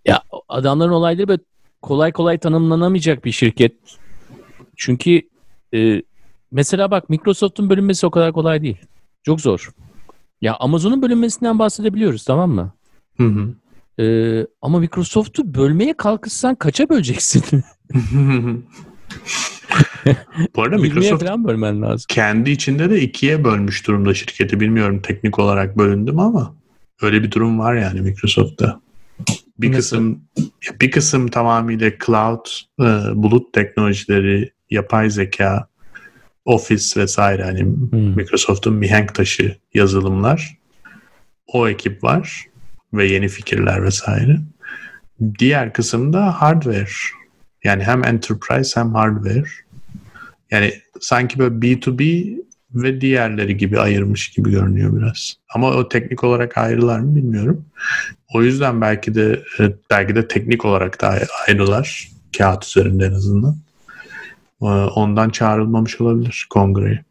[0.05, 1.41] Ya adamların olayları böyle
[1.81, 3.73] kolay kolay tanımlanamayacak bir şirket.
[4.77, 5.21] Çünkü
[5.73, 6.01] e,
[6.51, 8.77] mesela bak Microsoft'un bölünmesi o kadar kolay değil.
[9.23, 9.71] Çok zor.
[10.41, 12.73] Ya Amazon'un bölünmesinden bahsedebiliyoruz tamam mı?
[13.17, 13.53] Hı hı.
[14.03, 17.63] E, ama Microsoft'u bölmeye kalkışsan kaça böleceksin?
[20.55, 22.05] Bu arada 20'ye Microsoft falan bölmen lazım.
[22.07, 24.59] kendi içinde de ikiye bölmüş durumda şirketi.
[24.59, 26.55] Bilmiyorum teknik olarak bölündüm ama
[27.01, 28.81] öyle bir durum var yani Microsoft'ta.
[29.59, 29.77] Bir Nasıl?
[29.79, 30.21] kısım
[30.81, 32.45] bir kısım tamamıyla cloud,
[32.79, 32.83] e,
[33.23, 35.67] bulut teknolojileri, yapay zeka,
[36.45, 38.15] Office vesaire hani Hmm.
[38.15, 40.57] Microsoft'un mihenk taşı yazılımlar.
[41.47, 42.45] O ekip var
[42.93, 44.39] ve yeni fikirler vesaire.
[45.39, 46.87] Diğer kısımda hardware.
[47.63, 49.43] Yani hem enterprise hem hardware.
[50.51, 52.35] Yani sanki böyle B2B
[52.73, 55.35] ve diğerleri gibi ayırmış gibi görünüyor biraz.
[55.53, 57.65] Ama o teknik olarak ayrılar mı bilmiyorum.
[58.33, 63.57] O yüzden belki de e, belki de teknik olarak da ayrılar kağıt üzerinde en azından.
[64.61, 67.03] E, ondan çağrılmamış olabilir kongreye.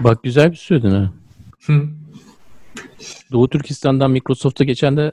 [0.00, 1.12] Bak güzel bir söyledin ha.
[1.66, 1.82] Hı.
[3.32, 5.12] Doğu Türkistan'dan Microsoft'a geçen de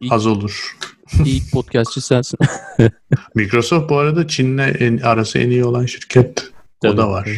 [0.00, 0.76] İlk, Az olur.
[1.24, 2.38] İlk podcastçı sensin.
[3.34, 6.44] Microsoft bu arada Çin'le en, arası en iyi olan şirket.
[6.82, 6.92] Tabii.
[6.92, 7.30] O da var.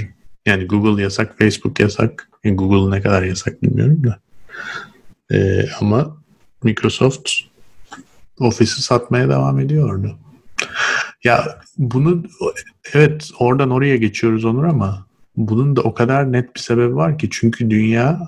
[0.46, 2.28] Yani Google yasak, Facebook yasak.
[2.44, 4.20] Yani Google ne kadar yasak bilmiyorum da.
[5.34, 6.16] Ee, ama
[6.62, 7.30] Microsoft
[8.40, 10.12] ofisi satmaya devam ediyor orada.
[11.24, 12.22] Ya bunu
[12.94, 15.06] evet oradan oraya geçiyoruz Onur ama
[15.36, 18.20] bunun da o kadar net bir sebebi var ki çünkü dünya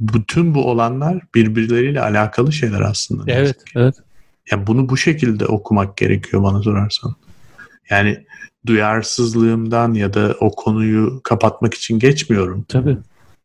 [0.00, 3.22] bütün bu olanlar birbirleriyle alakalı şeyler aslında.
[3.26, 3.94] Evet, evet.
[4.50, 7.16] Yani bunu bu şekilde okumak gerekiyor bana sorarsan.
[7.90, 8.24] Yani
[8.66, 12.64] duyarsızlığımdan ya da o konuyu kapatmak için geçmiyorum.
[12.68, 12.98] Tabii.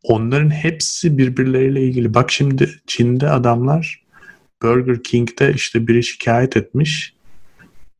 [0.04, 2.14] Onların hepsi birbirleriyle ilgili.
[2.14, 4.06] Bak şimdi Çin'de adamlar
[4.64, 7.16] Burger King'de işte biri şikayet etmiş.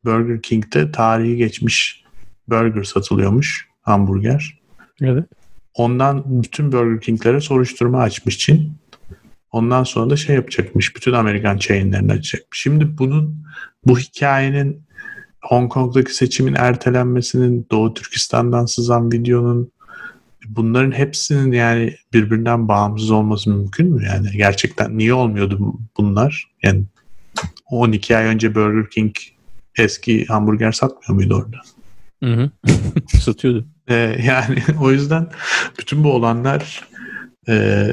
[0.04, 2.04] Burger King'de tarihi geçmiş
[2.48, 4.58] burger satılıyormuş, hamburger.
[5.00, 5.24] Evet.
[5.74, 8.72] Ondan bütün Burger King'lere soruşturma açmış Çin.
[9.56, 10.96] Ondan sonra da şey yapacakmış.
[10.96, 12.60] Bütün Amerikan chainlerini açacakmış.
[12.60, 13.46] Şimdi bunun
[13.86, 14.82] bu hikayenin
[15.42, 19.72] Hong Kong'daki seçimin ertelenmesinin Doğu Türkistan'dan sızan videonun
[20.48, 24.04] bunların hepsinin yani birbirinden bağımsız olması mümkün mü?
[24.06, 26.50] Yani gerçekten niye olmuyordu bunlar?
[26.62, 26.84] Yani
[27.70, 29.16] 12 ay önce Burger King
[29.78, 31.60] eski hamburger satmıyor muydu orada?
[32.22, 32.50] Hı hı.
[33.20, 33.66] Satıyordu.
[33.88, 33.94] Ee,
[34.24, 35.28] yani o yüzden
[35.78, 36.88] bütün bu olanlar
[37.48, 37.86] e,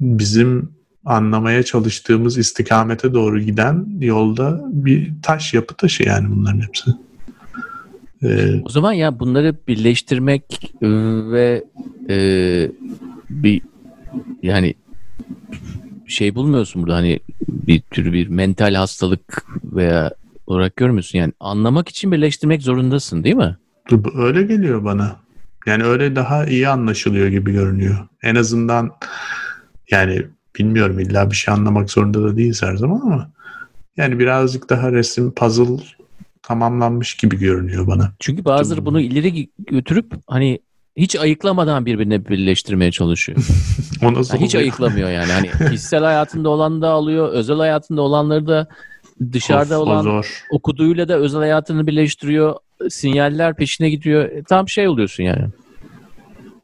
[0.00, 6.90] bizim anlamaya çalıştığımız istikamete doğru giden yolda bir taş yapı taşı yani bunların hepsi.
[8.22, 10.88] Ee, o zaman ya bunları birleştirmek e,
[11.30, 11.64] ve
[12.10, 12.16] e,
[13.30, 13.62] bir
[14.42, 14.74] yani
[16.06, 20.10] şey bulmuyorsun burada hani bir tür bir mental hastalık veya
[20.46, 23.56] olarak görmüyorsun yani anlamak için birleştirmek zorundasın değil mi?
[24.14, 25.16] Öyle geliyor bana.
[25.66, 28.08] Yani öyle daha iyi anlaşılıyor gibi görünüyor.
[28.22, 28.90] En azından
[29.90, 30.26] yani
[30.58, 33.30] bilmiyorum illa bir şey anlamak zorunda da değiliz her zaman ama
[33.96, 35.84] yani birazcık daha resim puzzle
[36.42, 38.12] tamamlanmış gibi görünüyor bana.
[38.18, 40.58] Çünkü bazıları bunu ileri götürüp hani
[40.96, 43.38] hiç ayıklamadan birbirine birleştirmeye çalışıyor.
[44.02, 45.32] o nasıl yani hiç ayıklamıyor yani.
[45.32, 48.66] Hani kişisel hayatında olan da alıyor, özel hayatında olanları da
[49.32, 50.44] dışarıda of, olan zor.
[50.50, 52.54] okuduğuyla da özel hayatını birleştiriyor.
[52.88, 54.24] Sinyaller peşine gidiyor.
[54.24, 55.44] E, tam şey oluyorsun yani.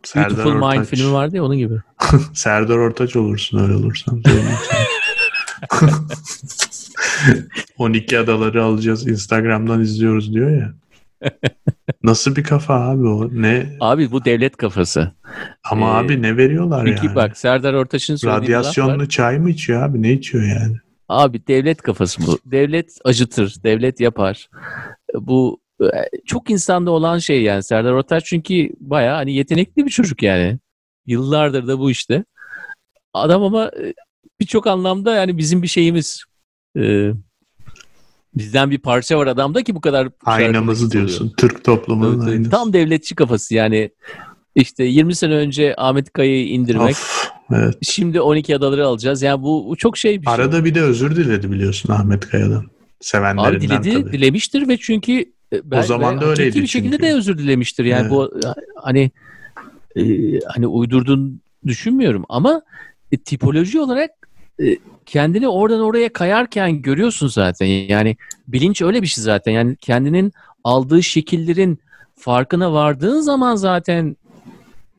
[0.05, 0.77] Serdar Beautiful Ortaç.
[0.77, 1.75] Mind filmi vardı ya onun gibi.
[2.35, 4.23] Serdar Ortaç olursun öyle olursan.
[7.79, 10.75] 12 adaları alacağız Instagram'dan izliyoruz diyor ya.
[12.03, 13.31] Nasıl bir kafa abi o?
[13.33, 13.77] Ne?
[13.81, 15.13] Abi bu devlet kafası.
[15.71, 17.17] Ama ee, abi ne veriyorlar çünkü yani?
[17.17, 20.03] bak Serdar Ortaç'ın söylediği Radyasyonlu çay mı içiyor abi?
[20.03, 20.77] Ne içiyor yani?
[21.09, 22.39] Abi devlet kafası bu.
[22.47, 24.49] Devlet acıtır, devlet yapar.
[25.15, 25.61] Bu
[26.26, 30.59] çok insanda olan şey yani Serdar Ortaç çünkü baya hani yetenekli bir çocuk yani.
[31.06, 32.24] Yıllardır da bu işte.
[33.15, 33.94] Adam ama e,
[34.40, 36.24] birçok anlamda yani bizim bir şeyimiz.
[36.78, 37.11] Ee,
[38.35, 41.24] bizden bir parça var adamda ki bu kadar aynamızı diyorsun.
[41.24, 41.36] Oluyor.
[41.36, 42.51] Türk toplumunun evet, aynası.
[42.51, 43.90] Tam devletçi kafası yani.
[44.55, 46.90] İşte 20 sene önce Ahmet Kaya'yı indirmek.
[46.90, 47.74] Of, evet.
[47.82, 49.23] Şimdi 12 adaları alacağız.
[49.23, 50.44] Yani bu, bu çok şey bir Arada şey.
[50.44, 52.65] Arada bir de özür diledi biliyorsun Ahmet Kaya'dan.
[53.01, 54.12] Sevenlerinden Abi diledi, tabii.
[54.12, 55.24] dilemiştir ve çünkü
[55.72, 56.62] e, o zaman da öyleydi.
[56.62, 57.85] bir şekilde de özür dilemiştir.
[57.85, 58.10] Yani evet.
[58.10, 58.40] bu
[58.76, 59.10] hani
[59.97, 60.02] e,
[60.47, 61.32] hani uydurduğunu
[61.66, 62.62] düşünmüyorum ama
[63.12, 64.10] e, tipoloji olarak
[64.60, 64.76] e,
[65.06, 67.66] kendini oradan oraya kayarken görüyorsun zaten.
[67.66, 68.16] Yani
[68.48, 69.52] bilinç öyle bir şey zaten.
[69.52, 70.32] Yani kendinin
[70.64, 71.78] aldığı şekillerin
[72.16, 74.16] farkına vardığın zaman zaten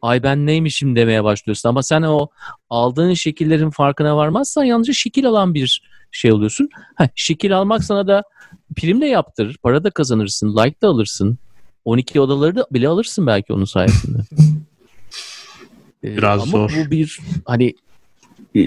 [0.01, 1.69] ay ben neymişim demeye başlıyorsun.
[1.69, 2.27] Ama sen o
[2.69, 5.81] aldığın şekillerin farkına varmazsan yalnızca şekil alan bir
[6.15, 6.69] şey oluyorsun.
[6.95, 8.23] Ha, şekil almak sana da
[8.75, 9.57] prim de yaptırır.
[9.63, 10.57] Para da kazanırsın.
[10.57, 11.37] Like da alırsın.
[11.85, 14.17] 12 odaları da bile alırsın belki onun sayesinde.
[16.03, 16.71] Ee, Biraz ama zor.
[16.77, 17.73] bu bir hani
[18.55, 18.59] e,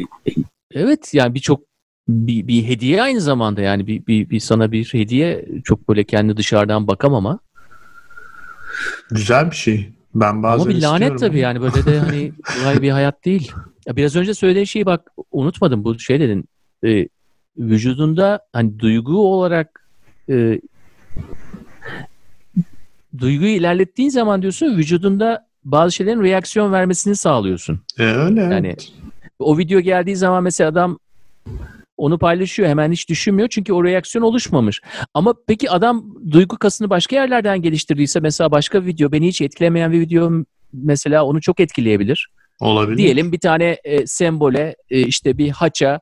[0.73, 1.61] evet yani birçok
[2.09, 6.37] bir, bir hediye aynı zamanda yani bir, bir, bir sana bir hediye çok böyle kendi
[6.37, 7.39] dışarıdan bakamama.
[9.11, 9.93] Güzel bir şey.
[10.15, 13.53] Ben bazen Ama bir lanet tabii yani böyle de hani kolay bir hayat değil.
[13.87, 16.45] Ya biraz önce söylediğin şeyi bak unutmadım bu şey dedin.
[16.85, 17.09] E,
[17.59, 19.89] vücudunda hani duygu olarak
[20.31, 20.61] e,
[23.19, 27.81] duyguyu ilerlettiğin zaman diyorsun vücudunda bazı şeylerin reaksiyon vermesini sağlıyorsun.
[27.99, 28.41] E, öyle.
[28.41, 28.77] Yani
[29.39, 30.99] o video geldiği zaman mesela adam
[31.97, 34.81] onu paylaşıyor hemen hiç düşünmüyor çünkü o reaksiyon oluşmamış.
[35.15, 40.01] Ama peki adam duygu kasını başka yerlerden geliştirdiyse mesela başka video beni hiç etkilemeyen bir
[40.01, 40.31] video
[40.73, 42.29] mesela onu çok etkileyebilir.
[42.61, 42.99] Olabilir.
[42.99, 46.01] Diyelim bir tane e, sembole e, işte bir haça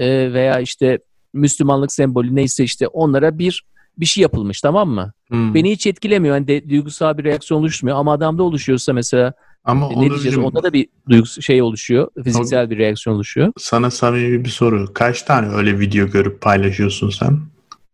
[0.00, 0.98] e, veya işte
[1.32, 3.64] Müslümanlık sembolü neyse işte onlara bir
[3.98, 5.12] bir şey yapılmış tamam mı?
[5.28, 5.54] Hmm.
[5.54, 6.34] Beni hiç etkilemiyor.
[6.34, 9.32] Yani de, duygusal bir reaksiyon oluşmuyor ama adamda oluşuyorsa mesela
[9.64, 10.38] Ama e, ne diyeceğiz?
[10.38, 12.08] Onurcuğum, Onda da bir duygus şey oluşuyor.
[12.24, 13.52] Fiziksel bir reaksiyon oluşuyor.
[13.58, 14.94] sana samimi bir soru.
[14.94, 17.40] Kaç tane öyle video görüp paylaşıyorsun sen?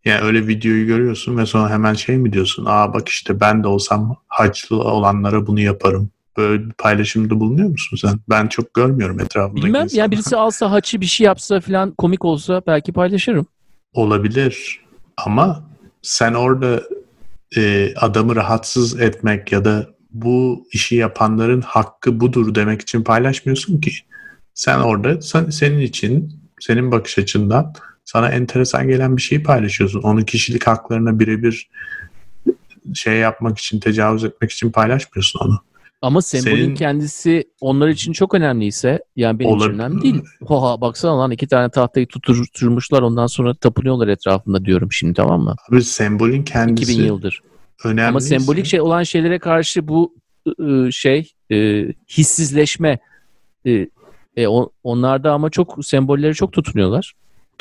[0.05, 2.65] Yani öyle videoyu görüyorsun ve sonra hemen şey mi diyorsun?
[2.69, 6.11] Aa bak işte ben de olsam haçlı olanlara bunu yaparım.
[6.37, 8.19] Böyle bir paylaşımda bulunuyor musun sen?
[8.29, 10.03] Ben çok görmüyorum etrafımdaki Bilmem insanlar.
[10.03, 13.47] yani birisi alsa haçı bir şey yapsa falan komik olsa belki paylaşırım.
[13.93, 14.81] Olabilir
[15.17, 15.65] ama
[16.03, 16.83] sen orada
[17.57, 23.93] e, adamı rahatsız etmek ya da bu işi yapanların hakkı budur demek için paylaşmıyorsun ki.
[24.55, 30.03] Sen orada sen, senin için, senin bakış açından sana enteresan gelen bir şeyi paylaşıyorsun.
[30.03, 31.71] Onun kişilik haklarına birebir
[32.95, 35.61] şey yapmak için, tecavüz etmek için paylaşmıyorsun onu.
[36.03, 39.75] Ama sembolün Senin- kendisi onlar için çok önemliyse yani benim için Olabilir.
[39.81, 40.23] önemli değil.
[40.49, 45.55] Oha baksana lan iki tane tahtayı tutturmuşlar ondan sonra tapınıyorlar etrafında diyorum şimdi tamam mı?
[45.71, 47.41] Abi sembolün kendisi 2000 yıldır.
[47.85, 48.03] önemli.
[48.09, 50.15] Ama sembolik şey olan şeylere karşı bu
[50.91, 52.99] şey e, hissizleşme
[53.67, 53.87] e,
[54.37, 57.13] e, o- onlarda ama çok sembolleri çok tutunuyorlar.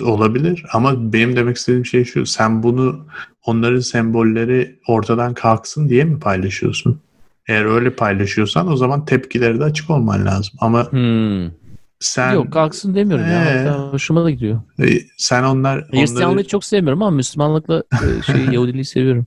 [0.04, 2.26] Olabilir ama benim demek istediğim şey şu.
[2.26, 3.06] Sen bunu
[3.46, 7.00] onların sembolleri ortadan kalksın diye mi paylaşıyorsun?
[7.48, 10.54] Eğer öyle paylaşıyorsan o zaman tepkileri de açık olman lazım.
[10.60, 11.52] Ama Hmm.
[12.00, 13.46] sen Yok kalksın demiyorum ya.
[13.46, 13.58] Ee?
[13.58, 14.62] Hatta hoşuma da gidiyor.
[14.80, 14.86] e,
[15.18, 19.26] sen onlar Hristiyanlığı onları çok sevmiyorum ama Müslümanlıkla e, şey Yahudiliği seviyorum.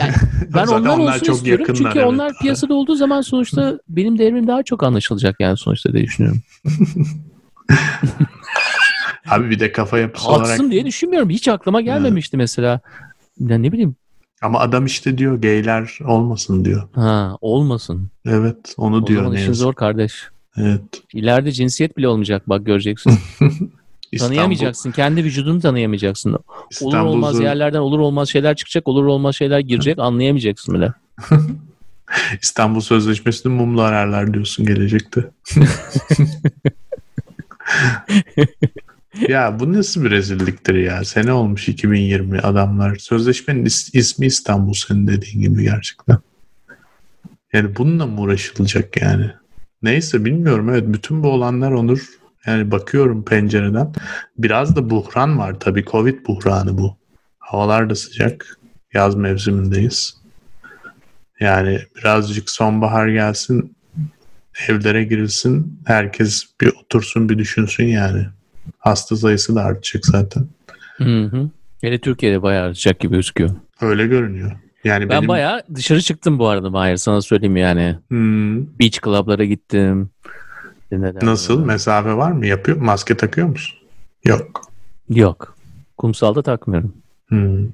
[0.00, 0.12] Yani
[0.54, 1.60] ben onlar, onlar olsun çok istiyorum.
[1.68, 2.08] yakınlar, Çünkü evet.
[2.08, 6.42] onlar piyasada olduğu zaman sonuçta benim değerim daha çok anlaşılacak yani sonuçta diye düşünüyorum.
[9.30, 11.30] abi bir de kafa yapısı olarak Kalksın diye düşünmüyorum.
[11.30, 12.80] Hiç aklıma gelmemişti mesela.
[13.40, 13.96] Ya ne bileyim.
[14.44, 16.88] Ama adam işte diyor geyler olmasın diyor.
[16.94, 18.10] Ha olmasın.
[18.26, 19.62] Evet onu O diyor zaman işin yazık.
[19.62, 20.14] zor kardeş.
[20.56, 20.80] Evet.
[21.12, 23.12] İleride cinsiyet bile olmayacak bak göreceksin.
[24.12, 24.90] İstanbul, Tanıyamayacaksın.
[24.90, 26.30] Kendi vücudunu tanıyamayacaksın.
[26.32, 26.40] Olur
[26.70, 28.88] İstanbul olmaz yerlerden olur olmaz şeyler çıkacak.
[28.88, 29.98] Olur olmaz şeyler girecek.
[30.04, 30.92] Anlayamayacaksın bile.
[32.42, 35.30] İstanbul Sözleşmesi'ni mumla ararlar diyorsun gelecekte.
[39.28, 41.04] ya bu nasıl bir rezilliktir ya?
[41.04, 42.96] Sene olmuş 2020 adamlar.
[42.96, 46.18] Sözleşmenin is- ismi İstanbul senin dediğin gibi gerçekten.
[47.52, 49.30] Yani bununla mı uğraşılacak yani?
[49.82, 50.70] Neyse bilmiyorum.
[50.70, 52.08] Evet bütün bu olanlar Onur.
[52.46, 53.92] Yani bakıyorum pencereden.
[54.38, 55.84] Biraz da buhran var tabii.
[55.84, 56.96] Covid buhranı bu.
[57.38, 58.58] Havalar da sıcak.
[58.94, 60.16] Yaz mevsimindeyiz.
[61.40, 63.76] Yani birazcık sonbahar gelsin,
[64.68, 68.26] evlere girilsin, herkes bir otursun bir düşünsün yani.
[68.78, 70.46] Hasta sayısı da artacak zaten.
[70.96, 71.50] Hı hı.
[71.80, 73.50] Hele Türkiye'de bayağı artacak gibi gözüküyor.
[73.80, 74.52] Öyle görünüyor.
[74.84, 77.98] Yani Ben benim bayağı dışarı çıktım bu arada Mahir sana söyleyeyim yani.
[78.08, 80.10] Hmm, Beach club'lara gittim.
[80.92, 81.26] Neden?
[81.26, 82.46] nasıl mesafe var mı?
[82.46, 83.78] Yapıyor maske takıyor musun?
[84.24, 84.60] Yok.
[85.08, 85.56] Yok.
[85.98, 86.94] Kumsalda takmıyorum.
[87.28, 87.66] Hmm.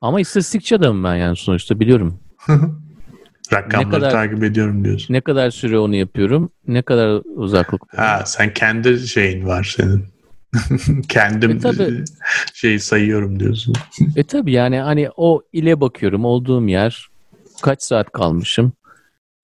[0.00, 2.18] Ama istatistikçi adamım ben yani sonuçta biliyorum.
[3.52, 5.14] Rakamları kadar- takip ediyorum diyorsun.
[5.14, 7.82] Ne kadar süre onu yapıyorum, ne kadar uzaklık.
[7.96, 10.04] Ha sen kendi şeyin var senin.
[11.08, 12.04] Kendim E, tabii.
[12.54, 13.74] şey sayıyorum diyorsun.
[14.16, 17.08] E tabi yani hani o ile bakıyorum olduğum yer
[17.62, 18.72] kaç saat kalmışım.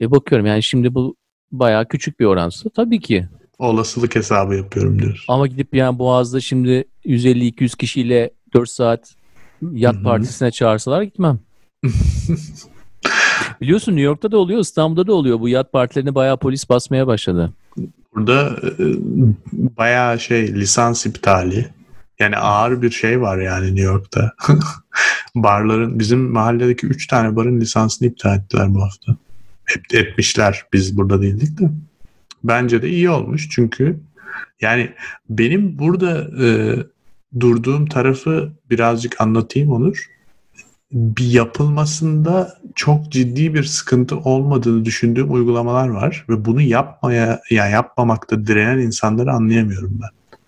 [0.00, 1.16] E bakıyorum yani şimdi bu
[1.52, 2.70] bayağı küçük bir oransı.
[2.70, 3.28] Tabii ki.
[3.58, 5.24] Olasılık hesabı yapıyorum diyorsun.
[5.28, 9.14] Ama gidip yani Boğaz'da şimdi 150-200 kişiyle 4 saat
[9.72, 10.02] yat Hı hı.
[10.02, 11.38] partisine çağırsalar gitmem.
[13.60, 15.40] Biliyorsun New York'ta da oluyor, İstanbul'da da oluyor.
[15.40, 17.52] Bu yat partilerini bayağı polis basmaya başladı.
[18.14, 18.84] Burada e,
[19.52, 21.68] bayağı şey lisans iptali.
[22.18, 24.32] Yani ağır bir şey var yani New York'ta.
[25.34, 29.16] Barların bizim mahalledeki 3 tane barın lisansını iptal ettiler bu hafta.
[29.64, 30.64] Hep etmişler.
[30.72, 31.70] Biz burada değildik de.
[32.44, 34.00] Bence de iyi olmuş çünkü
[34.60, 34.90] yani
[35.30, 36.76] benim burada e,
[37.40, 40.06] durduğum tarafı birazcık anlatayım Onur.
[40.92, 48.46] Bir yapılmasında çok ciddi bir sıkıntı olmadığını düşündüğüm uygulamalar var ve bunu yapmaya ya yapmamakta
[48.46, 50.38] direnen insanları anlayamıyorum ben.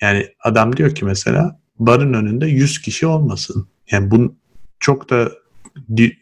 [0.00, 3.68] Yani adam diyor ki mesela barın önünde 100 kişi olmasın.
[3.90, 4.34] Yani bunu
[4.80, 5.32] çok da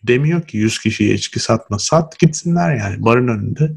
[0.02, 1.78] demiyor ki 100 kişiye içki satma.
[1.78, 3.72] Sat gitsinler yani barın önünde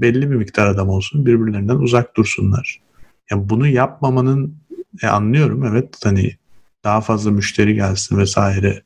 [0.00, 2.80] belli bir miktar adam olsun birbirlerinden uzak dursunlar.
[3.30, 4.56] Yani bunu yapmamanın
[5.02, 6.36] e, anlıyorum evet hani
[6.84, 8.82] daha fazla müşteri gelsin vesaire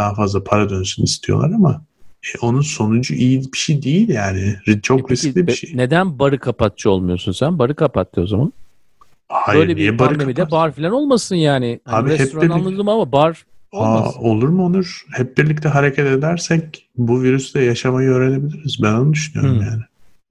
[0.00, 1.82] daha fazla para dönsün istiyorlar ama
[2.24, 4.56] e, onun sonucu iyi bir şey değil yani.
[4.82, 5.70] Çok E peki, riskli bir be- şey.
[5.74, 7.58] Neden barı kapatçı olmuyorsun sen?
[7.58, 8.52] Barı kapattı o zaman.
[9.28, 11.80] Hayır Böyle niye bir barı pandemide bar falan olmasın yani.
[11.84, 14.14] Hani Abi hep restoran birlikte- anladım ama bar Aa, olmaz.
[14.18, 15.04] olur mu Onur?
[15.12, 18.78] Hep birlikte hareket edersek bu virüsle yaşamayı öğrenebiliriz.
[18.82, 19.66] Ben onu düşünüyorum Hmm.
[19.66, 19.82] yani.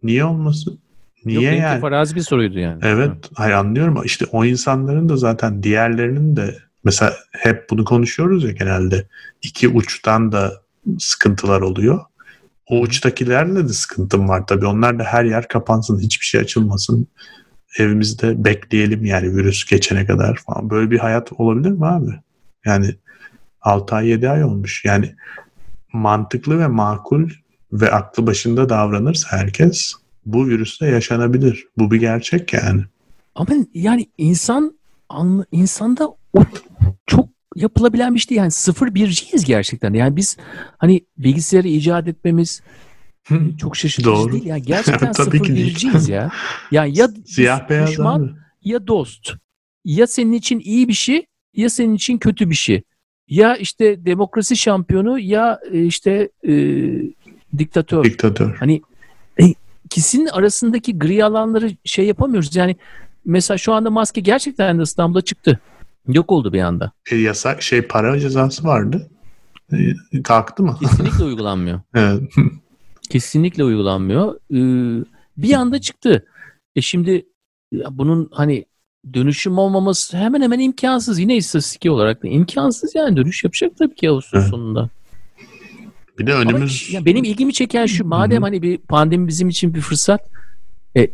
[0.04, 0.80] Niye olmasın?
[1.26, 1.82] Niye Yok, yani?
[1.82, 2.80] farazi bir soruydu yani.
[2.84, 4.02] Evet, hayır anlıyorum.
[4.06, 9.08] İşte o insanların da zaten diğerlerinin de mesela hep bunu konuşuyoruz ya genelde.
[9.42, 10.54] iki uçtan da
[11.00, 12.00] sıkıntılar oluyor.
[12.68, 14.66] O uçtakilerle de sıkıntım var tabii.
[14.66, 17.08] Onlar da her yer kapansın, hiçbir şey açılmasın.
[17.78, 20.70] Evimizde bekleyelim yani virüs geçene kadar falan.
[20.70, 22.12] Böyle bir hayat olabilir mi abi?
[22.66, 22.96] Yani
[23.62, 24.86] 6 ay 7 ay olmuş.
[24.86, 25.16] Yani
[25.94, 27.30] mantıklı ve makul
[27.72, 29.94] ve aklı başında davranırsa herkes
[30.26, 31.68] bu virüsle yaşanabilir.
[31.78, 32.82] Bu bir gerçek yani.
[33.36, 34.80] Ama yani insan
[35.10, 36.44] anla- insanda o
[37.62, 38.40] yapılabilen bir şey değil.
[38.40, 39.94] Yani sıfır birciyiz gerçekten.
[39.94, 40.38] Yani biz
[40.78, 42.62] hani bilgisayarı icat etmemiz
[43.60, 44.32] çok şaşırtıcı Doğru.
[44.32, 44.46] değil.
[44.46, 46.32] Yani gerçekten Tabii sıfır birciyiz ya.
[46.72, 48.32] Yani ya Siyah beyaz düşman abi.
[48.64, 49.34] ya dost.
[49.86, 51.26] Ya senin için iyi bir şey
[51.56, 52.82] ya senin için kötü bir şey.
[53.28, 56.54] Ya işte demokrasi şampiyonu ya e, işte e,
[57.58, 58.04] diktatör.
[58.04, 58.56] Diktatör.
[58.56, 58.82] Hani
[59.42, 59.44] e,
[59.86, 62.56] ikisinin arasındaki gri alanları şey yapamıyoruz.
[62.56, 62.76] Yani
[63.26, 65.60] mesela şu anda maske gerçekten de İstanbul'da çıktı.
[66.08, 66.92] Yok oldu bir anda.
[67.12, 69.10] E, yasak şey para cezası vardı.
[69.74, 69.78] E,
[70.24, 70.78] kalktı mı?
[70.82, 71.82] Kesinlikle uygulanmıyor.
[71.96, 72.22] evet.
[73.10, 74.36] Kesinlikle uygulanmıyor.
[74.54, 75.06] Ee,
[75.38, 76.26] bir anda çıktı.
[76.76, 77.26] E şimdi
[77.92, 78.66] bunun hani
[79.14, 81.20] dönüşüm olmaması hemen hemen imkansız.
[81.20, 84.50] Yine istatistik olarak da imkansız yani dönüş yapacak tabii ki Ağustos Evet.
[84.50, 84.90] sonunda.
[86.20, 88.46] Bir de Ama önümüz ya benim ilgimi çeken şu madem Hı hı.
[88.46, 90.30] hani bir pandemi bizim için bir fırsat
[90.98, 91.10] e,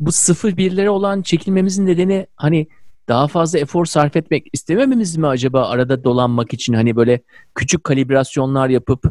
[0.00, 2.66] bu sıfır birlere olan çekilmemizin nedeni hani
[3.08, 7.20] daha fazla efor sarf etmek istemememiz mi acaba arada dolanmak için hani böyle
[7.54, 9.04] küçük kalibrasyonlar yapıp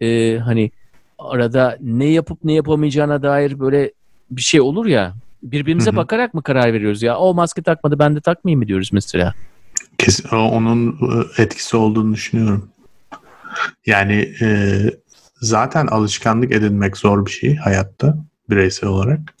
[0.00, 0.70] e, hani
[1.18, 3.92] arada ne yapıp ne yapamayacağına dair böyle
[4.30, 5.96] bir şey olur ya birbirimize Hı hı.
[5.96, 9.34] bakarak mı karar veriyoruz ya o maske takmadı ben de takmayayım mı diyoruz mesela.
[9.98, 12.68] kesin, onun e, etkisi olduğunu düşünüyorum.
[13.86, 14.78] Yani e,
[15.40, 18.16] zaten alışkanlık edinmek zor bir şey hayatta
[18.50, 19.35] bireysel olarak.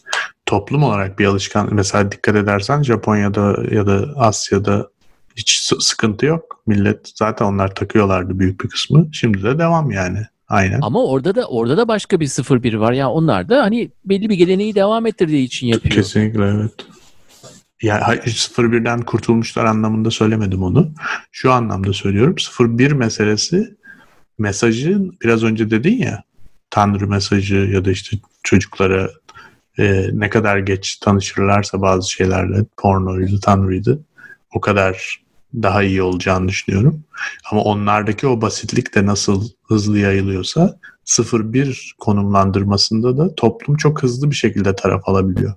[0.46, 1.72] Toplum olarak bir alışkanlık.
[1.72, 4.88] Mesela dikkat edersen Japonya'da ya da Asya'da
[5.36, 6.62] hiç sı- sıkıntı yok.
[6.66, 9.08] Millet zaten onlar takıyorlardı büyük bir kısmı.
[9.12, 10.18] Şimdi de devam yani.
[10.48, 10.78] Aynen.
[10.82, 14.28] Ama orada da orada da başka bir sıfır bir var ya onlar da hani belli
[14.28, 15.94] bir geleneği devam ettirdiği için yapıyor.
[15.94, 16.72] Kesinlikle evet.
[17.82, 20.90] Ya hayır, 01'den kurtulmuşlar anlamında söylemedim onu.
[21.32, 22.34] Şu anlamda söylüyorum.
[22.60, 23.76] 01 meselesi
[24.38, 26.22] mesajın biraz önce dedin ya
[26.70, 29.10] Tanrı mesajı ya da işte çocuklara
[29.78, 34.04] e, ne kadar geç tanışırlarsa bazı şeylerle pornoydu, Tanrı'ydı
[34.54, 35.20] o kadar
[35.54, 37.04] daha iyi olacağını düşünüyorum.
[37.50, 40.78] Ama onlardaki o basitlik de nasıl hızlı yayılıyorsa
[41.32, 45.54] 01 konumlandırmasında da toplum çok hızlı bir şekilde taraf alabiliyor.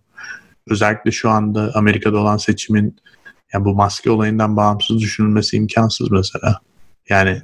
[0.67, 2.95] Özellikle şu anda Amerika'da olan seçimin
[3.53, 6.59] yani bu maske olayından bağımsız düşünülmesi imkansız mesela.
[7.09, 7.41] Yani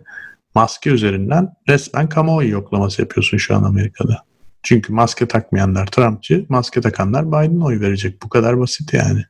[0.55, 4.25] maske üzerinden resmen kamuoyu yoklaması yapıyorsun şu an Amerika'da.
[4.65, 8.23] Çünkü maske takmayanlar Trumpçı, maske takanlar Biden oy verecek.
[8.23, 9.25] Bu kadar basit yani.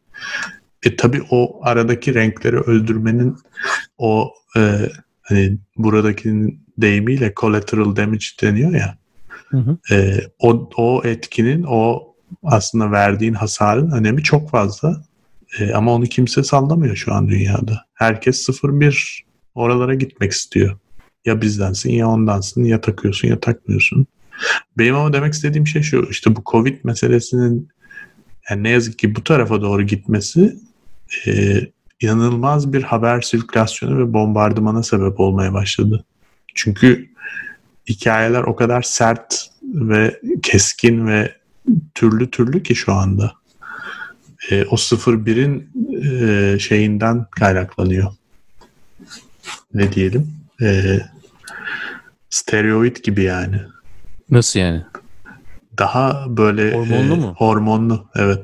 [0.84, 3.38] E tabi o aradaki renkleri öldürmenin
[3.98, 4.90] o e,
[5.22, 8.98] hani buradaki deyimiyle collateral damage deniyor ya.
[9.48, 9.78] Hı hı.
[9.95, 12.14] E, o, o etkinin o
[12.44, 15.03] aslında verdiğin hasarın önemi çok fazla.
[15.60, 17.86] E, ama onu kimse sallamıyor şu an dünyada.
[17.94, 19.20] Herkes 0-1
[19.56, 20.78] oralara gitmek istiyor.
[21.26, 24.07] Ya bizdensin ya ondansın ya takıyorsun ya takmıyorsun.
[24.78, 27.70] Benim ama demek istediğim şey şu işte bu Covid meselesinin
[28.49, 30.56] yani ne yazık ki bu tarafa doğru gitmesi
[31.28, 31.60] e,
[32.02, 36.06] inanılmaz bir haber sirkülasyonu ve bombardımana sebep olmaya başladı.
[36.56, 37.10] Çünkü
[37.90, 41.36] hikayeler o kadar sert ve keskin ve
[41.95, 43.34] türlü türlü ki şu anda.
[44.52, 45.70] E, o 01'in
[46.03, 48.14] e, şeyinden kaynaklanıyor.
[49.74, 50.34] Ne diyelim?
[50.62, 50.99] E,
[52.30, 53.62] stereoid gibi yani.
[54.31, 54.81] Nasıl yani?
[55.77, 57.34] Daha böyle Hormonlu e, mu?
[57.38, 58.43] Hormonlu, evet.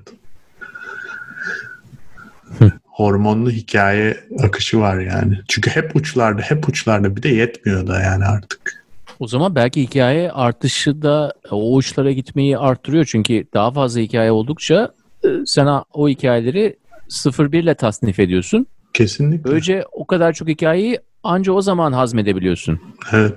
[2.85, 5.39] hormonlu hikaye akışı var yani.
[5.47, 7.15] Çünkü hep uçlarda, hep uçlarda.
[7.15, 8.83] Bir de yetmiyor da yani artık.
[9.19, 13.05] O zaman belki hikaye artışı da o uçlara gitmeyi arttırıyor.
[13.05, 14.93] Çünkü daha fazla hikaye oldukça
[15.23, 16.77] e, sen o- o hikayeleri
[17.09, 18.67] 0-1 ile tasnif ediyorsun.
[18.93, 19.43] Kesinlikle.
[19.51, 22.79] Böylece o kadar çok hikayeyi anca o zaman hazmedebiliyorsun.
[23.11, 23.33] Evet.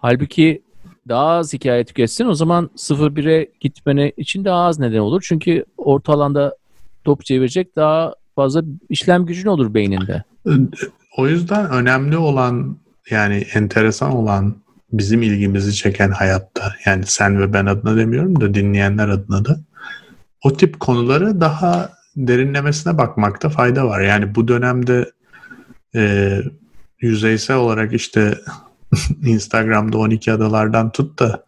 [0.00, 0.62] Halbuki
[1.08, 5.24] daha az hikaye tüketsin o zaman 0-1'e gitmene için daha az neden olur.
[5.28, 6.56] Çünkü orta alanda
[7.04, 10.24] top çevirecek daha fazla işlem gücün olur beyninde.
[11.16, 12.76] O yüzden önemli olan
[13.10, 14.56] yani enteresan olan
[14.92, 19.60] bizim ilgimizi çeken hayatta yani sen ve ben adına demiyorum da dinleyenler adına da
[20.44, 24.00] o tip konuları daha derinlemesine bakmakta fayda var.
[24.00, 25.10] Yani bu dönemde
[25.94, 26.32] e,
[27.00, 28.38] yüzeysel olarak işte
[29.26, 31.44] Instagram'da 12 adalardan tut da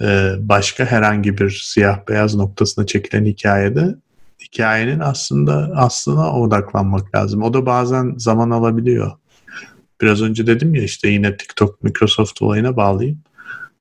[0.00, 3.94] e, başka herhangi bir siyah beyaz noktasına çekilen hikayede
[4.42, 7.42] hikayenin aslında aslına odaklanmak lazım.
[7.42, 9.12] O da bazen zaman alabiliyor.
[10.00, 13.22] Biraz önce dedim ya işte yine TikTok Microsoft olayına bağlayayım.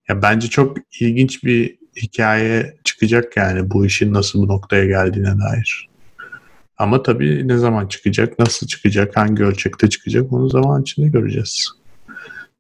[0.10, 5.90] Ya bence çok ilginç bir hikaye çıkacak yani bu işin nasıl bu noktaya geldiğine dair.
[6.78, 11.81] Ama tabii ne zaman çıkacak, nasıl çıkacak, hangi ölçekte çıkacak onu zaman içinde göreceğiz.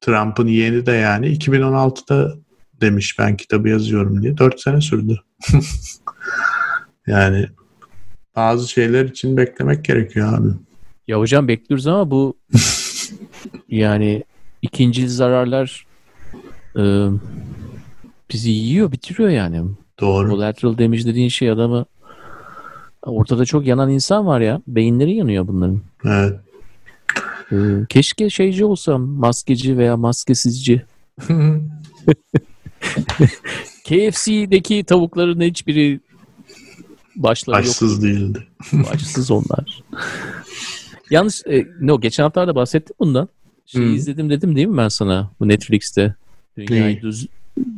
[0.01, 2.35] Trump'ın yeğeni de yani 2016'da
[2.81, 4.37] demiş ben kitabı yazıyorum diye.
[4.37, 5.19] 4 sene sürdü.
[7.07, 7.47] yani
[8.35, 10.47] bazı şeyler için beklemek gerekiyor abi.
[11.07, 12.37] Ya hocam bekliyoruz ama bu
[13.69, 14.23] yani
[14.61, 15.85] ikinci zararlar
[16.77, 17.07] e,
[18.33, 19.61] bizi yiyor, bitiriyor yani.
[19.99, 20.29] Doğru.
[20.29, 21.85] Collateral damage dediğin şey adamı
[23.01, 24.61] ortada çok yanan insan var ya.
[24.67, 25.81] Beyinleri yanıyor bunların.
[26.05, 26.39] Evet.
[27.89, 29.01] Keşke şeyci olsam.
[29.01, 30.85] Maskeci veya maskesizci.
[33.83, 35.99] KFC'deki tavukların hiçbiri
[37.15, 37.65] başları yok.
[37.67, 38.47] Başsız değildi.
[38.73, 39.83] Başsız onlar.
[41.09, 43.29] Yalnız e, no geçen haftalarda bahsettim bundan.
[43.65, 43.95] Şeyi Hmm.
[43.95, 46.15] izledim dedim değil mi ben sana bu Netflix'te?
[46.57, 47.01] Dünyayı Neyi?
[47.01, 47.27] düz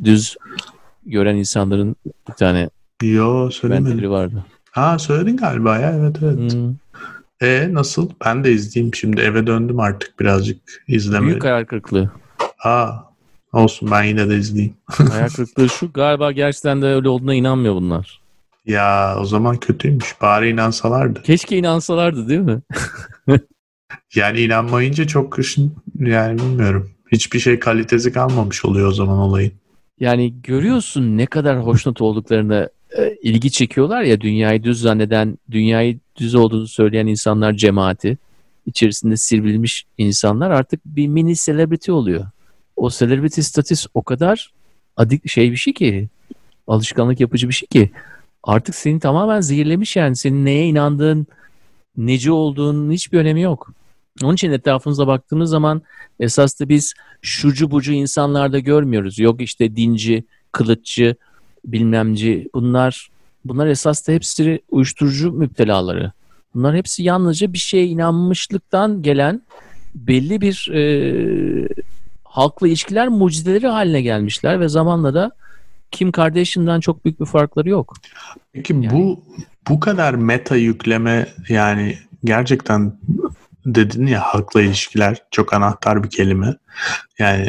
[0.04, 0.36] düz
[1.06, 1.96] gören insanların
[2.28, 2.70] bir tane
[3.02, 4.10] Yo söylemedim.
[4.10, 4.44] vardı.
[4.70, 6.52] Ha söyledin galiba ya evet evet.
[6.54, 6.74] Hmm.
[7.42, 8.10] E nasıl?
[8.24, 11.26] Ben de izleyeyim şimdi eve döndüm artık birazcık izleme.
[11.26, 12.10] Büyük hayal kırıklığı.
[12.56, 13.04] Ha
[13.52, 14.74] olsun ben yine de izleyeyim.
[14.86, 18.20] Hayal kırıklığı şu galiba gerçekten de öyle olduğuna inanmıyor bunlar.
[18.66, 20.14] Ya o zaman kötüymüş.
[20.20, 21.22] Bari inansalardı.
[21.22, 22.60] Keşke inansalardı değil mi?
[24.14, 26.90] Yani inanmayınca çok kışın yani bilmiyorum.
[27.12, 29.52] Hiçbir şey kalitesi kalmamış oluyor o zaman olayın.
[30.00, 32.68] Yani görüyorsun ne kadar hoşnut olduklarını
[33.22, 38.18] ilgi çekiyorlar ya dünyayı düz zanneden, dünyayı düz olduğunu söyleyen insanlar cemaati.
[38.66, 42.26] içerisinde sivrilmiş insanlar artık bir mini celebrity oluyor.
[42.76, 44.52] O celebrity statüs o kadar
[44.96, 46.08] adik şey bir şey ki
[46.66, 47.90] alışkanlık yapıcı bir şey ki
[48.42, 51.26] artık seni tamamen zehirlemiş yani senin neye inandığın
[51.96, 53.72] neci olduğunun hiçbir önemi yok.
[54.22, 55.82] Onun için etrafımıza baktığımız zaman
[56.20, 59.18] esas da biz şucu bucu insanlarda görmüyoruz.
[59.18, 61.16] Yok işte dinci, kılıççı,
[61.64, 63.08] bilmemci bunlar
[63.44, 66.12] bunlar esas da hepsi uyuşturucu müptelaları.
[66.54, 69.42] Bunlar hepsi yalnızca bir şeye inanmışlıktan gelen
[69.94, 71.68] belli bir e,
[72.24, 75.30] halkla ilişkiler mucizeleri haline gelmişler ve zamanla da
[75.90, 77.94] Kim Kardashian'dan çok büyük bir farkları yok.
[78.52, 79.24] Peki Yani- bu
[79.68, 82.98] bu kadar meta yükleme yani gerçekten
[83.66, 86.54] dedin ya halkla ilişkiler çok anahtar bir kelime.
[87.18, 87.48] Yani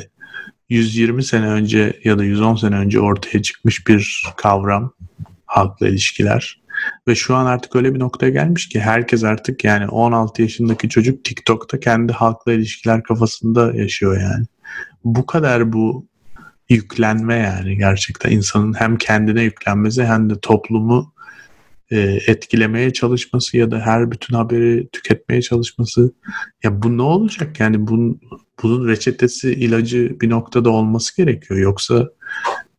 [0.70, 4.94] 120 sene önce ya da 110 sene önce ortaya çıkmış bir kavram
[5.46, 6.62] halkla ilişkiler.
[7.08, 11.24] Ve şu an artık öyle bir noktaya gelmiş ki herkes artık yani 16 yaşındaki çocuk
[11.24, 14.46] TikTok'ta kendi halkla ilişkiler kafasında yaşıyor yani.
[15.04, 16.08] Bu kadar bu
[16.70, 21.14] yüklenme yani gerçekten insanın hem kendine yüklenmesi hem de toplumu
[21.92, 26.14] e, etkilemeye çalışması ya da her bütün haberi tüketmeye çalışması
[26.64, 28.22] ya bu ne olacak yani bunun,
[28.64, 32.10] bunun reçetesi ilacı bir noktada olması gerekiyor yoksa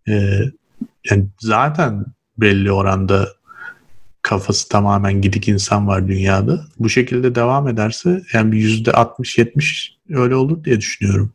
[0.08, 0.40] e,
[1.10, 2.04] yani zaten
[2.38, 3.28] belli oranda
[4.22, 6.64] kafası tamamen gidik insan var dünyada.
[6.78, 11.32] Bu şekilde devam ederse yani bir yüzde 60-70 öyle olur diye düşünüyorum.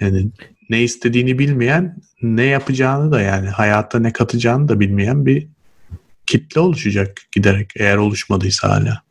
[0.00, 0.28] Yani
[0.70, 5.48] ne istediğini bilmeyen, ne yapacağını da yani hayata ne katacağını da bilmeyen bir
[6.26, 9.02] kitle oluşacak giderek eğer oluşmadıysa hala.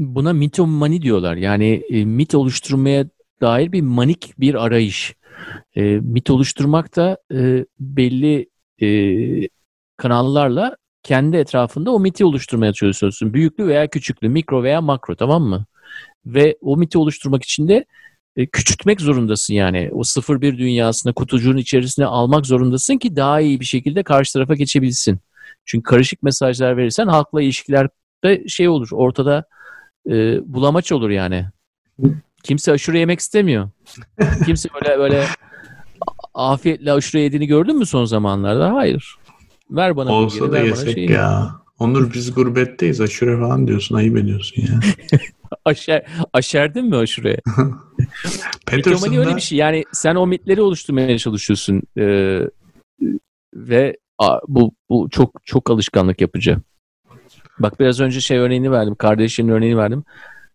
[0.00, 1.36] Buna mitomani diyorlar.
[1.36, 3.04] Yani e, mit oluşturmaya
[3.40, 5.14] dair bir manik bir arayış.
[5.76, 8.50] E, mit oluşturmak da e, belli
[8.82, 8.88] e,
[9.96, 13.34] kanallarla kendi etrafında o miti oluşturmaya çalışıyorsun.
[13.34, 15.64] Büyüklü veya küçüklü, mikro veya makro tamam mı?
[16.26, 17.84] Ve o miti oluşturmak için de
[18.36, 19.90] e, küçültmek zorundasın yani.
[19.92, 25.18] O 0-1 dünyasına, kutucuğun içerisine almak zorundasın ki daha iyi bir şekilde karşı tarafa geçebilsin.
[25.64, 29.44] Çünkü karışık mesajlar verirsen halkla ilişkilerde şey olur, ortada
[30.08, 31.46] e, bulamaç olur yani.
[32.42, 33.70] Kimse aşure yemek istemiyor.
[34.46, 35.24] Kimse böyle böyle
[36.34, 38.74] afiyetle aşure yediğini gördün mü son zamanlarda?
[38.74, 39.16] Hayır.
[39.70, 41.10] Ver bana Olsa burgeri, da ver yesek şeyi.
[41.10, 41.60] ya.
[41.78, 44.80] Onur biz gurbetteyiz aşure falan diyorsun ayıp ediyorsun ya.
[45.64, 47.40] Aşer, aşerdin mi aşureye?
[48.66, 49.58] Peterson'da öyle bir şey.
[49.58, 51.82] Yani sen o mitleri oluşturmaya çalışıyorsun.
[51.98, 52.40] Ee,
[53.54, 56.56] ve a, bu, bu çok çok alışkanlık yapıcı.
[57.60, 58.94] Bak biraz önce şey örneğini verdim.
[58.94, 60.04] Kardeşinin örneğini verdim.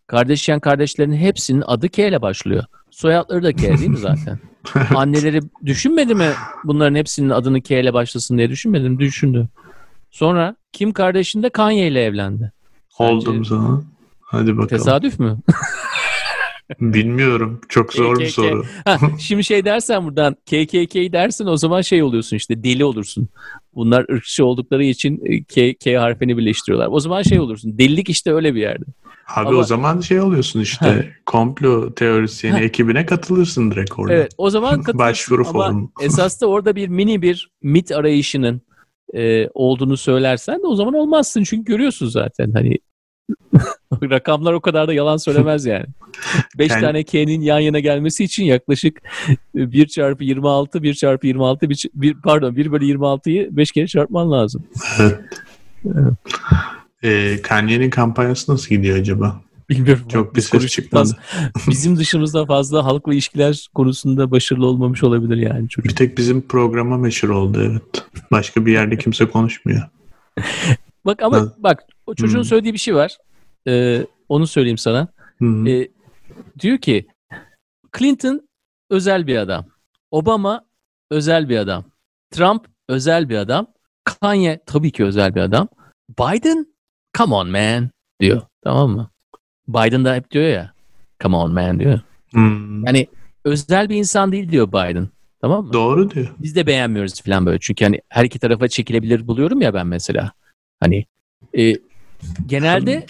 [0.07, 2.63] Kardeşyen kardeşlerin hepsinin adı K ile başlıyor.
[2.91, 4.39] Soyadları da K değil mi zaten?
[4.95, 6.29] Anneleri düşünmedi mi
[6.63, 8.99] bunların hepsinin adını K ile başlasın diye düşünmedi mi?
[8.99, 9.47] Düşündü.
[10.11, 12.51] Sonra Kim kardeşin de Kanye ile evlendi.
[12.99, 13.81] oldum sana.
[14.21, 14.67] Hadi bakalım.
[14.67, 15.37] Tesadüf mü?
[16.79, 17.61] Bilmiyorum.
[17.69, 18.63] Çok zor bir soru.
[18.85, 23.29] Ha, şimdi şey dersen buradan KKK dersin o zaman şey oluyorsun işte deli olursun.
[23.75, 26.87] Bunlar ırkçı oldukları için e, K, K harfini birleştiriyorlar.
[26.91, 27.77] O zaman şey olursun.
[27.77, 28.85] Delilik işte öyle bir yerde.
[29.35, 32.63] Abi Ama- o zaman şey oluyorsun işte komplo teorisyeni Ha.
[32.63, 34.13] ekibine katılırsın direkt orada.
[34.13, 35.91] Evet o zaman katılırsın Başvuru ama formu.
[36.01, 38.61] esas da orada bir mini bir mit arayışının
[39.15, 41.43] e, olduğunu söylersen de o zaman olmazsın.
[41.43, 42.77] Çünkü görüyorsun zaten hani
[44.03, 45.85] rakamlar o kadar da yalan söylemez yani.
[46.57, 49.01] 5 Yani- tane K'nin yan yana gelmesi için yaklaşık
[49.55, 54.31] 1 çarpı 26, 1 çarpı 26, 1, bir, pardon 1 bölü 26'yı 5 kere çarpman
[54.31, 54.63] lazım.
[57.03, 59.41] Ee, Kanye'nin kampanyası nasıl gidiyor acaba?
[59.69, 60.03] Bilmiyorum.
[60.09, 61.17] Çok bir ses çıkmadı.
[61.69, 65.89] Bizim dışımızda fazla halkla ilişkiler konusunda başarılı olmamış olabilir yani çocuk.
[65.91, 68.05] Bir tek bizim programa meşhur oldu evet.
[68.31, 69.81] Başka bir yerde kimse konuşmuyor.
[71.05, 71.53] Bak ama Ha.
[71.57, 72.45] bak o çocuğun Hmm.
[72.45, 73.17] söylediği bir şey var.
[73.67, 75.07] Ee, onu söyleyeyim sana.
[75.39, 75.69] Hı.
[75.69, 75.87] Ee,
[76.59, 77.07] diyor ki
[77.97, 78.49] Clinton
[78.89, 79.65] özel bir adam.
[80.11, 80.65] Obama
[81.11, 81.85] özel bir adam.
[82.31, 83.67] Trump özel bir adam.
[84.03, 85.67] Kanye tabii ki özel bir adam.
[86.19, 86.67] Biden
[87.17, 88.41] come on man diyor.
[88.63, 89.09] Tamam mı?
[89.67, 90.73] Biden da hep diyor ya
[91.23, 91.99] come on man diyor.
[92.31, 92.85] Hmm.
[92.85, 93.07] Yani
[93.45, 95.09] özel bir insan değil diyor Biden.
[95.41, 95.73] Tamam mı?
[95.73, 96.35] Doğru diyor.
[96.39, 97.59] Biz de beğenmiyoruz falan böyle.
[97.61, 100.31] Çünkü hani her iki tarafa çekilebilir buluyorum ya ben mesela.
[100.79, 101.05] Hani
[101.57, 101.73] e,
[102.45, 103.05] genelde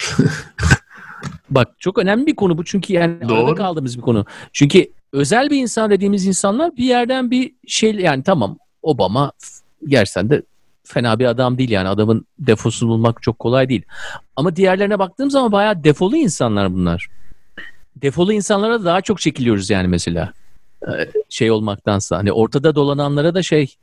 [1.50, 3.54] bak çok önemli bir konu bu çünkü yani arada Doğru.
[3.54, 4.26] kaldığımız bir konu.
[4.52, 9.32] Çünkü özel bir insan dediğimiz insanlar bir yerden bir şey yani tamam Obama
[9.86, 10.42] gerçekten de
[10.84, 13.82] fena bir adam değil yani adamın defosunu bulmak çok kolay değil.
[14.36, 17.08] Ama diğerlerine baktığım zaman bayağı defolu insanlar bunlar.
[17.96, 20.32] Defolu insanlara da daha çok çekiliyoruz yani mesela
[20.88, 23.74] Ee, şey olmaktansa hani ortada dolananlara da şey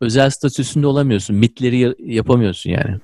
[0.00, 1.36] özel statüsünde olamıyorsun.
[1.36, 2.96] Mitleri ya- yapamıyorsun yani.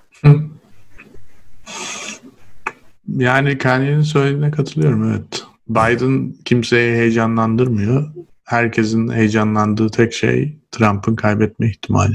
[3.08, 5.44] Yani Kanye'nin söylediğine katılıyorum evet.
[5.68, 8.10] Biden kimseyi heyecanlandırmıyor.
[8.44, 12.14] Herkesin heyecanlandığı tek şey Trump'ın kaybetme ihtimali.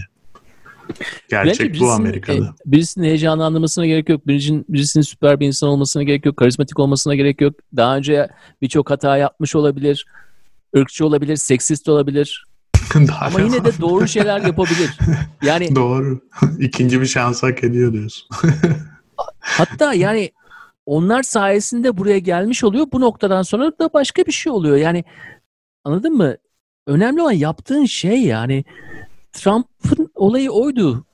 [1.29, 2.45] Gerçek Bence bu Amerika'da.
[2.45, 4.27] e, birisinin heyecanlandırmasına gerek yok.
[4.27, 6.37] Birisinin, birisinin süper bir insan olmasına gerek yok.
[6.37, 7.55] Karizmatik olmasına gerek yok.
[7.75, 8.27] Daha önce
[8.61, 10.05] birçok hata yapmış olabilir.
[10.77, 12.45] ırkçı olabilir, seksist olabilir.
[13.21, 14.97] Ama yine de doğru şeyler yapabilir.
[15.43, 16.21] Yani Doğru.
[16.59, 18.27] İkinci bir şans hak ediyor diyorsun.
[19.47, 20.31] Hatta yani
[20.85, 22.87] onlar sayesinde buraya gelmiş oluyor.
[22.91, 24.77] Bu noktadan sonra da başka bir şey oluyor.
[24.77, 25.03] Yani
[25.83, 26.35] anladın mı?
[26.87, 28.65] Önemli olan yaptığın şey yani
[29.33, 31.05] Trump'ın olayı oydu.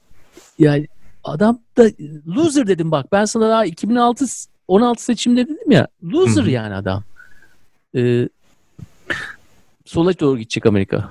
[0.60, 0.88] Yani
[1.23, 1.89] adam da
[2.27, 3.11] loser dedim bak.
[3.11, 4.26] Ben sana daha 2006
[4.68, 5.88] 16 seçimde dedim ya.
[6.03, 7.03] Loser Hı yani adam.
[7.95, 8.30] Ee,
[9.85, 11.10] sola doğru gidecek Amerika.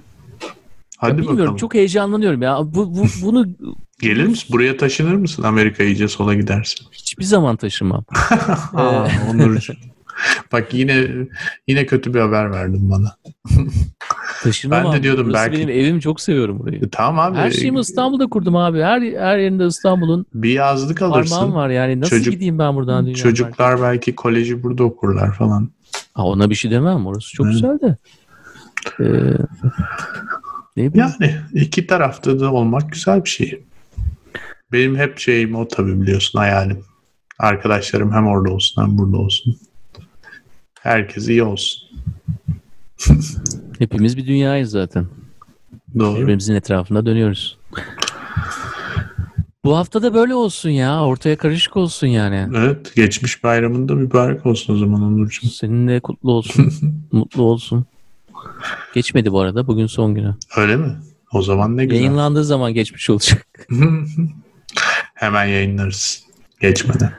[1.02, 1.56] Hadi Bilmiyorum bakalım.
[1.56, 2.58] çok heyecanlanıyorum ya.
[2.64, 3.46] Bu, bu bunu
[4.00, 4.48] Gelir misin?
[4.52, 5.42] Buraya taşınır mısın?
[5.42, 6.86] Amerika iyice sola gidersin.
[6.92, 8.04] hiçbir zaman taşımam.
[8.74, 9.72] Aa, Onurcuğum.
[10.52, 11.06] Bak yine
[11.68, 13.16] yine kötü bir haber verdin bana.
[14.42, 14.92] Taşınamam.
[14.92, 16.76] Ben de diyordum Burası belki- benim evim çok seviyorum burayı.
[16.82, 17.38] E, tamam abi.
[17.38, 18.80] Her şeyimi İstanbul'da kurdum abi.
[18.82, 21.54] Her her yerinde İstanbul'un Bir yazlık parmağım alırsın.
[21.54, 22.00] var yani.
[22.00, 25.68] Nasıl Çocuk- gideyim ben buradan dünya Çocuklar belki koleji burada okurlar falan.
[26.14, 27.06] Ha, ona bir şey demem.
[27.06, 27.50] Orası çok Hı.
[27.50, 27.96] güzel de.
[29.00, 29.04] Ee,
[30.76, 31.10] ne bileyim.
[31.20, 33.62] Yani iki tarafta da olmak güzel bir şey.
[34.72, 36.84] Benim hep şeyim o tabii biliyorsun hayalim.
[37.38, 39.56] Arkadaşlarım hem orada olsun hem burada olsun.
[40.80, 41.82] Herkes iyi olsun.
[43.78, 45.06] Hepimiz bir dünyayız zaten.
[45.98, 46.20] Doğru.
[46.20, 47.58] Birbirimizin etrafında dönüyoruz.
[49.64, 51.04] Bu hafta da böyle olsun ya.
[51.04, 52.48] Ortaya karışık olsun yani.
[52.56, 52.92] Evet.
[52.96, 55.48] Geçmiş bayramında mübarek olsun o zaman Onurcuğum.
[55.48, 56.72] Seninle kutlu olsun.
[57.12, 57.86] mutlu olsun.
[58.94, 59.66] Geçmedi bu arada.
[59.66, 60.34] Bugün son günü.
[60.56, 60.96] Öyle mi?
[61.32, 61.96] O zaman ne güzel.
[62.02, 63.46] Yayınlandığı zaman geçmiş olacak.
[65.14, 66.24] Hemen yayınlarız.
[66.60, 67.12] Geçmeden.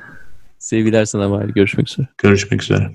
[0.60, 1.54] Sevgiler sana bari.
[1.54, 2.08] Görüşmek üzere.
[2.18, 2.94] Görüşmek üzere.